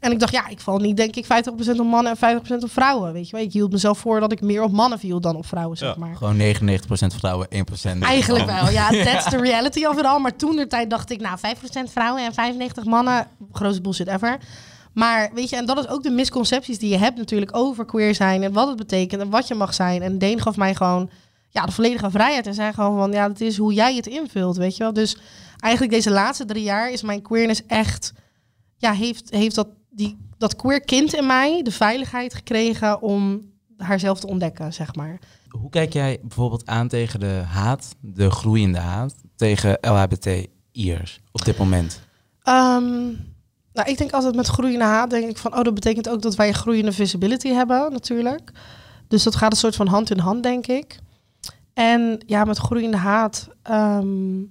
En 0.00 0.12
ik 0.12 0.18
dacht, 0.18 0.32
ja, 0.32 0.48
ik 0.48 0.60
val 0.60 0.78
niet, 0.78 0.96
denk 0.96 1.16
ik, 1.16 1.24
50% 1.24 1.28
op 1.80 1.86
mannen 1.86 2.16
en 2.20 2.40
50% 2.40 2.62
op 2.62 2.70
vrouwen. 2.70 3.12
Weet 3.12 3.28
je 3.28 3.36
wel, 3.36 3.44
ik 3.44 3.52
hield 3.52 3.72
mezelf 3.72 3.98
voor 3.98 4.20
dat 4.20 4.32
ik 4.32 4.40
meer 4.40 4.62
op 4.62 4.72
mannen 4.72 4.98
viel 4.98 5.20
dan 5.20 5.36
op 5.36 5.46
vrouwen, 5.46 5.76
zeg 5.76 5.88
Ja. 5.88 5.94
maar. 5.98 6.16
Gewoon 6.16 6.36
99% 6.36 7.14
vrouwen, 7.14 7.46
1% 7.50 8.02
Eigenlijk 8.02 8.44
wel, 8.44 8.70
ja. 8.70 8.88
That's 8.90 9.28
the 9.30 9.36
reality 9.40 9.84
of 9.84 9.98
it 9.98 10.04
all. 10.04 10.20
Maar 10.20 10.36
toen 10.36 10.56
de 10.56 10.66
tijd 10.66 10.90
dacht 10.90 11.10
ik, 11.10 11.20
nou, 11.20 11.38
5% 11.38 11.90
vrouwen 11.90 12.24
en 12.24 12.34
95 12.34 12.84
mannen. 12.84 13.26
Grootste 13.52 13.82
bullshit 13.82 14.06
ever. 14.06 14.38
Maar 14.92 15.30
weet 15.34 15.48
je, 15.50 15.56
en 15.56 15.66
dat 15.66 15.78
is 15.78 15.88
ook 15.88 16.02
de 16.02 16.10
misconcepties 16.10 16.78
die 16.78 16.90
je 16.90 16.98
hebt 16.98 17.16
natuurlijk 17.16 17.56
over 17.56 17.84
queer 17.84 18.14
zijn 18.14 18.42
en 18.42 18.52
wat 18.52 18.68
het 18.68 18.76
betekent 18.76 19.20
en 19.22 19.30
wat 19.30 19.48
je 19.48 19.54
mag 19.54 19.74
zijn. 19.74 20.02
En 20.02 20.18
Deen 20.18 20.40
gaf 20.40 20.56
mij 20.56 20.74
gewoon 20.74 21.10
ja, 21.48 21.66
de 21.66 21.72
volledige 21.72 22.10
vrijheid 22.10 22.46
en 22.46 22.54
zei 22.54 22.72
gewoon 22.72 22.96
van, 22.96 23.12
ja, 23.12 23.28
dat 23.28 23.40
is 23.40 23.56
hoe 23.56 23.72
jij 23.72 23.94
het 23.96 24.06
invult, 24.06 24.56
weet 24.56 24.76
je 24.76 24.82
wel. 24.82 24.92
Dus 24.92 25.16
eigenlijk 25.58 25.92
deze 25.92 26.10
laatste 26.10 26.44
drie 26.44 26.62
jaar 26.62 26.90
is 26.90 27.02
mijn 27.02 27.22
queerness 27.22 27.62
echt, 27.66 28.12
ja, 28.76 28.92
heeft, 28.92 29.30
heeft 29.30 29.54
dat, 29.54 29.66
die, 29.90 30.18
dat 30.38 30.56
queer 30.56 30.80
kind 30.80 31.14
in 31.14 31.26
mij 31.26 31.62
de 31.62 31.72
veiligheid 31.72 32.34
gekregen 32.34 33.02
om 33.02 33.50
haarzelf 33.76 34.20
te 34.20 34.26
ontdekken, 34.26 34.72
zeg 34.72 34.94
maar. 34.94 35.18
Hoe 35.48 35.70
kijk 35.70 35.92
jij 35.92 36.18
bijvoorbeeld 36.22 36.66
aan 36.66 36.88
tegen 36.88 37.20
de 37.20 37.42
haat, 37.46 37.96
de 38.00 38.30
groeiende 38.30 38.78
haat, 38.78 39.14
tegen 39.36 39.78
LHBTI'ers 39.80 41.20
op 41.32 41.44
dit 41.44 41.58
moment? 41.58 42.00
Ehm, 42.42 43.04
nou, 43.72 43.90
ik 43.90 43.98
denk 43.98 44.12
altijd 44.12 44.34
met 44.34 44.46
groeiende 44.46 44.84
haat, 44.84 45.10
denk 45.10 45.28
ik 45.30 45.38
van, 45.38 45.56
oh, 45.56 45.62
dat 45.62 45.74
betekent 45.74 46.08
ook 46.08 46.22
dat 46.22 46.34
wij 46.34 46.52
groeiende 46.52 46.92
visibility 46.92 47.48
hebben, 47.48 47.92
natuurlijk. 47.92 48.52
Dus 49.08 49.22
dat 49.22 49.36
gaat 49.36 49.52
een 49.52 49.58
soort 49.58 49.76
van 49.76 49.86
hand 49.86 50.10
in 50.10 50.18
hand, 50.18 50.42
denk 50.42 50.66
ik. 50.66 50.98
En 51.74 52.22
ja, 52.26 52.44
met 52.44 52.58
groeiende 52.58 52.96
haat. 52.96 53.48
ehm, 53.62 54.42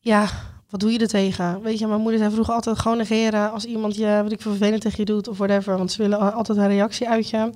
ja, 0.00 0.28
wat 0.70 0.80
doe 0.80 0.92
je 0.92 0.98
er 0.98 1.08
tegen? 1.08 1.62
Weet 1.62 1.78
je, 1.78 1.86
mijn 1.86 2.00
moeder 2.00 2.18
zei 2.18 2.32
vroeger 2.32 2.54
altijd 2.54 2.78
gewoon 2.78 2.96
negeren 2.96 3.52
als 3.52 3.64
iemand 3.64 3.96
je, 3.96 4.20
wat 4.22 4.32
ik 4.32 4.40
vervelend 4.40 4.80
tegen 4.80 4.98
je 4.98 5.04
doet 5.04 5.28
of 5.28 5.38
whatever. 5.38 5.76
Want 5.76 5.92
ze 5.92 6.02
willen 6.02 6.18
al- 6.18 6.30
altijd 6.30 6.58
een 6.58 6.68
reactie 6.68 7.08
uit 7.08 7.30
je. 7.30 7.50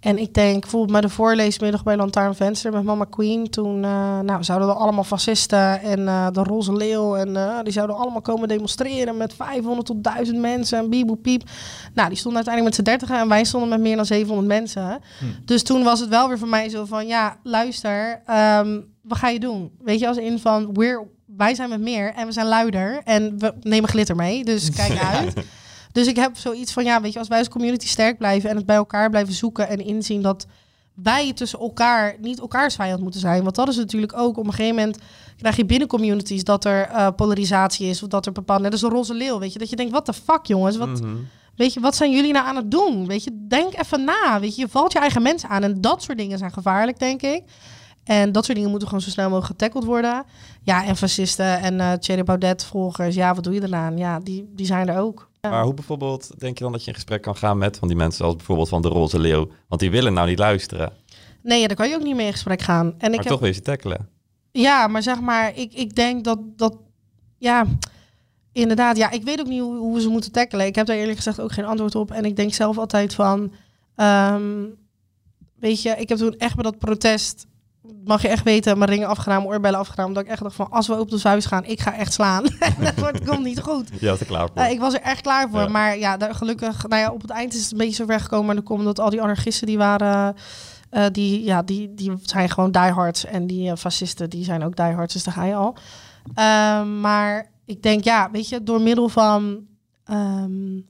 En 0.00 0.18
ik 0.18 0.34
denk 0.34 0.60
bijvoorbeeld 0.60 0.92
bij 0.92 1.00
de 1.00 1.08
voorleesmiddag 1.08 1.82
bij 1.82 1.96
Lantaarn 1.96 2.34
Venster 2.34 2.72
met 2.72 2.84
Mama 2.84 3.04
Queen. 3.04 3.50
Toen 3.50 3.82
uh, 3.82 4.20
nou, 4.20 4.44
zouden 4.44 4.68
er 4.68 4.74
allemaal 4.74 5.04
fascisten 5.04 5.80
en 5.80 6.00
uh, 6.00 6.26
de 6.32 6.42
Roze 6.42 6.72
Leeuw. 6.72 7.16
En 7.16 7.28
uh, 7.28 7.58
die 7.62 7.72
zouden 7.72 7.96
allemaal 7.96 8.20
komen 8.20 8.48
demonstreren 8.48 9.16
met 9.16 9.34
500 9.34 9.86
tot 9.86 10.04
1000 10.04 10.38
mensen. 10.38 10.78
En 10.78 10.90
bieboe 10.90 11.16
piep. 11.16 11.42
Nou, 11.94 12.08
die 12.08 12.18
stonden 12.18 12.44
uiteindelijk 12.44 12.76
met 12.76 12.86
z'n 12.86 12.98
30 12.98 13.20
en 13.20 13.28
wij 13.28 13.44
stonden 13.44 13.68
met 13.68 13.80
meer 13.80 13.96
dan 13.96 14.06
700 14.06 14.48
mensen. 14.48 15.00
Hm. 15.18 15.24
Dus 15.44 15.62
toen 15.62 15.82
was 15.82 16.00
het 16.00 16.08
wel 16.08 16.28
weer 16.28 16.38
voor 16.38 16.48
mij 16.48 16.68
zo 16.68 16.84
van, 16.84 17.06
ja, 17.06 17.36
luister, 17.42 18.22
um, 18.58 18.92
wat 19.02 19.18
ga 19.18 19.28
je 19.28 19.40
doen? 19.40 19.70
Weet 19.82 20.00
je, 20.00 20.08
als 20.08 20.16
in 20.16 20.38
van, 20.38 20.74
we're, 20.74 21.06
wij 21.26 21.54
zijn 21.54 21.68
met 21.68 21.80
meer 21.80 22.12
en 22.14 22.26
we 22.26 22.32
zijn 22.32 22.46
luider. 22.46 23.00
En 23.04 23.38
we 23.38 23.54
nemen 23.60 23.88
glitter 23.88 24.16
mee, 24.16 24.44
dus 24.44 24.70
kijk 24.70 24.98
uit. 25.14 25.34
Dus 25.92 26.06
ik 26.06 26.16
heb 26.16 26.36
zoiets 26.36 26.72
van, 26.72 26.84
ja, 26.84 27.00
weet 27.00 27.12
je, 27.12 27.18
als 27.18 27.28
wij 27.28 27.38
als 27.38 27.48
community 27.48 27.86
sterk 27.86 28.18
blijven 28.18 28.50
en 28.50 28.56
het 28.56 28.66
bij 28.66 28.76
elkaar 28.76 29.10
blijven 29.10 29.34
zoeken 29.34 29.68
en 29.68 29.84
inzien 29.84 30.22
dat 30.22 30.46
wij 30.94 31.32
tussen 31.32 31.58
elkaar 31.58 32.16
niet 32.20 32.40
elkaars 32.40 32.74
vijand 32.74 33.02
moeten 33.02 33.20
zijn. 33.20 33.42
Want 33.42 33.54
dat 33.54 33.68
is 33.68 33.76
natuurlijk 33.76 34.16
ook 34.16 34.36
op 34.36 34.46
een 34.46 34.52
gegeven 34.52 34.74
moment 34.74 34.98
krijg 35.36 35.56
je 35.56 35.64
binnen 35.64 35.88
communities 35.88 36.44
dat 36.44 36.64
er 36.64 36.88
uh, 36.90 37.08
polarisatie 37.16 37.88
is 37.88 38.02
of 38.02 38.08
dat 38.08 38.26
er 38.26 38.32
bepaald 38.32 38.62
net 38.62 38.72
als 38.72 38.82
een 38.82 38.90
roze 38.90 39.14
leeuw, 39.14 39.38
weet 39.38 39.52
je, 39.52 39.58
dat 39.58 39.70
je 39.70 39.76
denkt, 39.76 39.92
wat 39.92 40.06
de 40.06 40.12
fuck 40.12 40.46
jongens, 40.46 40.76
wat, 40.76 40.88
mm 40.88 40.94
-hmm. 40.94 41.28
weet 41.56 41.72
je, 41.72 41.80
wat 41.80 41.96
zijn 41.96 42.10
jullie 42.10 42.32
nou 42.32 42.46
aan 42.46 42.56
het 42.56 42.70
doen? 42.70 43.06
Weet 43.06 43.24
je, 43.24 43.46
denk 43.48 43.78
even 43.78 44.04
na, 44.04 44.40
weet 44.40 44.54
je, 44.56 44.60
je 44.60 44.68
valt 44.68 44.92
je 44.92 44.98
eigen 44.98 45.22
mensen 45.22 45.48
aan 45.48 45.62
en 45.62 45.80
dat 45.80 46.02
soort 46.02 46.18
dingen 46.18 46.38
zijn 46.38 46.52
gevaarlijk, 46.52 46.98
denk 46.98 47.22
ik. 47.22 47.42
En 48.04 48.32
dat 48.32 48.44
soort 48.44 48.56
dingen 48.56 48.70
moeten 48.70 48.88
gewoon 48.88 49.02
zo 49.04 49.10
snel 49.10 49.28
mogelijk 49.28 49.52
getackled 49.60 49.84
worden. 49.84 50.24
Ja, 50.62 50.84
en 50.84 50.96
fascisten 50.96 51.60
en 51.60 51.74
uh, 51.74 51.92
Thierry 51.92 52.24
Baudet 52.24 52.64
volgers, 52.64 53.14
ja, 53.14 53.34
wat 53.34 53.44
doe 53.44 53.54
je 53.54 53.62
eraan? 53.62 53.96
Ja, 53.96 54.20
die, 54.20 54.50
die 54.54 54.66
zijn 54.66 54.88
er 54.88 54.98
ook. 54.98 55.30
Ja. 55.40 55.50
Maar 55.50 55.64
hoe 55.64 55.74
bijvoorbeeld 55.74 56.40
denk 56.40 56.58
je 56.58 56.64
dan 56.64 56.72
dat 56.72 56.82
je 56.82 56.88
in 56.88 56.94
gesprek 56.94 57.22
kan 57.22 57.36
gaan 57.36 57.58
met 57.58 57.78
van 57.78 57.88
die 57.88 57.96
mensen 57.96 58.18
zoals 58.18 58.36
bijvoorbeeld 58.36 58.68
van 58.68 58.82
de 58.82 58.88
Roze 58.88 59.18
Leeuw? 59.18 59.48
Want 59.68 59.80
die 59.80 59.90
willen 59.90 60.12
nou 60.12 60.28
niet 60.28 60.38
luisteren. 60.38 60.92
Nee, 61.42 61.60
ja, 61.60 61.66
daar 61.66 61.76
kan 61.76 61.88
je 61.88 61.94
ook 61.94 62.02
niet 62.02 62.16
mee 62.16 62.26
in 62.26 62.32
gesprek 62.32 62.62
gaan. 62.62 62.86
En 62.86 63.10
maar 63.10 63.10
ik 63.10 63.16
toch 63.16 63.30
heb... 63.30 63.38
wil 63.38 63.48
je 63.48 63.54
ze 63.54 63.62
tackelen. 63.62 64.08
Ja, 64.50 64.86
maar 64.86 65.02
zeg 65.02 65.20
maar, 65.20 65.56
ik, 65.56 65.72
ik 65.72 65.94
denk 65.94 66.24
dat, 66.24 66.38
dat, 66.56 66.76
ja, 67.38 67.66
inderdaad, 68.52 68.96
ja, 68.96 69.10
ik 69.10 69.22
weet 69.22 69.40
ook 69.40 69.46
niet 69.46 69.60
hoe, 69.60 69.76
hoe 69.76 69.94
we 69.94 70.00
ze 70.00 70.08
moeten 70.08 70.32
tackelen. 70.32 70.66
Ik 70.66 70.74
heb 70.74 70.86
daar 70.86 70.96
eerlijk 70.96 71.16
gezegd 71.16 71.40
ook 71.40 71.52
geen 71.52 71.64
antwoord 71.64 71.94
op. 71.94 72.10
En 72.10 72.24
ik 72.24 72.36
denk 72.36 72.54
zelf 72.54 72.78
altijd 72.78 73.14
van, 73.14 73.52
um, 73.96 74.74
weet 75.58 75.82
je, 75.82 75.90
ik 75.90 76.08
heb 76.08 76.18
toen 76.18 76.36
echt 76.38 76.54
bij 76.54 76.64
dat 76.64 76.78
protest 76.78 77.46
mag 78.04 78.22
je 78.22 78.28
echt 78.28 78.44
weten, 78.44 78.78
mijn 78.78 78.90
ringen 78.90 79.08
afgedaan, 79.08 79.42
mijn 79.42 79.54
oorbellen 79.54 79.78
afgedaan. 79.78 80.06
Omdat 80.06 80.22
ik 80.22 80.28
echt 80.28 80.42
dacht 80.42 80.54
van, 80.54 80.70
als 80.70 80.86
we 80.86 80.98
op 80.98 81.10
de 81.10 81.18
vuist 81.18 81.46
gaan, 81.46 81.64
ik 81.64 81.80
ga 81.80 81.94
echt 81.94 82.12
slaan. 82.12 82.42
dat 83.00 83.24
komt 83.24 83.44
niet 83.44 83.60
goed. 83.60 83.88
Je 84.00 84.08
was 84.08 84.20
er 84.20 84.26
klaar 84.26 84.48
voor. 84.48 84.62
Uh, 84.62 84.70
ik 84.70 84.80
was 84.80 84.94
er 84.94 85.00
echt 85.00 85.20
klaar 85.20 85.50
voor. 85.50 85.60
Ja. 85.60 85.68
Maar 85.68 85.98
ja, 85.98 86.16
daar, 86.16 86.34
gelukkig, 86.34 86.88
nou 86.88 87.02
ja, 87.02 87.10
op 87.10 87.22
het 87.22 87.30
eind 87.30 87.54
is 87.54 87.62
het 87.62 87.72
een 87.72 87.78
beetje 87.78 87.94
zo 87.94 88.04
ver 88.04 88.20
gekomen. 88.20 88.46
Maar 88.46 88.54
dan 88.54 88.64
komt 88.64 88.84
dat 88.84 89.00
al 89.00 89.10
die 89.10 89.22
anarchisten 89.22 89.66
die 89.66 89.78
waren, 89.78 90.36
uh, 90.90 91.04
die, 91.12 91.44
ja, 91.44 91.62
die, 91.62 91.94
die 91.94 92.12
zijn 92.22 92.50
gewoon 92.50 92.70
diehards. 92.70 93.24
En 93.24 93.46
die 93.46 93.70
uh, 93.70 93.76
fascisten, 93.76 94.30
die 94.30 94.44
zijn 94.44 94.64
ook 94.64 94.76
diehards. 94.76 95.12
Dus 95.12 95.24
daar 95.24 95.34
ga 95.34 95.44
je 95.44 95.54
al. 95.54 95.76
Uh, 96.38 97.00
maar 97.00 97.50
ik 97.64 97.82
denk, 97.82 98.04
ja, 98.04 98.30
weet 98.30 98.48
je, 98.48 98.62
door 98.62 98.80
middel 98.80 99.08
van... 99.08 99.66
Um, 100.10 100.86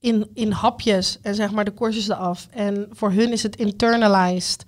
in, 0.00 0.30
in 0.34 0.50
hapjes 0.52 1.18
en 1.22 1.34
zeg 1.34 1.50
maar 1.50 1.64
de 1.64 1.70
korstjes 1.70 2.08
eraf. 2.08 2.48
En 2.50 2.88
voor 2.90 3.12
hun 3.12 3.32
is 3.32 3.42
het 3.42 3.56
internalized 3.56 4.64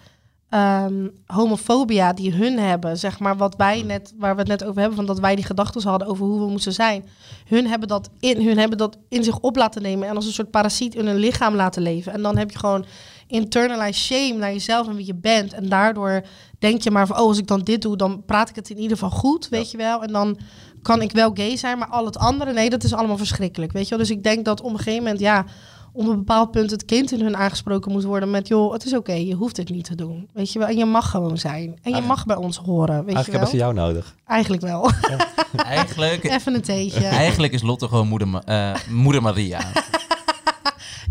um, 0.55 1.11
homofobia 1.27 2.13
die 2.13 2.33
hun 2.33 2.59
hebben, 2.59 2.99
zeg 2.99 3.19
maar, 3.19 3.37
wat 3.37 3.57
wij 3.57 3.83
net, 3.83 4.15
waar 4.19 4.35
we 4.35 4.41
het 4.41 4.49
net 4.49 4.65
over 4.65 4.81
hebben, 4.81 4.97
van 4.97 5.07
dat 5.07 5.21
wij 5.21 5.35
die 5.35 5.45
gedachten 5.45 5.89
hadden 5.89 6.09
over 6.09 6.27
hoe 6.27 6.41
we 6.41 6.51
moesten 6.51 6.73
zijn. 6.73 7.05
Hun 7.47 7.67
hebben 7.67 7.89
dat 7.89 8.11
in, 8.21 8.47
hun 8.47 8.59
hebben 8.59 8.79
dat 8.79 8.99
in 9.09 9.25
zich 9.25 9.39
op 9.39 9.57
laten 9.57 9.83
nemen 9.83 10.09
en 10.09 10.17
als 10.17 10.27
een 10.27 10.33
soort 10.33 10.51
parasiet 10.51 10.95
in 10.95 11.07
hun 11.07 11.17
lichaam 11.17 11.55
laten 11.55 11.83
leven. 11.83 12.13
En 12.13 12.23
dan 12.23 12.37
heb 12.37 12.51
je 12.51 12.59
gewoon 12.59 12.85
internalized 13.27 13.95
shame 13.95 14.39
naar 14.39 14.53
jezelf 14.53 14.89
en 14.89 14.97
wie 14.97 15.07
je 15.07 15.15
bent. 15.15 15.53
En 15.53 15.69
daardoor 15.69 16.23
denk 16.59 16.83
je 16.83 16.91
maar 16.91 17.07
van, 17.07 17.17
oh, 17.17 17.27
als 17.27 17.39
ik 17.39 17.47
dan 17.47 17.61
dit 17.61 17.83
doe, 17.83 17.97
dan 17.97 18.25
praat 18.25 18.49
ik 18.49 18.55
het 18.55 18.71
in 18.71 18.79
ieder 18.79 18.97
geval 18.97 19.19
goed, 19.19 19.49
weet 19.49 19.71
ja. 19.71 19.79
je 19.79 19.85
wel. 19.85 20.03
En 20.03 20.13
dan 20.13 20.39
kan 20.83 21.03
ik 21.03 21.13
wel 21.13 21.31
gay 21.35 21.57
zijn, 21.57 21.79
maar 21.79 21.89
al 21.89 22.05
het 22.05 22.19
andere, 22.19 22.53
nee, 22.53 22.71
dat 22.71 22.85
is 22.85 22.93
allemaal 22.93 23.17
verschrikkelijk, 23.17 23.73
weet 23.73 23.85
je 23.85 23.91
wel. 23.91 23.99
Dus 23.99 24.11
ik 24.11 24.23
denk 24.23 24.45
dat 24.45 24.61
op 24.61 24.71
een 24.71 24.77
gegeven 24.77 25.03
moment, 25.03 25.21
ja, 25.21 25.45
op 25.93 26.07
een 26.09 26.17
bepaald 26.17 26.51
punt 26.51 26.71
het 26.71 26.85
kind 26.85 27.13
in 27.13 27.21
hun 27.21 27.37
aangesproken 27.37 27.93
moet 27.93 28.05
worden 28.05 28.31
met... 28.31 28.49
joh, 28.49 28.73
het 28.73 28.85
is 28.85 28.91
oké, 28.91 29.11
okay, 29.11 29.25
je 29.27 29.35
hoeft 29.35 29.57
dit 29.57 29.69
niet 29.71 29.85
te 29.85 29.95
doen. 29.95 30.29
Weet 30.33 30.53
je 30.53 30.59
wel, 30.59 30.69
en 30.69 30.77
je 30.77 30.85
mag 30.85 31.11
gewoon 31.11 31.39
zijn. 31.39 31.57
En 31.59 31.65
je 31.65 31.75
Eigenlijk- 31.83 32.07
mag 32.07 32.27
bij 32.27 32.37
ons 32.37 32.57
horen, 32.57 33.05
weet 33.05 33.09
je 33.09 33.15
Eigenlijk 33.15 33.27
wel. 33.27 33.41
hebben 33.41 33.51
ze 33.51 33.57
jou 33.57 33.75
nodig. 33.75 34.15
Eigenlijk 34.27 34.63
wel. 34.63 34.91
Eigenlijk, 35.57 36.25
Even 36.25 36.55
een 36.55 36.61
theetje. 36.63 37.05
eigenlijk 37.07 37.53
is 37.53 37.63
Lotte 37.63 37.89
gewoon 37.89 38.09
moeder, 38.09 38.29
eh, 38.45 38.75
moeder 38.91 39.23
Maria. 39.23 39.61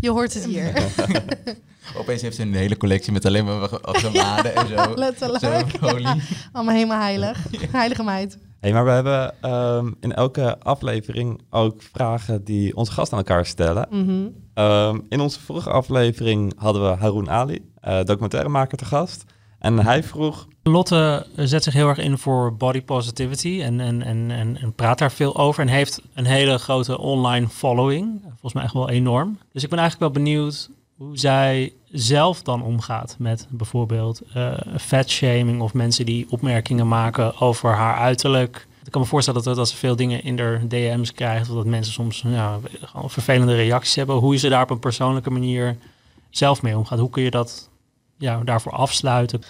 Je 0.00 0.10
hoort 0.10 0.34
het 0.34 0.44
hier. 0.44 0.72
Opeens 2.00 2.22
heeft 2.22 2.36
ze 2.36 2.42
een 2.42 2.54
hele 2.54 2.76
collectie 2.76 3.12
met 3.12 3.24
alleen 3.26 3.44
maar 3.44 3.68
ge- 3.68 3.78
gewaden 3.82 4.54
en 4.56 4.66
zo. 4.68 4.94
Letterlijk. 4.94 5.44
Zo. 5.44 5.86
Allemaal 6.52 6.74
helemaal 6.74 7.00
heilig. 7.00 7.46
Heilige 7.70 8.02
meid. 8.02 8.38
Hey, 8.60 8.72
maar 8.72 8.84
we 8.84 8.90
hebben 8.90 9.34
ehm, 9.40 9.90
in 10.00 10.12
elke 10.14 10.58
aflevering 10.58 11.40
ook 11.50 11.82
vragen 11.92 12.44
die 12.44 12.76
onze 12.76 12.92
gasten 12.92 13.18
aan 13.18 13.24
elkaar 13.24 13.46
stellen. 13.46 13.86
Mhm. 13.90 14.28
Ehm, 14.54 14.98
in 15.08 15.20
onze 15.20 15.40
vorige 15.40 15.70
aflevering 15.70 16.52
hadden 16.56 16.82
we 16.82 16.96
Haroon 16.96 17.30
Ali, 17.30 17.70
eh, 17.80 18.02
documentairemaker, 18.04 18.78
te 18.78 18.84
gast. 18.84 19.24
En 19.58 19.78
hij 19.78 20.02
vroeg, 20.02 20.46
Lotte 20.62 21.26
zet 21.36 21.62
zich 21.62 21.72
heel 21.72 21.88
erg 21.88 21.98
in 21.98 22.18
voor 22.18 22.56
body 22.56 22.82
positivity 22.82 23.60
en, 23.62 23.80
en, 23.80 24.02
en, 24.02 24.30
en, 24.60 24.72
praat 24.74 24.98
daar 24.98 25.12
veel 25.12 25.36
over. 25.36 25.62
En 25.62 25.68
heeft 25.68 26.02
een 26.14 26.24
hele 26.24 26.58
grote 26.58 26.98
online 26.98 27.48
following. 27.48 28.20
Volgens 28.22 28.52
mij 28.52 28.62
echt 28.62 28.72
wel 28.72 28.90
enorm. 28.90 29.38
Dus 29.52 29.62
ik 29.62 29.70
ben 29.70 29.78
eigenlijk 29.78 30.14
wel 30.14 30.24
benieuwd 30.24 30.70
hoe 30.96 31.18
zij 31.18 31.72
zelf 31.90 32.42
dan 32.42 32.62
omgaat 32.62 33.16
met 33.18 33.46
bijvoorbeeld 33.50 34.22
eh 34.34 34.52
fatshaming 34.80 35.60
of 35.60 35.74
mensen 35.74 36.06
die 36.06 36.26
opmerkingen 36.28 36.88
maken 36.88 37.40
over 37.40 37.70
haar 37.70 37.96
uiterlijk. 37.96 38.66
Ik 38.84 38.90
kan 38.90 39.00
me 39.00 39.06
voorstellen 39.06 39.42
dat, 39.42 39.56
dat 39.56 39.68
ze 39.68 39.76
veel 39.76 39.96
dingen 39.96 40.22
in 40.22 40.36
de 40.36 40.60
DM's 40.68 41.12
krijgt, 41.12 41.48
of 41.50 41.56
dat 41.56 41.66
mensen 41.66 41.92
soms 41.92 42.22
ja, 42.26 42.58
gewoon 42.80 43.10
vervelende 43.10 43.54
reacties 43.54 43.94
hebben. 43.94 44.16
Hoe 44.16 44.36
ze 44.36 44.48
daar 44.48 44.62
op 44.62 44.70
een 44.70 44.78
persoonlijke 44.78 45.30
manier 45.30 45.76
zelf 46.30 46.62
mee 46.62 46.76
omgaat. 46.76 46.98
Hoe 46.98 47.10
kun 47.10 47.22
je 47.22 47.30
dat 47.30 47.68
ja, 48.18 48.40
daarvoor 48.44 48.72
afsluiten? 48.72 49.42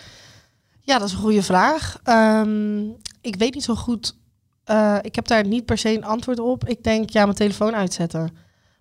Ja, 0.80 0.98
dat 0.98 1.08
is 1.08 1.14
een 1.14 1.20
goede 1.20 1.42
vraag. 1.42 1.98
Ehm, 2.04 2.82
ik 3.20 3.36
weet 3.36 3.54
niet 3.54 3.64
zo 3.64 3.74
goed. 3.74 4.16
eh, 4.64 4.98
ik 5.02 5.14
heb 5.14 5.26
daar 5.26 5.46
niet 5.46 5.64
per 5.64 5.78
se 5.78 5.94
een 5.94 6.04
antwoord 6.04 6.38
op. 6.38 6.68
Ik 6.68 6.82
denk, 6.84 7.10
ja, 7.10 7.24
mijn 7.24 7.36
telefoon 7.36 7.74
uitzetten. 7.74 8.36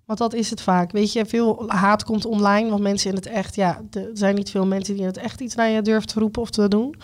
Want 0.06 0.20
dat 0.20 0.34
is 0.34 0.50
het 0.50 0.62
vaak. 0.62 0.92
Weet 0.92 1.14
je, 1.14 1.26
veel 1.26 1.64
haat 1.68 2.04
komt 2.04 2.26
online. 2.26 2.70
Want 2.70 2.82
mensen 2.82 3.10
in 3.10 3.16
het 3.16 3.26
echt, 3.26 3.56
ja, 3.56 3.82
er 3.92 4.10
zijn 4.14 4.36
niet 4.36 4.50
veel 4.50 4.66
mensen 4.66 4.94
die 4.94 5.02
in 5.02 5.08
het 5.08 5.18
echt 5.18 5.42
iets 5.42 5.56
naar 5.56 5.70
je 5.70 5.82
durven 5.82 6.08
te 6.08 6.20
roepen 6.20 6.42
of 6.42 6.50
te 6.50 6.68
doen. 6.68 6.96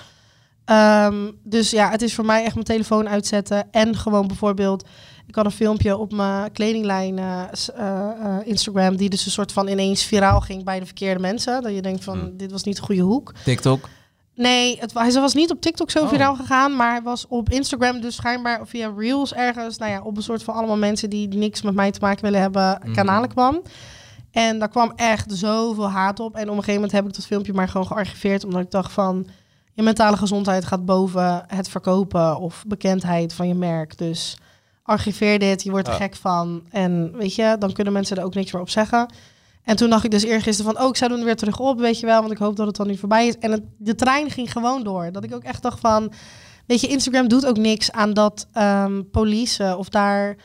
Ehm, 0.68 1.32
dus 1.44 1.70
ja, 1.70 1.90
het 1.90 2.02
is 2.02 2.16
voor 2.16 2.26
mij 2.26 2.44
echt 2.44 2.54
mijn 2.54 2.66
telefoon 2.66 3.10
uitzetten. 3.10 3.68
En 3.72 3.96
gewoon 3.96 4.28
bijvoorbeeld, 4.28 4.88
ik 5.28 5.36
had 5.36 5.46
een 5.46 5.52
filmpje 5.52 5.98
op 5.98 6.12
mijn 6.14 6.52
kledinglijn 6.52 7.20
eh, 7.20 7.44
eh, 7.76 8.10
eh, 8.10 8.38
Instagram, 8.44 8.96
die 8.96 9.10
dus 9.10 9.26
een 9.26 9.32
soort 9.32 9.52
van 9.52 9.68
ineens 9.68 10.04
viraal 10.04 10.40
ging 10.42 10.64
bij 10.64 10.80
de 10.80 10.86
verkeerde 10.86 11.20
mensen. 11.20 11.62
Dat 11.62 11.74
je 11.74 11.82
denkt 11.82 12.04
van, 12.04 12.20
Hmm. 12.20 12.38
dit 12.38 12.52
was 12.52 12.64
niet 12.64 12.76
de 12.76 12.82
goede 12.82 13.02
hoek. 13.02 13.34
TikTok. 13.44 13.90
Nee, 14.36 14.78
het, 14.80 14.94
hij 14.94 15.12
was 15.14 15.34
niet 15.34 15.52
op 15.52 15.62
TikTok 15.62 15.92
zo 15.92 16.02
Oh. 16.04 16.10
viraal 16.10 16.36
gegaan, 16.36 16.76
maar 16.76 16.92
hij 16.92 17.02
was 17.02 17.26
op 17.28 17.50
Instagram 17.50 18.02
dus 18.02 18.16
schijnbaar 18.16 18.68
via 18.68 18.92
Reels 18.98 19.34
ergens, 19.34 19.78
nou 19.78 19.92
ja, 19.92 20.02
op 20.02 20.18
een 20.18 20.24
soort 20.24 20.44
van 20.44 20.54
allemaal 20.54 20.78
mensen 20.78 21.10
die 21.10 21.28
niks 21.28 21.62
met 21.62 21.76
mij 21.76 21.92
te 21.92 22.00
maken 22.02 22.24
willen 22.24 22.42
hebben, 22.42 22.80
Mhm. 22.84 22.94
kanalen 22.94 23.30
kwam. 23.30 23.62
En 24.32 24.60
daar 24.60 24.70
kwam 24.70 24.92
echt 24.96 25.32
zoveel 25.34 25.90
haat 25.90 26.20
op. 26.20 26.36
En 26.36 26.42
op 26.42 26.48
een 26.48 26.54
gegeven 26.54 26.74
moment 26.74 26.92
heb 26.92 27.06
ik 27.08 27.14
dat 27.14 27.26
filmpje 27.26 27.54
maar 27.54 27.68
gewoon 27.70 27.88
gearchiveerd, 27.88 28.44
omdat 28.46 28.62
ik 28.62 28.72
dacht 28.72 28.92
van, 28.92 29.28
je 29.78 29.84
mentale 29.84 30.18
gezondheid 30.18 30.66
gaat 30.66 30.86
boven 30.86 31.44
het 31.48 31.70
verkopen 31.70 32.40
of 32.40 32.64
bekendheid 32.68 33.34
van 33.34 33.48
je 33.48 33.54
merk. 33.56 33.98
Dus 33.98 34.38
archiveer 34.84 35.40
dit, 35.40 35.64
je 35.64 35.72
wordt 35.72 35.88
er 35.88 35.94
Ja. 35.94 36.00
gek 36.00 36.16
van. 36.16 36.64
En 36.70 37.12
weet 37.18 37.36
je, 37.36 37.56
dan 37.60 37.74
kunnen 37.74 37.94
mensen 37.94 38.18
er 38.18 38.24
ook 38.24 38.34
niks 38.34 38.52
meer 38.52 38.62
op 38.62 38.70
zeggen. 38.70 39.14
En 39.64 39.76
toen 39.76 39.90
dacht 39.90 40.04
ik 40.04 40.12
dus 40.12 40.24
eergisteren 40.24 40.74
van, 40.74 40.84
oh, 40.84 40.90
ik 40.90 40.96
zet 40.96 41.10
hem 41.10 41.20
er 41.20 41.26
weer 41.26 41.36
terug 41.36 41.60
op, 41.60 41.80
weet 41.80 42.00
je 42.00 42.06
wel, 42.06 42.20
want 42.20 42.32
ik 42.32 42.38
hoop 42.38 42.56
dat 42.56 42.68
het 42.68 42.76
dan 42.76 42.88
nu 42.88 42.98
voorbij 42.98 43.28
is. 43.28 43.38
En 43.38 43.52
het, 43.52 43.62
de 43.78 43.96
trein 43.96 44.30
ging 44.30 44.52
gewoon 44.52 44.84
door. 44.84 45.12
Dat 45.12 45.24
ik 45.24 45.34
ook 45.34 45.44
echt 45.44 45.62
dacht 45.62 45.80
van, 45.80 46.12
weet 46.66 46.82
je, 46.82 46.88
Instagram 46.88 47.28
doet 47.28 47.46
ook 47.46 47.58
niks 47.58 47.92
aan 47.92 48.14
dat 48.14 48.48
ehm 48.54 49.02
police 49.12 49.76
of 49.78 49.90
daar 49.90 50.36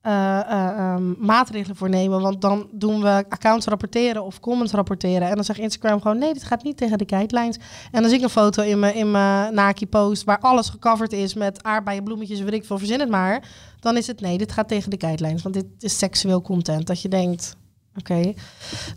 eh, 0.00 0.40
eh, 0.40 0.78
ehm, 0.78 1.12
maatregelen 1.18 1.76
voor 1.76 1.88
nemen. 1.88 2.20
Want 2.20 2.40
dan 2.40 2.68
doen 2.72 3.02
we 3.02 3.24
accounts 3.28 3.66
rapporteren 3.66 4.24
of 4.24 4.40
comments 4.40 4.72
rapporteren. 4.72 5.28
En 5.28 5.34
dan 5.34 5.44
zegt 5.44 5.58
Instagram 5.58 6.00
gewoon, 6.00 6.18
nee, 6.18 6.32
dit 6.32 6.42
gaat 6.42 6.62
niet 6.62 6.76
tegen 6.76 6.98
de 6.98 7.04
guidelines. 7.06 7.56
En 7.90 8.00
dan 8.00 8.08
zie 8.08 8.18
ik 8.18 8.24
een 8.24 8.30
foto 8.30 8.62
in 8.62 8.78
mijn, 8.78 8.94
in 8.94 9.10
mijn 9.10 9.54
Naki-post 9.54 10.24
waar 10.24 10.38
alles 10.38 10.68
gecoverd 10.68 11.12
is 11.12 11.34
met 11.34 11.62
aardbeien, 11.62 12.04
bloemetjes, 12.04 12.40
weet 12.40 12.52
ik 12.52 12.64
veel, 12.64 12.78
verzin 12.78 13.00
het 13.00 13.08
maar. 13.08 13.48
Dan 13.80 13.96
is 13.96 14.06
het, 14.06 14.20
nee, 14.20 14.38
dit 14.38 14.52
gaat 14.52 14.68
tegen 14.68 14.90
de 14.90 15.00
guidelines, 15.00 15.42
want 15.42 15.54
dit 15.54 15.66
is 15.78 15.98
seksueel 15.98 16.42
content. 16.42 16.86
Dat 16.86 17.02
je 17.02 17.08
denkt, 17.08 17.56
Oké. 17.98 18.32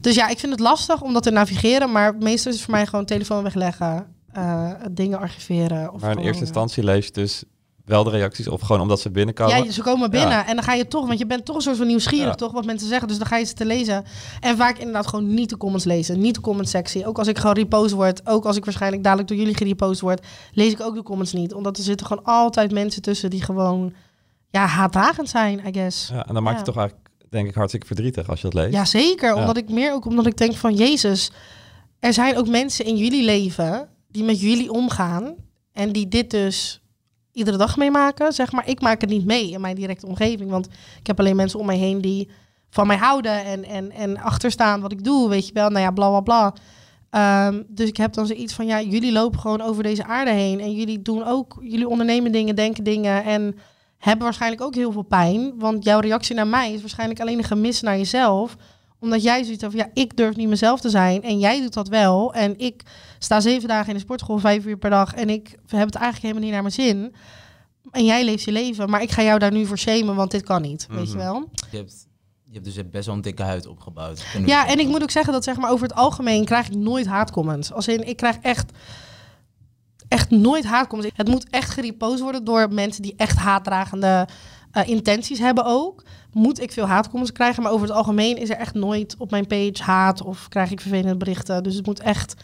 Dus 0.01 0.15
ja, 0.15 0.27
ik 0.27 0.39
vind 0.39 0.51
het 0.51 0.61
lastig 0.61 1.01
om 1.01 1.13
dat 1.13 1.23
te 1.23 1.31
navigeren. 1.31 1.91
Maar 1.91 2.15
meestal 2.15 2.51
is 2.51 2.57
het 2.57 2.65
voor 2.65 2.73
mij 2.73 2.85
gewoon 2.85 3.05
telefoon 3.05 3.43
wegleggen. 3.43 4.07
eh, 4.31 4.71
dingen 4.91 5.19
archiveren. 5.19 5.93
Of 5.93 6.01
Maar 6.01 6.09
in 6.09 6.15
gewoon, 6.15 6.25
eerste 6.25 6.43
instantie 6.43 6.83
lees 6.83 7.05
je 7.05 7.11
dus 7.11 7.43
wel 7.85 8.03
de 8.03 8.09
reacties 8.09 8.47
of 8.47 8.61
gewoon 8.61 8.81
omdat 8.81 8.99
ze 8.99 9.09
binnenkomen. 9.11 9.63
Ja, 9.63 9.71
ze 9.71 9.81
komen 9.81 10.09
binnen 10.11 10.29
Ja. 10.29 10.47
en 10.47 10.55
dan 10.55 10.63
ga 10.63 10.73
je 10.73 10.87
toch, 10.87 11.07
want 11.07 11.19
je 11.19 11.25
bent 11.25 11.45
toch 11.45 11.55
een 11.55 11.61
soort 11.61 11.77
van 11.77 11.87
nieuwsgierig, 11.87 12.27
Ja. 12.27 12.35
toch, 12.35 12.51
wat 12.51 12.65
mensen 12.65 12.87
zeggen. 12.87 13.07
Dus 13.07 13.17
dan 13.17 13.27
ga 13.27 13.37
je 13.37 13.45
ze 13.45 13.53
te 13.53 13.65
lezen. 13.65 14.03
En 14.39 14.57
vaak 14.57 14.77
inderdaad 14.77 15.07
gewoon 15.07 15.33
niet 15.33 15.49
de 15.49 15.57
comments 15.57 15.85
lezen, 15.85 16.19
niet 16.19 16.35
de 16.35 16.41
comment 16.41 16.69
sectie. 16.69 17.05
Ook 17.07 17.17
als 17.17 17.27
ik 17.27 17.37
gewoon 17.37 17.55
repost 17.55 17.93
word, 17.93 18.27
ook 18.27 18.45
als 18.45 18.55
ik 18.57 18.65
waarschijnlijk 18.65 19.03
dadelijk 19.03 19.27
door 19.29 19.37
jullie 19.37 19.55
gerepost 19.57 20.01
word, 20.01 20.25
lees 20.53 20.71
ik 20.71 20.81
ook 20.81 20.95
de 20.95 21.03
comments 21.03 21.33
niet. 21.33 21.53
Omdat 21.53 21.77
er 21.77 21.83
zitten 21.83 22.05
gewoon 22.07 22.23
altijd 22.23 22.71
mensen 22.71 23.01
tussen 23.01 23.29
die 23.29 23.41
gewoon, 23.43 23.93
ja, 24.49 24.65
haatdragend 24.65 25.29
zijn, 25.29 25.61
I 25.67 25.73
guess. 25.73 26.07
Ja, 26.07 26.27
en 26.27 26.33
dan 26.33 26.43
maak 26.43 26.57
je 26.57 26.63
toch 26.63 26.77
eigenlijk, 26.77 27.09
denk 27.29 27.47
ik, 27.47 27.55
hartstikke 27.55 27.85
verdrietig 27.87 28.29
als 28.29 28.41
je 28.41 28.49
dat 28.49 28.53
leest. 28.61 28.73
Ja, 28.73 28.85
zeker. 28.85 29.33
Omdat 29.35 29.57
ik 29.57 29.69
meer 29.69 29.93
ook 29.93 30.05
omdat 30.05 30.25
ik 30.25 30.37
denk 30.37 30.55
van 30.55 30.73
Jezus, 30.73 31.31
er 31.99 32.13
zijn 32.13 32.37
ook 32.37 32.47
mensen 32.47 32.85
in 32.85 32.97
jullie 32.97 33.23
leven 33.23 33.87
die 34.07 34.23
met 34.23 34.39
jullie 34.39 34.71
omgaan 34.71 35.35
en 35.71 35.91
die 35.91 36.07
dit 36.07 36.31
dus 36.31 36.81
iedere 37.33 37.57
dag 37.57 37.77
meemaken. 37.77 38.33
Zeg 38.33 38.51
maar, 38.51 38.67
ik 38.67 38.81
maak 38.81 39.01
het 39.01 39.09
niet 39.09 39.25
mee 39.25 39.51
in 39.51 39.61
mijn 39.61 39.75
directe 39.75 40.07
omgeving, 40.07 40.49
want 40.49 40.67
ik 40.99 41.07
heb 41.07 41.19
alleen 41.19 41.35
mensen 41.35 41.59
om 41.59 41.65
mij 41.65 41.77
heen 41.77 42.01
die 42.01 42.29
van 42.69 42.87
mij 42.87 42.97
houden 42.97 43.45
en, 43.45 43.63
en, 43.63 43.91
en 43.91 44.17
achterstaan 44.17 44.81
wat 44.81 44.91
ik 44.91 45.03
doe, 45.03 45.29
weet 45.29 45.47
je 45.47 45.53
wel. 45.53 45.69
Nou 45.69 45.81
ja, 45.81 45.91
bla 45.91 46.09
bla 46.09 46.21
bla. 46.21 46.53
Ehm, 47.09 47.63
dus 47.67 47.87
ik 47.87 47.97
heb 47.97 48.13
dan 48.13 48.27
zoiets 48.27 48.53
van, 48.53 48.65
ja, 48.65 48.81
jullie 48.81 49.11
lopen 49.11 49.39
gewoon 49.39 49.61
over 49.61 49.83
deze 49.83 50.05
aarde 50.05 50.31
heen 50.31 50.59
en 50.59 50.71
jullie 50.71 51.01
doen 51.01 51.25
ook, 51.25 51.57
jullie 51.61 51.87
ondernemen 51.87 52.31
dingen, 52.31 52.55
denken 52.55 52.83
dingen 52.83 53.23
en 53.23 53.55
hebben 53.97 54.23
waarschijnlijk 54.23 54.61
ook 54.61 54.75
heel 54.75 54.91
veel 54.91 55.01
pijn. 55.01 55.53
Want 55.59 55.83
jouw 55.83 55.99
reactie 55.99 56.35
naar 56.35 56.47
mij 56.47 56.73
is 56.73 56.79
waarschijnlijk 56.79 57.19
alleen 57.19 57.37
een 57.37 57.43
gemis 57.43 57.81
naar 57.81 57.97
jezelf. 57.97 58.55
Omdat 59.03 59.23
jij 59.23 59.43
zoiets 59.43 59.63
van, 59.63 59.71
ja, 59.75 59.89
ik 59.93 60.17
durf 60.17 60.35
niet 60.35 60.47
mezelf 60.47 60.81
te 60.81 60.89
zijn. 60.89 61.23
En 61.23 61.39
jij 61.39 61.61
doet 61.61 61.73
dat 61.73 61.87
wel. 61.87 62.33
En 62.33 62.59
ik 62.59 62.81
sta 63.19 63.39
zeven 63.39 63.67
dagen 63.67 63.87
in 63.87 63.93
de 63.93 63.99
sportschool, 63.99 64.37
vijf 64.39 64.65
uur 64.65 64.77
per 64.77 64.89
dag. 64.89 65.13
En 65.13 65.29
ik 65.29 65.49
heb 65.67 65.85
het 65.85 65.95
eigenlijk 65.95 66.21
helemaal 66.21 66.41
niet 66.43 66.51
naar 66.51 66.61
mijn 66.61 66.73
zin. 66.73 67.15
En 67.91 68.05
jij 68.05 68.23
leeft 68.25 68.43
je 68.43 68.51
leven. 68.51 68.89
Maar 68.89 69.01
ik 69.01 69.11
ga 69.11 69.23
jou 69.23 69.39
daar 69.39 69.51
nu 69.51 69.65
voor 69.65 69.77
shamen, 69.77 70.15
want 70.15 70.31
dit 70.31 70.43
kan 70.43 70.61
niet. 70.61 70.87
Weet 70.89 71.07
je 71.11 71.15
Mhm. 71.17 71.25
wel? 71.25 71.49
Je 71.71 71.77
hebt, 71.77 72.07
je 72.43 72.53
hebt 72.53 72.65
dus 72.65 72.89
best 72.91 73.05
wel 73.05 73.15
een 73.15 73.21
dikke 73.21 73.43
huid 73.43 73.67
opgebouwd. 73.67 74.23
Ja, 74.45 74.67
en 74.67 74.79
ik 74.79 74.87
moet 74.87 75.01
ook 75.01 75.11
zeggen 75.11 75.33
dat 75.33 75.43
zeg 75.43 75.57
maar 75.57 75.71
over 75.71 75.87
het 75.87 75.95
algemeen 75.95 76.45
krijg 76.45 76.67
ik 76.67 76.75
nooit 76.75 77.05
haatcomments. 77.05 77.71
Als 77.71 77.87
in, 77.87 78.07
ik 78.07 78.17
krijg 78.17 78.37
echt, 78.41 78.71
echt 80.07 80.29
nooit 80.29 80.65
haatcomments. 80.65 81.13
Het 81.15 81.27
moet 81.27 81.49
echt 81.49 81.69
gerepost 81.69 82.21
worden 82.21 82.43
door 82.43 82.73
mensen 82.73 83.01
die 83.01 83.13
echt 83.17 83.37
haatdragende 83.37 84.27
eh, 84.73 84.87
intenties 84.87 85.39
hebben 85.39 85.65
ook. 85.65 86.03
Moet 86.31 86.61
ik 86.61 86.71
veel 86.71 86.85
haatcomments 86.85 87.31
krijgen, 87.31 87.63
maar 87.63 87.71
over 87.71 87.87
het 87.87 87.95
algemeen 87.95 88.37
is 88.37 88.49
er 88.49 88.55
echt 88.55 88.73
nooit 88.73 89.15
op 89.17 89.31
mijn 89.31 89.47
page 89.47 89.83
haat 89.83 90.21
of 90.21 90.47
krijg 90.47 90.71
ik 90.71 90.81
vervelende 90.81 91.17
berichten. 91.17 91.63
Dus 91.63 91.75
het 91.75 91.85
moet 91.85 91.99
echt 91.99 92.35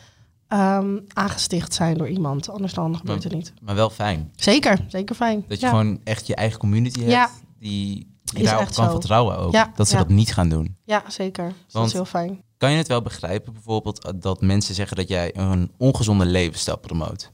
ehm, 0.47 0.97
aangesticht 1.13 1.73
zijn 1.73 1.97
door 1.97 2.09
iemand, 2.09 2.49
anders 2.49 2.73
dan 2.73 2.97
gebeurt 2.97 3.23
het 3.23 3.33
niet. 3.33 3.53
Maar 3.61 3.75
wel 3.75 3.89
fijn. 3.89 4.31
Zeker, 4.35 4.85
zeker 4.87 5.15
fijn. 5.15 5.45
Dat 5.47 5.59
je 5.59 5.65
ja. 5.65 5.71
gewoon 5.71 5.99
echt 6.03 6.27
je 6.27 6.35
eigen 6.35 6.59
community 6.59 6.99
hebt. 6.99 7.11
Ja. 7.11 7.29
Die, 7.59 8.07
daarop 8.23 8.61
echt 8.61 8.75
kan 8.75 8.85
zo. 8.85 8.91
vertrouwen 8.91 9.37
ook. 9.37 9.51
Ja, 9.51 9.71
Dat 9.75 9.87
ze 9.87 9.95
dat 9.95 10.09
niet 10.09 10.33
gaan 10.33 10.49
doen. 10.49 10.75
ja, 10.85 11.03
zeker. 11.07 11.47
Dus 11.47 11.73
dat 11.73 11.85
is 11.85 11.93
heel 11.93 12.05
fijn. 12.05 12.41
Kan 12.57 12.71
je 12.71 12.77
het 12.77 12.87
wel 12.87 13.01
begrijpen 13.01 13.53
bijvoorbeeld 13.53 14.03
eh, 14.03 14.11
dat 14.15 14.41
mensen 14.41 14.75
zeggen 14.75 14.97
dat 14.97 15.07
jij 15.07 15.35
een 15.35 15.71
ongezonde 15.77 16.25
levensstijl 16.25 16.77
promoot? 16.77 17.31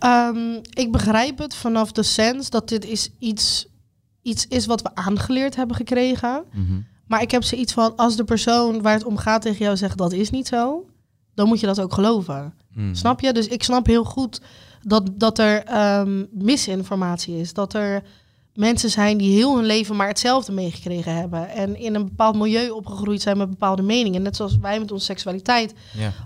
Ehm, 0.00 0.54
ik 0.70 0.92
begrijp 0.92 1.38
het 1.38 1.54
vanaf 1.54 1.92
de 1.92 2.02
sens 2.02 2.50
dat 2.50 2.68
dit 2.68 2.84
is 2.84 3.10
iets, 3.18 3.66
iets 4.22 4.46
is 4.46 4.66
wat 4.66 4.82
we 4.82 4.94
aangeleerd 4.94 5.56
hebben 5.56 5.76
gekregen. 5.76 6.44
Mhm. 6.52 6.80
Maar 7.06 7.22
ik 7.22 7.30
heb 7.30 7.42
zoiets 7.42 7.72
van, 7.72 7.96
als 7.96 8.16
de 8.16 8.24
persoon 8.24 8.82
waar 8.82 8.92
het 8.92 9.04
om 9.04 9.16
gaat 9.16 9.42
tegen 9.42 9.64
jou 9.64 9.76
zegt 9.76 9.98
dat 9.98 10.12
is 10.12 10.30
niet 10.30 10.46
zo, 10.46 10.86
dan 11.34 11.48
moet 11.48 11.60
je 11.60 11.66
dat 11.66 11.80
ook 11.80 11.92
geloven. 11.92 12.54
Hmm. 12.72 12.94
Snap 12.94 13.20
je? 13.20 13.32
Dus 13.32 13.46
ik 13.46 13.62
snap 13.62 13.86
heel 13.86 14.04
goed 14.04 14.40
dat, 14.82 15.10
dat 15.14 15.38
er 15.38 15.64
ehm, 15.64 16.24
misinformatie 16.30 17.36
is. 17.36 17.52
Dat 17.52 17.74
er 17.74 18.02
mensen 18.54 18.90
zijn 18.90 19.18
die 19.18 19.32
heel 19.32 19.56
hun 19.56 19.64
leven 19.64 19.96
maar 19.96 20.08
hetzelfde 20.08 20.52
meegekregen 20.52 21.14
hebben. 21.14 21.48
En 21.48 21.76
in 21.76 21.94
een 21.94 22.04
bepaald 22.04 22.36
milieu 22.36 22.70
opgegroeid 22.70 23.22
zijn 23.22 23.38
met 23.38 23.50
bepaalde 23.50 23.82
meningen. 23.82 24.22
Net 24.22 24.36
zoals 24.36 24.58
wij 24.58 24.78
met 24.78 24.92
onze 24.92 25.04
seksualiteit. 25.04 25.74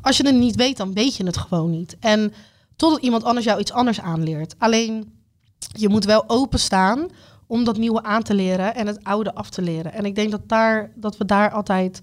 Als 0.03 0.17
je 0.17 0.27
het 0.27 0.35
niet 0.35 0.57
weet, 0.57 0.77
dan 0.77 0.93
weet 0.93 1.17
je 1.17 1.25
het 1.25 1.37
gewoon 1.37 1.71
niet. 1.71 1.97
En 2.01 2.33
totdat 2.77 3.03
iemand 3.03 3.25
anders 3.25 3.47
jou 3.47 3.61
iets 3.61 3.73
anders 3.73 4.01
aanleert. 4.01 4.55
Alleen, 4.59 5.13
je 5.59 5.89
moet 5.89 6.05
wel 6.05 6.25
openstaan 6.27 7.09
om 7.47 7.65
dat 7.65 7.77
nieuwe 7.77 8.03
aan 8.03 8.23
te 8.23 8.35
leren 8.35 8.75
en 8.75 8.87
het 8.87 9.05
oude 9.05 9.35
af 9.35 9.51
te 9.51 9.63
leren. 9.63 9.93
En 9.93 10.05
ik 10.05 10.15
denk 10.15 10.31
dat, 10.31 10.49
daar, 10.49 10.93
dat 10.95 11.17
we 11.17 11.25
daar 11.25 11.51
altijd 11.51 12.01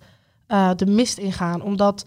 eh, 0.47 0.71
de 0.75 0.85
mist 0.85 1.17
in 1.17 1.33
gaan. 1.33 1.61
Omdat 1.61 2.05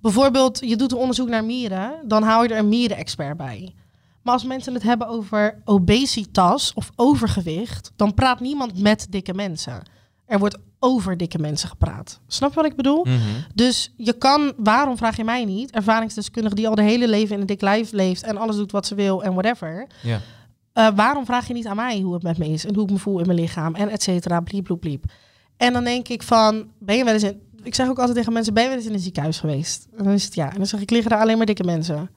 bijvoorbeeld, 0.00 0.58
je 0.60 0.76
doet 0.76 0.92
een 0.92 0.98
onderzoek 0.98 1.28
naar 1.28 1.44
mieren, 1.44 1.94
dan 2.04 2.22
hou 2.22 2.42
je 2.42 2.54
er 2.54 2.58
een 2.58 2.68
mierenexpert 2.68 3.36
bij. 3.36 3.74
Maar 4.22 4.34
als 4.34 4.44
mensen 4.44 4.74
het 4.74 4.82
hebben 4.82 5.08
over 5.08 5.62
obesitas 5.64 6.72
of 6.74 6.90
overgewicht, 6.96 7.92
dan 7.96 8.14
praat 8.14 8.40
niemand 8.40 8.80
met 8.80 9.06
dikke 9.10 9.34
mensen. 9.34 9.82
Er 10.26 10.38
wordt 10.38 10.56
over 10.78 11.16
dikke 11.16 11.38
mensen 11.38 11.68
gepraat. 11.68 12.20
Snap 12.26 12.48
je 12.50 12.56
wat 12.56 12.64
ik 12.64 12.76
bedoel? 12.76 13.04
Mhm. 13.04 13.18
Dus 13.54 13.92
je 13.96 14.12
kan, 14.12 14.52
waarom 14.56 14.96
vraag 14.96 15.16
je 15.16 15.24
mij 15.24 15.44
niet, 15.44 15.70
ervaringsdeskundige 15.70 16.54
die 16.54 16.68
al 16.68 16.74
de 16.74 16.82
hele 16.82 17.08
leven 17.08 17.34
in 17.34 17.40
een 17.40 17.46
dik 17.46 17.60
lijf 17.60 17.92
leeft 17.92 18.22
en 18.22 18.36
alles 18.36 18.56
doet 18.56 18.72
wat 18.72 18.86
ze 18.86 18.94
wil 18.94 19.22
en 19.22 19.32
whatever. 19.32 19.86
Eh, 20.72 20.88
waarom 20.94 21.24
vraag 21.24 21.46
je 21.48 21.54
niet 21.54 21.66
aan 21.66 21.76
mij 21.76 22.00
hoe 22.00 22.14
het 22.14 22.22
met 22.22 22.38
me 22.38 22.48
is 22.48 22.64
en 22.64 22.74
hoe 22.74 22.84
ik 22.84 22.90
me 22.90 22.98
voel 22.98 23.18
in 23.18 23.26
mijn 23.26 23.38
lichaam 23.38 23.74
en 23.74 23.88
et 23.88 24.02
cetera, 24.02 24.40
bliep, 24.40 24.64
bliep, 24.64 24.80
bliep. 24.80 25.04
En 25.56 25.72
dan 25.72 25.84
denk 25.84 26.08
ik 26.08 26.22
van, 26.22 26.70
ben 26.78 26.96
je 26.96 27.04
wel 27.04 27.14
eens 27.14 27.22
in, 27.22 27.40
ik 27.62 27.74
zeg 27.74 27.88
ook 27.88 27.98
altijd 27.98 28.16
tegen 28.16 28.32
mensen, 28.32 28.54
ben 28.54 28.62
je 28.62 28.68
wel 28.68 28.78
eens 28.78 28.86
in 28.86 28.92
een 28.92 28.98
ziekenhuis 28.98 29.40
geweest? 29.40 29.88
En 29.96 30.04
dan 30.04 30.12
is 30.12 30.24
het 30.24 30.34
ja. 30.34 30.50
En 30.50 30.56
dan 30.56 30.66
zeg 30.66 30.80
ik, 30.80 30.90
liggen 30.90 31.10
daar 31.10 31.20
alleen 31.20 31.36
maar 31.36 31.46
dikke 31.46 31.64
mensen? 31.64 32.10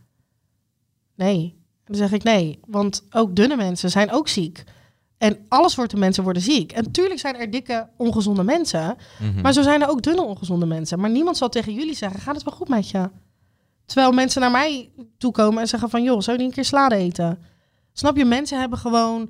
Nee. 1.16 1.58
En 1.84 1.96
dan 1.96 1.96
zeg 1.96 2.12
ik 2.12 2.24
nee, 2.24 2.60
want 2.66 3.04
ook 3.12 3.36
dunne 3.36 3.56
mensen 3.56 3.90
zijn 3.90 4.12
ook 4.12 4.28
ziek. 4.28 4.64
En 5.20 5.38
alle 5.48 5.70
soorten 5.70 6.00
mensen 6.00 6.24
worden 6.24 6.42
ziek. 6.42 6.72
En 6.72 6.92
tuurlijk 6.92 7.20
zijn 7.20 7.36
er 7.36 7.52
dikke, 7.52 7.88
ongezonde 7.98 8.44
mensen. 8.44 8.98
Mhm. 9.20 9.42
Maar 9.42 9.54
zo 9.54 9.62
zijn 9.62 9.82
er 9.82 9.90
ook 9.90 10.02
dunne, 10.02 10.22
ongezonde 10.22 10.66
mensen. 10.66 11.00
Maar 11.00 11.10
niemand 11.10 11.38
zal 11.38 11.50
tegen 11.50 11.74
jullie 11.74 11.96
zeggen, 11.96 12.20
gaat 12.20 12.36
het 12.36 12.44
wel 12.44 12.54
goed 12.54 12.68
met 12.70 12.90
je? 12.90 13.10
Terwijl 13.86 14.12
mensen 14.12 14.42
naar 14.42 14.52
mij 14.52 14.90
toekomen 15.18 15.62
en 15.62 15.68
zeggen 15.68 15.90
van... 15.90 16.04
joh, 16.04 16.20
zou 16.20 16.38
je 16.38 16.44
niet 16.44 16.48
een 16.52 16.56
keer 16.56 16.66
salade 16.66 16.96
eten? 16.96 17.40
Snap 17.94 18.18
je? 18.18 18.26
Mensen 18.26 18.60
hebben 18.60 18.80
gewoon 18.80 19.30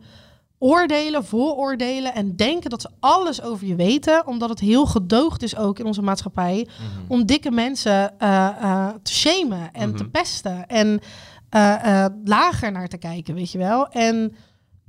oordelen, 0.58 1.26
vooroordelen... 1.26 2.14
en 2.14 2.36
denken 2.36 2.70
dat 2.70 2.82
ze 2.82 2.90
alles 3.00 3.42
over 3.42 3.68
je 3.68 3.76
weten... 3.76 4.28
omdat 4.28 4.50
het 4.50 4.60
heel 4.60 4.86
gedoogd 4.86 5.44
is 5.44 5.56
ook 5.58 5.80
in 5.80 5.86
onze 5.86 6.02
maatschappij... 6.02 6.68
Mhm. 6.68 7.12
om 7.12 7.26
dikke 7.26 7.52
mensen 7.52 8.20
eh, 8.20 8.48
eh, 8.48 8.88
te 9.04 9.14
shamen 9.14 9.70
en 9.74 9.96
te 9.96 10.04
Mhm. 10.04 10.12
pesten... 10.12 10.68
en 10.68 11.00
eh, 11.50 12.06
lager 12.26 12.72
naar 12.72 12.88
te 12.88 12.98
kijken, 12.98 13.36
weet 13.36 13.52
je 13.52 13.58
wel? 13.58 13.88
En... 13.88 14.36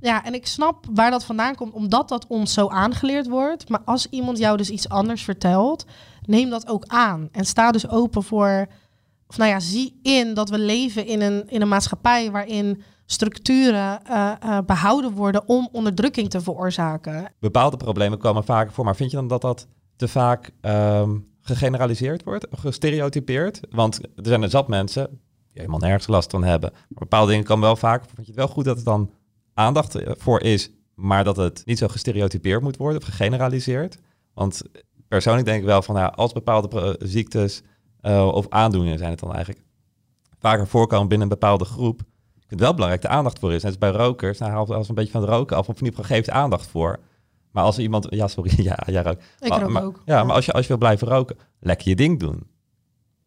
Ja, 0.01 0.24
en 0.24 0.34
ik 0.34 0.46
snap 0.46 0.86
waar 0.94 1.11
dat 1.11 1.24
vandaan 1.24 1.55
komt, 1.55 1.72
omdat 1.72 2.09
dat 2.09 2.26
ons 2.26 2.53
zo 2.53 2.68
aangeleerd 2.68 3.28
wordt. 3.28 3.68
Maar 3.68 3.82
als 3.84 4.07
iemand 4.11 4.38
jou 4.38 4.57
dus 4.57 4.70
iets 4.70 4.88
anders 4.88 5.22
vertelt, 5.22 5.86
neem 6.24 6.51
dat 6.51 6.68
ook 6.68 6.84
aan. 6.86 7.28
En 7.32 7.44
sta 7.44 7.70
dus 7.70 7.88
open 7.88 8.22
voor, 8.22 8.66
of 9.26 9.36
nou 9.36 9.51
ja, 9.51 9.61
zie 9.61 9.98
in 10.03 10.34
dat 10.34 10.51
we 10.51 10.59
leven 10.59 11.07
in 11.07 11.20
een, 11.20 11.48
in 11.48 11.61
een 11.61 11.68
maatschappij 11.68 12.30
waarin 12.30 12.82
structuren 13.07 14.05
eh, 14.05 14.32
eh, 14.40 14.59
behouden 14.66 15.12
worden 15.12 15.48
om 15.48 15.68
onderdrukking 15.72 16.30
te 16.30 16.40
veroorzaken. 16.40 17.32
Bepaalde 17.38 17.76
problemen 17.76 18.18
komen 18.18 18.44
vaker 18.44 18.72
voor, 18.72 18.84
maar 18.84 18.96
vind 18.96 19.11
je 19.11 19.16
dan 19.16 19.28
dat 19.28 19.40
dat 19.40 19.66
te 19.96 20.09
vaak 20.09 20.51
ehm, 20.61 21.18
gegeneraliseerd 21.40 22.24
wordt, 22.24 22.46
gestereotypeerd? 22.51 23.61
Want 23.70 24.01
er 24.01 24.11
zijn 24.22 24.42
er 24.42 24.51
zat 24.51 24.68
mensen 24.68 25.09
die 25.53 25.61
helemaal 25.61 25.78
nergens 25.78 26.07
last 26.07 26.30
van 26.30 26.44
hebben. 26.44 26.70
Maar 26.72 26.88
bepaalde 26.88 27.30
dingen 27.30 27.44
komen 27.44 27.64
wel 27.64 27.76
vaker. 27.76 28.07
Vind 28.07 28.26
je 28.26 28.32
het 28.32 28.40
wel 28.40 28.48
goed 28.48 28.64
dat 28.64 28.78
er 28.78 28.84
dan 28.84 29.11
aandacht 29.61 29.94
eh, 29.94 30.12
voor 30.16 30.40
is, 30.42 30.70
maar 30.94 31.24
dat 31.24 31.36
het 31.36 31.62
niet 31.64 31.78
zo 31.78 31.88
gestereotypeerd 31.88 32.62
moet 32.62 32.76
worden 32.76 33.00
of 33.00 33.04
gegeneraliseerd? 33.06 33.98
Want 34.34 34.62
persoonlijk 35.08 35.46
denk 35.46 35.61
ik 35.61 35.66
wel 35.66 35.82
van, 35.82 35.94
nou, 35.94 36.12
als 36.14 36.32
bepaalde 36.32 36.68
pro- 36.68 36.94
ziektes 36.98 37.62
eh, 38.00 38.26
of 38.32 38.46
aandoeningen 38.48 38.98
zijn 38.98 39.11
het 39.11 39.20
dan 39.20 39.32
eigenlijk 39.34 39.64
vaker 40.38 40.66
voorkomen 40.66 41.08
binnen 41.08 41.26
een 41.30 41.38
bepaalde 41.38 41.64
groep, 41.64 42.00
ik 42.00 42.46
vind 42.46 42.50
het 42.50 42.61
wel 42.61 42.74
belangrijk 42.74 43.02
dat 43.02 43.11
er 43.11 43.16
aandacht 43.16 43.38
voor 43.38 43.52
is. 43.52 43.62
Net 43.62 43.70
als 43.70 43.78
bij 43.78 43.90
rokers, 43.90 44.38
nou 44.38 44.50
haal 44.52 44.74
als 44.74 44.88
een 44.88 44.94
beetje 44.94 45.11
van 45.12 45.20
het 45.20 45.30
roken 45.30 45.56
af, 45.56 45.68
of 45.68 45.78
in 45.80 45.84
ieder 45.84 46.00
geval 46.00 46.16
geeft 46.16 46.30
aandacht 46.30 46.66
voor. 46.66 46.98
Maar 47.50 47.64
als 47.64 47.78
iemand, 47.78 48.06
ja 48.11 48.28
sorry, 48.28 48.52
ja, 48.70 48.78
jij 48.86 49.02
rookt. 49.02 49.24
Ik 49.40 49.48
maar, 49.48 49.61
rook 49.61 49.70
maar- 49.70 49.82
ook. 49.84 50.02
Ja, 50.04 50.24
maar 50.24 50.34
als 50.34 50.44
je, 50.46 50.52
als 50.52 50.62
je 50.62 50.68
wil 50.68 50.78
blijven 50.78 51.08
roken, 51.08 51.36
lekker 51.61 51.88
je 51.88 51.96
ding 51.96 52.18
doen. 52.20 52.46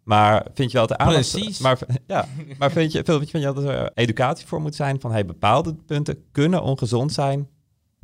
Maar 0.03 0.45
vind 0.53 0.71
je 0.71 0.77
wel 0.77 0.87
de 0.87 0.97
aandacht... 0.97 1.31
Precies. 1.31 1.59
Maar, 1.59 1.79
ja, 2.07 2.27
maar 2.57 2.71
vind 2.71 2.91
je, 2.91 3.03
vind 3.03 3.31
je 3.31 3.39
dat 3.39 3.57
er 3.57 3.91
educatie 3.93 4.47
voor 4.47 4.61
moet 4.61 4.75
zijn 4.75 5.01
van 5.01 5.11
hey, 5.11 5.25
bepaalde 5.25 5.75
punten 5.85 6.23
kunnen 6.31 6.63
ongezond 6.63 7.13
zijn, 7.13 7.49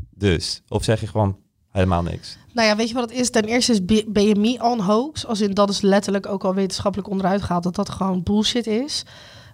dus? 0.10 0.62
Of 0.68 0.84
zeg 0.84 1.00
je 1.02 1.08
gewoon 1.08 1.38
helemaal 1.70 2.04
niks? 2.04 2.38
Nou 2.54 2.68
ja, 2.68 2.76
weet 2.76 2.88
je 2.88 2.93
wat 2.93 3.10
het 3.10 3.20
is? 3.20 3.30
Ten 3.30 3.43
eerste 3.43 3.72
is 3.72 3.86
BMI 4.06 4.58
een 4.62 4.80
hoax. 4.80 5.26
Als 5.26 5.41
in 5.41 5.54
dat 5.54 5.70
is 5.70 5.82
letterlijk 5.82 6.26
ook 6.26 6.43
al 6.43 6.54
wetenschappelijk 6.54 7.10
onderuit 7.10 7.41
gehaald 7.41 7.64
dat 7.64 7.76
dat 7.76 7.89
gewoon 7.89 8.24
bullshit 8.24 8.68
is. 8.68 9.06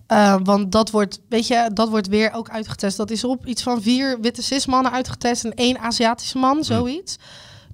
Eh, 0.07 0.35
want 0.43 0.71
dat 0.71 0.91
wordt, 0.91 1.21
weet 1.29 1.47
je, 1.47 1.69
dat 1.73 1.89
wordt 1.89 2.07
weer 2.07 2.31
ook 2.33 2.49
uitgetest. 2.49 2.97
Dat 2.97 3.11
is 3.11 3.23
op 3.23 3.45
iets 3.45 3.63
van 3.63 3.81
vier 3.81 4.19
witte 4.21 4.41
cis-mannen 4.43 4.91
uitgetest 4.91 5.43
en 5.43 5.53
één 5.53 5.79
Aziatische 5.79 6.37
man, 6.37 6.63
zoiets. 6.63 7.17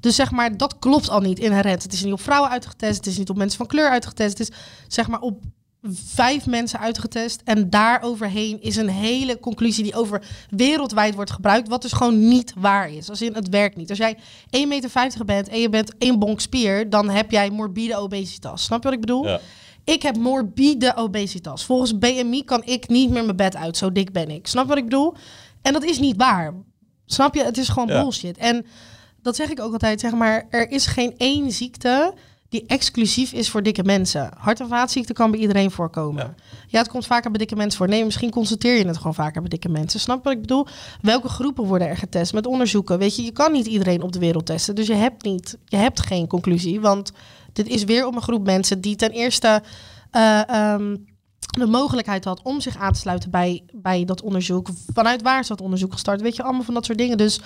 Dus 0.01 0.15
zeg 0.15 0.31
maar, 0.31 0.57
dat 0.57 0.79
klopt 0.79 1.09
al 1.09 1.19
niet 1.19 1.39
inherent. 1.39 1.83
Het 1.83 1.93
is 1.93 2.03
niet 2.03 2.13
op 2.13 2.21
vrouwen 2.21 2.49
uitgetest, 2.49 2.95
het 2.95 3.05
is 3.05 3.17
niet 3.17 3.29
op 3.29 3.37
mensen 3.37 3.57
van 3.57 3.67
kleur 3.67 3.89
uitgetest. 3.89 4.37
Het 4.37 4.49
is 4.49 4.55
zeg 4.87 5.07
maar 5.07 5.19
op 5.19 5.43
vijf 6.05 6.45
mensen 6.45 6.79
uitgetest. 6.79 7.41
En 7.43 7.69
daaroverheen 7.69 8.61
is 8.61 8.75
een 8.75 8.89
hele 8.89 9.39
conclusie 9.39 9.83
die 9.83 9.95
over 9.95 10.21
wereldwijd 10.49 11.15
wordt 11.15 11.31
gebruikt. 11.31 11.67
Wat 11.67 11.81
dus 11.81 11.91
gewoon 11.91 12.27
niet 12.27 12.53
waar 12.57 12.91
is. 12.91 13.09
Als 13.09 13.21
in 13.21 13.33
het 13.33 13.49
werkt 13.49 13.75
niet. 13.75 13.89
Als 13.89 13.97
jij 13.97 14.17
1,50 14.17 14.67
meter 14.67 15.25
bent 15.25 15.47
en 15.47 15.59
je 15.59 15.69
bent 15.69 15.97
één 15.97 16.19
bonk 16.19 16.39
spier, 16.39 16.89
dan 16.89 17.09
heb 17.09 17.31
jij 17.31 17.49
morbide 17.49 17.97
obesitas. 17.97 18.63
Snap 18.63 18.77
je 18.77 18.83
wat 18.83 18.93
ik 18.93 18.99
bedoel? 19.05 19.27
Ja. 19.27 19.39
Ik 19.83 20.01
heb 20.01 20.17
morbide 20.17 20.95
obesitas. 20.95 21.65
Volgens 21.65 21.97
BMI 21.97 22.43
kan 22.43 22.63
ik 22.65 22.87
niet 22.87 23.09
meer 23.09 23.23
mijn 23.25 23.35
bed 23.35 23.55
uit. 23.55 23.77
Zo 23.77 23.91
dik 23.91 24.11
ben 24.11 24.29
ik. 24.29 24.47
Snap 24.47 24.63
je 24.63 24.69
wat 24.69 24.77
ik 24.77 24.83
bedoel? 24.83 25.13
En 25.61 25.73
dat 25.73 25.83
is 25.83 25.99
niet 25.99 26.17
waar. 26.17 26.53
Snap 27.05 27.35
je? 27.35 27.43
Het 27.43 27.57
is 27.57 27.69
gewoon 27.69 27.87
Ja. 27.87 28.01
bullshit. 28.01 28.37
En 28.37 28.65
dat 29.22 29.36
zeg 29.36 29.49
ik 29.49 29.59
ook 29.59 29.74
altijd. 29.74 29.99
Zeg 29.99 30.11
maar, 30.11 30.45
er 30.49 30.72
is 30.72 30.86
geen 30.86 31.13
één 31.17 31.51
ziekte 31.51 32.13
die 32.51 32.63
exclusief 32.67 33.32
is 33.32 33.49
voor 33.49 33.63
dikke 33.63 33.84
mensen. 33.84 34.30
Hart- 34.38 34.59
en 34.59 34.67
vaatziekten 34.67 35.15
kan 35.15 35.32
bij 35.32 35.39
iedereen 35.39 35.72
voorkomen. 35.72 36.24
Ja. 36.24 36.36
Ja. 36.67 36.80
het 36.80 36.88
komt 36.88 37.05
vaker 37.05 37.30
bij 37.30 37.39
dikke 37.39 37.55
mensen 37.55 37.78
voor. 37.78 37.88
Nee, 37.88 38.05
misschien 38.05 38.30
constateer 38.30 38.78
je 38.78 38.88
het 38.88 38.97
gewoon 38.97 39.13
vaker 39.13 39.41
bij 39.41 39.49
dikke 39.49 39.69
mensen. 39.69 39.99
Snap 39.99 40.24
wat 40.24 40.34
ik 40.34 40.41
bedoel? 40.41 40.67
Welke 41.01 41.30
groepen 41.30 41.63
worden 41.63 41.88
er 41.88 41.97
getest 41.97 42.34
met 42.34 42.45
onderzoeken? 42.45 42.97
Weet 42.97 43.15
je, 43.15 43.24
je 43.24 43.32
kan 43.32 43.51
niet 43.51 43.65
iedereen 43.65 44.01
op 44.01 44.11
de 44.11 44.19
wereld 44.19 44.45
testen. 44.45 44.76
Dus 44.76 44.88
je 44.88 44.93
hebt 44.93 45.24
niet, 45.24 45.57
je 45.65 45.78
hebt 45.78 46.05
geen 46.05 46.28
conclusie. 46.28 46.80
Want 46.80 47.11
dit 47.53 47.67
is 47.67 47.84
weer 47.84 48.07
om 48.07 48.15
een 48.15 48.22
groep 48.22 48.45
mensen 48.45 48.82
die 48.82 48.95
ten 48.95 49.11
eerste 49.11 49.63
eh, 50.11 50.49
ehm, 50.49 50.95
de 51.57 51.65
mogelijkheid 51.65 52.26
had 52.26 52.41
om 52.41 52.61
zich 52.61 52.78
aan 52.78 52.93
te 52.93 52.99
sluiten 52.99 53.32
bij, 53.32 53.63
bij 53.74 54.05
dat 54.05 54.22
onderzoek. 54.22 54.69
Vanuit 54.93 55.22
waar 55.22 55.39
is 55.39 55.47
dat 55.47 55.61
onderzoek 55.61 55.91
gestart? 55.91 56.22
Weet 56.22 56.36
je, 56.36 56.43
allemaal 56.43 56.63
van 56.63 56.74
dat 56.74 56.86
soort 56.86 56.97
dingen. 56.97 57.17
Dus, 57.17 57.41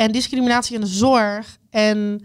en 0.00 0.12
discriminatie 0.12 0.74
in 0.74 0.80
de 0.80 0.86
zorg. 0.86 1.58
En, 1.70 2.24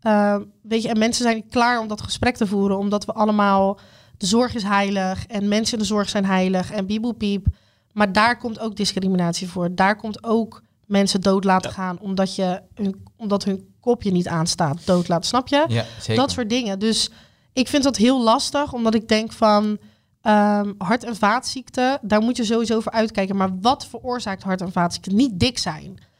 eh, 0.00 0.36
weet 0.62 0.82
je, 0.82 0.88
en 0.88 0.98
mensen 0.98 1.22
zijn 1.22 1.48
klaar 1.48 1.80
om 1.80 1.88
dat 1.88 2.02
gesprek 2.02 2.36
te 2.36 2.46
voeren. 2.46 2.78
Omdat 2.78 3.04
we 3.04 3.12
allemaal, 3.12 3.78
de 4.16 4.26
zorg 4.26 4.54
is 4.54 4.62
heilig. 4.62 5.26
En 5.26 5.48
mensen 5.48 5.72
in 5.72 5.78
de 5.78 5.84
zorg 5.84 6.08
zijn 6.08 6.24
heilig. 6.24 6.70
En 6.70 7.14
piep. 7.16 7.46
Maar 7.92 8.12
daar 8.12 8.38
komt 8.38 8.60
ook 8.60 8.76
discriminatie 8.76 9.48
voor. 9.48 9.74
Daar 9.74 9.96
komt 9.96 10.24
ook 10.24 10.62
mensen 10.86 11.20
dood 11.20 11.44
laten 11.44 11.70
Ja. 11.70 11.76
gaan. 11.76 11.98
Omdat, 12.00 12.34
je 12.34 12.62
hun, 12.74 13.02
omdat 13.16 13.44
hun 13.44 13.74
kopje 13.80 14.10
niet 14.10 14.28
aanstaat. 14.28 14.86
Dood 14.86 15.08
laten, 15.08 15.28
snap 15.28 15.48
je? 15.48 15.64
Ja, 15.68 15.84
zeker. 16.00 16.22
Dat 16.22 16.30
soort 16.30 16.48
dingen. 16.50 16.78
Dus 16.78 17.10
ik 17.52 17.68
vind 17.68 17.82
dat 17.82 17.96
heel 17.96 18.22
lastig, 18.22 18.72
omdat 18.72 18.94
ik 18.94 19.08
denk 19.08 19.32
van 19.32 19.78
ehm, 20.22 20.72
hart- 20.78 21.04
en 21.04 21.16
vaatziekten, 21.16 21.98
daar 22.02 22.20
moet 22.22 22.36
je 22.36 22.44
sowieso 22.44 22.80
voor 22.80 22.92
uitkijken. 22.92 23.36
Maar 23.36 23.58
wat 23.60 23.86
veroorzaakt 23.86 24.42
hart- 24.42 24.60
en 24.60 24.72
vaatziekten? 24.72 25.14
Niet 25.14 25.40
dik 25.40 25.58
zijn. 25.58 26.10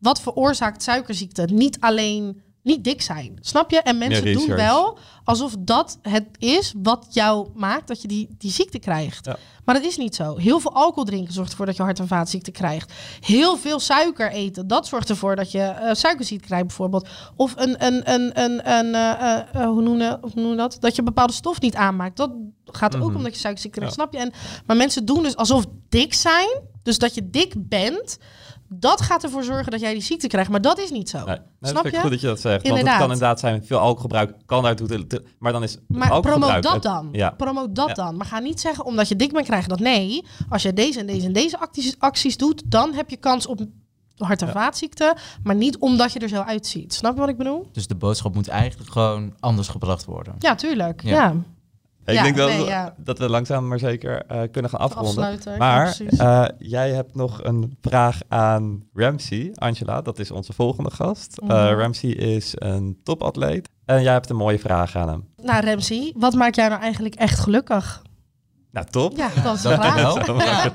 Wat 0.00 0.20
veroorzaakt 0.20 0.82
suikerziekte? 0.82 1.48
Niet 1.52 1.80
alleen 1.80 2.42
niet 2.62 2.84
dik 2.84 3.02
zijn. 3.02 3.38
Snap 3.40 3.70
je? 3.70 3.80
En 3.80 3.98
mensen 3.98 4.32
doen 4.32 4.46
wel 4.46 4.98
alsof 5.24 5.54
dat 5.58 5.98
het 6.02 6.26
is 6.38 6.74
wat 6.82 7.06
jou 7.10 7.48
maakt 7.54 7.88
dat 7.88 8.02
je 8.02 8.08
die, 8.08 8.28
die 8.38 8.50
ziekte 8.50 8.78
krijgt. 8.78 9.24
Ja. 9.26 9.36
Maar 9.64 9.74
dat 9.74 9.84
is 9.84 9.96
niet 9.96 10.14
zo. 10.14 10.36
Heel 10.36 10.60
veel 10.60 10.74
alcohol 10.74 11.04
drinken 11.04 11.32
zorgt 11.32 11.50
ervoor 11.50 11.66
dat 11.66 11.76
je 11.76 11.82
hart- 11.82 11.98
en 11.98 12.06
vaatziekten 12.06 12.52
krijgt. 12.52 12.92
Heel 13.20 13.56
veel 13.56 13.80
suiker 13.80 14.30
eten, 14.30 14.66
dat 14.66 14.86
zorgt 14.86 15.08
ervoor 15.10 15.36
dat 15.36 15.50
je 15.50 15.60
eh, 15.62 15.94
suikerziekte 15.94 16.46
krijgt 16.46 16.66
bijvoorbeeld. 16.66 17.08
Of 17.36 17.54
een, 17.56 17.86
een, 17.86 18.12
een, 18.12 18.40
een, 18.42 18.70
een 18.72 18.94
eh, 18.94 19.38
eh, 19.54 19.68
hoe, 19.68 19.82
noemen, 19.82 20.18
hoe 20.20 20.30
noemen 20.34 20.50
we 20.50 20.56
dat? 20.56 20.76
Dat 20.80 20.96
je 20.96 21.02
bepaalde 21.02 21.32
stof 21.32 21.60
niet 21.60 21.74
aanmaakt. 21.74 22.16
Dat 22.16 22.32
gaat 22.64 22.96
ook 22.96 23.06
Mhm. 23.08 23.16
omdat 23.16 23.32
je 23.32 23.40
suikerziekte 23.40 23.78
krijgt, 23.78 23.96
Ja. 23.96 24.02
snap 24.02 24.12
je? 24.14 24.26
En, 24.28 24.32
maar 24.66 24.76
mensen 24.76 25.04
doen 25.04 25.22
dus 25.22 25.36
alsof 25.36 25.64
dik 25.88 26.14
zijn, 26.14 26.48
dus 26.82 26.98
dat 26.98 27.14
je 27.14 27.30
dik 27.30 27.54
bent, 27.56 28.18
dat 28.72 29.00
gaat 29.00 29.22
ervoor 29.22 29.44
zorgen 29.44 29.70
dat 29.70 29.80
jij 29.80 29.92
die 29.92 30.02
ziekte 30.02 30.26
krijgt. 30.26 30.50
Maar 30.50 30.60
dat 30.60 30.78
is 30.78 30.90
niet 30.90 31.08
zo. 31.08 31.18
Nee, 31.18 31.26
nee, 31.26 31.36
dat 31.60 31.70
Snap 31.70 31.86
ik 31.86 31.92
je? 31.92 32.00
goed 32.00 32.10
dat 32.10 32.20
je 32.20 32.26
dat 32.26 32.40
zegt. 32.40 32.68
Want 32.68 32.80
het 32.80 32.90
kan 32.90 33.02
inderdaad 33.02 33.40
zijn, 33.40 33.64
veel 33.64 33.78
alcoholgebruik 33.78 34.34
kan 34.46 34.62
daartoe... 34.62 34.86
te- 34.88 35.06
te- 35.06 35.24
Maar 35.38 35.52
dan 35.52 35.62
is 35.62 35.72
het 35.72 35.80
Maar 35.88 36.20
promoot 36.20 36.62
dat 36.62 36.82
dan. 36.82 37.08
Ja. 37.12 37.30
Promoot 37.30 37.74
dat 37.74 37.88
Ja. 37.88 37.94
dan. 37.94 38.16
Maar 38.16 38.26
ga 38.26 38.38
niet 38.38 38.60
zeggen, 38.60 38.84
omdat 38.84 39.08
je 39.08 39.16
dik 39.16 39.32
bent, 39.32 39.46
krijg 39.46 39.62
je 39.62 39.68
dat. 39.68 39.78
Nee, 39.80 40.24
als 40.48 40.62
je 40.62 40.72
deze 40.72 41.00
en 41.00 41.06
deze 41.06 41.26
en 41.26 41.32
deze 41.32 41.58
acties, 41.60 41.94
acties 41.98 42.36
doet, 42.36 42.62
dan 42.66 42.92
heb 42.94 43.10
je 43.10 43.16
kans 43.16 43.46
op 43.46 43.60
hart- 44.16 44.40
en 44.40 44.46
Ja. 44.46 44.52
vaatziekten. 44.52 45.14
Maar 45.42 45.54
niet 45.54 45.78
omdat 45.78 46.12
je 46.12 46.18
er 46.18 46.28
zo 46.28 46.40
uitziet. 46.40 46.94
Snap 46.94 47.14
je 47.14 47.20
wat 47.20 47.28
ik 47.28 47.36
bedoel? 47.36 47.68
Dus 47.72 47.86
de 47.86 47.94
boodschap 47.94 48.34
moet 48.34 48.48
eigenlijk 48.48 48.90
gewoon 48.92 49.34
anders 49.40 49.68
gebracht 49.68 50.04
worden. 50.04 50.34
Ja, 50.38 50.54
tuurlijk. 50.54 51.02
Ja. 51.04 51.34
Ik 52.10 52.16
Ja, 52.16 52.22
denk 52.22 52.36
dat, 52.36 52.48
nee, 52.48 52.58
we- 52.58 52.64
ja. 52.64 52.94
dat 52.96 53.18
we 53.18 53.28
langzaam 53.28 53.68
maar 53.68 53.78
zeker 53.78 54.22
eh, 54.26 54.40
kunnen 54.50 54.70
gaan 54.70 54.80
afronden. 54.80 55.08
Afsluiten. 55.10 55.58
Maar 55.58 55.96
eh, 56.18 56.44
jij 56.58 56.90
hebt 56.90 57.14
nog 57.14 57.44
een 57.44 57.76
vraag 57.80 58.20
aan 58.28 58.84
Ramsey, 58.94 59.50
Angela. 59.54 60.00
Dat 60.02 60.18
is 60.18 60.30
onze 60.30 60.52
volgende 60.52 60.90
gast. 60.90 61.40
Mhm. 61.40 61.52
Ramsey 61.52 62.10
is 62.10 62.52
een 62.54 63.00
topatleet. 63.04 63.68
En 63.84 64.02
jij 64.02 64.12
hebt 64.12 64.30
een 64.30 64.36
mooie 64.36 64.58
vraag 64.58 64.96
aan 64.96 65.08
hem. 65.08 65.24
Nou, 65.42 65.64
Ramsey, 65.66 66.14
wat 66.16 66.34
maakt 66.34 66.56
jou 66.56 66.68
nou 66.68 66.80
eigenlijk 66.82 67.14
echt 67.14 67.38
gelukkig? 67.38 68.02
Nou, 68.72 68.86
top. 68.90 69.16
Ja, 69.16 69.28
dat 69.42 69.54
is. 69.56 69.62
Ja. 69.68 70.72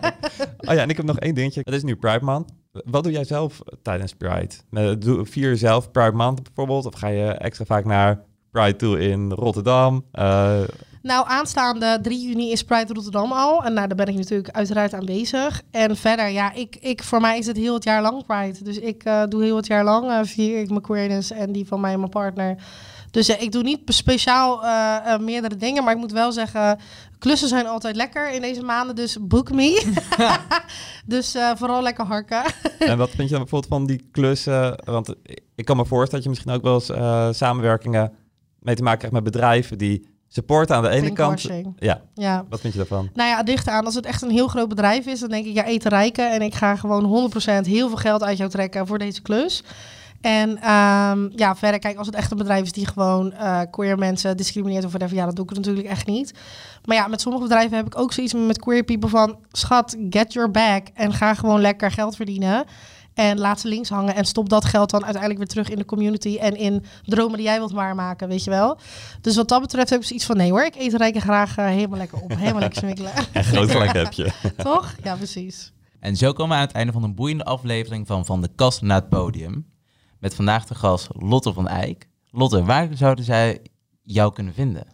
Oh 0.57 0.73
ja, 0.73 0.81
en 0.81 0.89
ik 0.89 0.97
heb 0.97 1.05
nog 1.05 1.19
één 1.19 1.35
dingetje. 1.35 1.61
Het 1.63 1.73
is 1.73 1.83
nu 1.83 1.95
Pride 1.95 2.25
Month. 2.25 2.49
Wat 2.71 3.03
doe 3.03 3.11
jij 3.11 3.23
zelf 3.23 3.61
tijdens 3.81 4.13
Pride? 4.13 4.97
Doe, 4.99 5.25
vier 5.25 5.49
je 5.49 5.55
zelf 5.55 5.91
Pride 5.91 6.11
Month 6.11 6.43
bijvoorbeeld? 6.43 6.85
Of 6.85 6.93
ga 6.93 7.07
je 7.07 7.25
extra 7.25 7.65
vaak 7.65 7.85
naar 7.85 8.21
Pride 8.51 8.75
toe 8.75 8.99
in 8.99 9.31
Rotterdam? 9.31 10.05
Eh, 10.11 10.59
Nou, 11.05 11.27
aanstaande 11.27 11.99
3 12.01 12.27
juni 12.27 12.51
is 12.51 12.63
Pride 12.63 12.93
Rotterdam 12.93 13.31
al. 13.31 13.63
En 13.63 13.73
nou, 13.73 13.87
daar 13.87 13.97
ben 13.97 14.07
ik 14.07 14.15
natuurlijk 14.15 14.49
uiteraard 14.49 14.93
aanwezig. 14.93 15.61
En 15.71 15.95
verder, 15.95 16.29
ja, 16.29 16.53
ik, 16.53 16.75
ik, 16.79 17.03
voor 17.03 17.21
mij 17.21 17.37
is 17.37 17.47
het 17.47 17.57
heel 17.57 17.73
het 17.73 17.83
jaar 17.83 18.01
lang 18.01 18.25
Pride. 18.25 18.63
Dus 18.63 18.77
ik 18.77 19.03
eh, 19.03 19.23
doe 19.29 19.43
heel 19.43 19.55
het 19.55 19.67
jaar 19.67 19.83
lang 19.83 20.09
eh, 20.09 20.19
vier 20.23 20.59
ik 20.59 20.69
mijn 20.69 20.81
queerness 20.81 21.31
en 21.31 21.51
die 21.51 21.67
van 21.67 21.79
mij 21.79 21.93
en 21.93 21.99
mijn 21.99 22.11
partner. 22.11 22.55
Dus 23.11 23.29
eh, 23.29 23.41
ik 23.41 23.51
doe 23.51 23.63
niet 23.63 23.79
speciaal 23.85 24.63
meerdere 25.19 25.55
dingen. 25.55 25.83
Maar 25.83 25.93
ik 25.93 25.99
moet 25.99 26.11
wel 26.11 26.31
zeggen, 26.31 26.79
klussen 27.19 27.47
zijn 27.47 27.67
altijd 27.67 27.95
lekker 27.95 28.31
in 28.31 28.41
deze 28.41 28.63
maanden. 28.63 28.95
Dus 28.95 29.17
book 29.21 29.51
me. 29.51 29.93
dus 31.05 31.35
vooral 31.55 31.81
lekker 31.81 32.05
harken. 32.05 32.43
en 32.79 32.97
wat 32.97 33.09
vind 33.09 33.29
je 33.29 33.35
dan 33.35 33.45
bijvoorbeeld 33.45 33.73
van 33.73 33.85
die 33.85 34.07
klussen? 34.11 34.79
Want 34.83 35.15
ik 35.55 35.65
kan 35.65 35.77
me 35.77 35.85
voorstellen 35.85 36.09
dat 36.11 36.23
je 36.23 36.29
misschien 36.29 36.51
ook 36.51 36.61
wel 36.61 36.73
eens 36.73 37.37
samenwerkingen 37.37 38.13
mee 38.59 38.75
te 38.75 38.83
maken 38.83 38.97
krijgt 38.97 39.15
met 39.15 39.33
bedrijven 39.33 39.77
die 39.77 40.13
supporten 40.35 40.75
aan 40.75 40.83
de 40.83 40.89
ene 40.89 41.13
kant. 41.13 41.41
Ja, 41.79 42.01
Ja. 42.13 42.45
wat 42.49 42.59
vind 42.59 42.73
je 42.73 42.79
daarvan? 42.79 43.09
Nou 43.13 43.29
ja, 43.29 43.43
dicht 43.43 43.67
aan. 43.67 43.85
Als 43.85 43.95
het 43.95 44.05
echt 44.05 44.21
een 44.21 44.29
heel 44.29 44.47
groot 44.47 44.69
bedrijf 44.69 45.05
is, 45.05 45.19
dan 45.19 45.29
denk 45.29 45.45
ik, 45.45 45.53
ja, 45.53 45.65
eten 45.65 45.89
rijken. 45.89 46.31
En 46.31 46.41
ik 46.41 46.55
ga 46.55 46.75
gewoon 46.75 47.03
100% 47.03 47.65
heel 47.67 47.87
veel 47.87 47.97
geld 47.97 48.23
uit 48.23 48.37
jou 48.37 48.49
trekken 48.49 48.87
voor 48.87 48.97
deze 48.97 49.21
klus. 49.21 49.63
En 50.21 50.57
ehm, 50.61 51.29
ja, 51.35 51.55
verder, 51.55 51.79
kijk, 51.79 51.97
als 51.97 52.07
het 52.07 52.15
echt 52.15 52.31
een 52.31 52.37
bedrijf 52.37 52.63
is 52.63 52.71
die 52.71 52.87
gewoon 52.87 53.31
eh 53.33 53.61
queer 53.71 53.97
mensen 53.97 54.37
discrimineert 54.37 54.85
of 54.85 54.89
whatever, 54.91 55.15
ja, 55.17 55.25
dat 55.25 55.35
doe 55.35 55.45
ik 55.45 55.55
natuurlijk 55.55 55.87
echt 55.87 56.07
niet. 56.07 56.33
Maar 56.85 56.95
ja, 56.95 57.07
met 57.07 57.21
sommige 57.21 57.43
bedrijven 57.43 57.77
heb 57.77 57.85
ik 57.85 57.97
ook 57.97 58.13
zoiets 58.13 58.33
met 58.33 58.59
queer 58.59 58.83
people 58.83 59.09
van, 59.09 59.37
schat, 59.51 59.95
get 60.09 60.33
your 60.33 60.51
bag 60.51 60.81
en 60.93 61.13
ga 61.13 61.33
gewoon 61.33 61.61
lekker 61.61 61.91
geld 61.91 62.15
verdienen. 62.15 62.65
En 63.15 63.39
laat 63.39 63.59
ze 63.59 63.67
links 63.67 63.89
hangen 63.89 64.15
en 64.15 64.25
stop 64.25 64.49
dat 64.49 64.65
geld 64.65 64.89
dan 64.89 65.03
uiteindelijk 65.03 65.39
weer 65.39 65.49
terug 65.49 65.69
in 65.69 65.77
de 65.77 65.85
community 65.85 66.37
en 66.37 66.55
in 66.55 66.83
dromen 67.03 67.37
die 67.37 67.45
jij 67.45 67.57
wilt 67.57 67.71
waarmaken, 67.71 68.27
weet 68.27 68.43
je 68.43 68.49
wel. 68.49 68.77
Dus 69.21 69.35
wat 69.35 69.47
dat 69.47 69.61
betreft 69.61 69.89
heb 69.89 69.99
ik 69.99 70.05
zoiets 70.05 70.25
van, 70.25 70.37
nee 70.37 70.51
hoor, 70.51 70.65
ik 70.65 70.75
eet 70.75 70.93
rijken 70.93 71.21
graag 71.21 71.57
eh, 71.57 71.65
helemaal 71.65 71.97
lekker 71.97 72.21
op, 72.21 72.35
helemaal 72.35 72.59
lekker 72.59 72.79
smikkelen. 72.79 73.11
En 73.33 73.43
groot 73.43 73.71
gelijk 73.71 73.93
heb 73.93 74.13
je. 74.13 74.31
Toch? 74.57 74.95
Ja, 75.03 75.15
precies. 75.15 75.73
En 75.99 76.15
zo 76.15 76.33
komen 76.33 76.49
we 76.49 76.55
aan 76.55 76.67
het 76.67 76.75
einde 76.75 76.91
van 76.91 77.03
een 77.03 77.15
boeiende 77.15 77.43
aflevering 77.43 78.07
van 78.07 78.25
Van 78.25 78.41
de 78.41 78.49
Kast 78.55 78.81
naar 78.81 78.99
het 78.99 79.09
Podium. 79.09 79.65
Met 80.19 80.35
vandaag 80.35 80.65
de 80.65 80.75
gast 80.75 81.07
Lotte 81.11 81.53
van 81.53 81.67
Eyck. 81.67 82.07
Lotte, 82.31 82.63
waar 82.63 82.89
zouden 82.93 83.25
zij 83.25 83.61
jou 84.03 84.33
kunnen 84.33 84.53
vinden? 84.53 84.87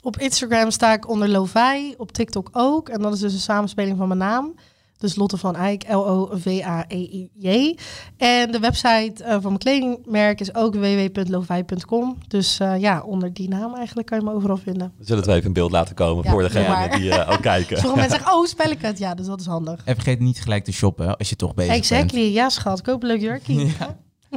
Op 0.00 0.18
Instagram 0.18 0.70
sta 0.70 0.92
ik 0.92 1.08
onder 1.08 1.28
Lovai, 1.28 1.94
op 1.96 2.12
TikTok 2.12 2.48
ook. 2.52 2.88
En 2.88 3.02
dat 3.02 3.12
is 3.12 3.20
dus 3.20 3.32
een 3.32 3.38
samenspeling 3.38 3.96
van 3.96 4.08
mijn 4.08 4.20
naam. 4.20 4.54
Dus 5.02 5.16
Lotte 5.16 5.36
van 5.36 5.56
Eyck, 5.56 5.84
L-O-V-A-E-I-J. 5.88 7.76
En 8.16 8.52
de 8.52 8.58
website 8.58 9.24
eh, 9.24 9.32
van 9.32 9.42
mijn 9.42 9.58
kledingmerk 9.58 10.40
is 10.40 10.54
ook 10.54 10.74
www.lovai.com. 10.74 12.18
Dus 12.28 12.60
eh, 12.60 12.80
ja, 12.80 13.02
onder 13.02 13.32
die 13.32 13.48
naam 13.48 13.74
eigenlijk 13.74 14.06
kan 14.08 14.18
je 14.18 14.24
me 14.24 14.32
overal 14.32 14.56
vinden. 14.56 14.92
We 14.98 15.04
zullen 15.04 15.16
het 15.16 15.26
wel 15.26 15.34
even 15.34 15.46
in 15.46 15.52
beeld 15.52 15.70
laten 15.70 15.94
komen 15.94 16.24
Ja, 16.24 16.30
voor 16.30 16.42
degenen 16.42 16.90
die 16.90 17.10
eh, 17.10 17.32
ook 17.32 17.42
kijken. 17.42 17.76
Sommige 17.76 17.98
mensen 18.00 18.18
zeggen, 18.18 18.38
oh, 18.38 18.46
spel 18.46 18.70
ik 18.70 18.82
het? 18.82 18.98
Ja, 18.98 19.14
dus 19.14 19.26
dat 19.26 19.40
is 19.40 19.46
handig. 19.46 19.80
En 19.84 19.94
vergeet 19.94 20.20
niet 20.20 20.40
gelijk 20.40 20.64
te 20.64 20.72
shoppen 20.72 21.16
als 21.16 21.28
je 21.28 21.36
toch 21.36 21.54
bezig 21.54 21.74
Exactly, 21.74 22.22
bent. 22.22 22.34
ja 22.34 22.48
schat. 22.48 22.82
Koop 22.82 23.02
een 23.02 23.08
leuk 23.08 23.20
jurkie. 23.20 23.72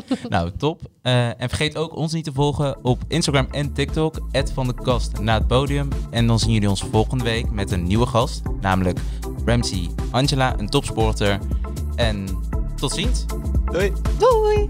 Nou, 0.30 0.52
top. 0.58 0.82
Eh, 1.02 1.28
en 1.28 1.50
vergeet 1.50 1.78
ook 1.78 1.96
ons 1.96 2.14
niet 2.14 2.24
te 2.24 2.34
volgen 2.34 2.84
op 2.84 3.04
Instagram 3.08 3.48
en 3.52 3.74
TikTok. 3.74 4.20
van 4.54 4.68
de 4.68 4.74
kast 4.74 5.20
naar 5.20 5.38
het 5.38 5.48
podium. 5.48 5.88
En 6.10 6.28
dan 6.28 6.39
zien 6.39 6.52
jullie 6.52 6.70
ons 6.70 6.84
volgende 6.91 7.24
week 7.24 7.52
met 7.52 7.72
een 7.72 7.84
nieuwe 7.84 8.06
gast. 8.06 8.41
Namelijk 8.62 9.00
Ramsey 9.46 9.89
Angela, 10.12 10.60
een 10.60 10.70
topsporter. 10.70 11.39
En 11.96 12.26
tot 12.76 12.91
ziens. 12.91 13.26
Doei! 13.72 13.91
Doei! 14.18 14.70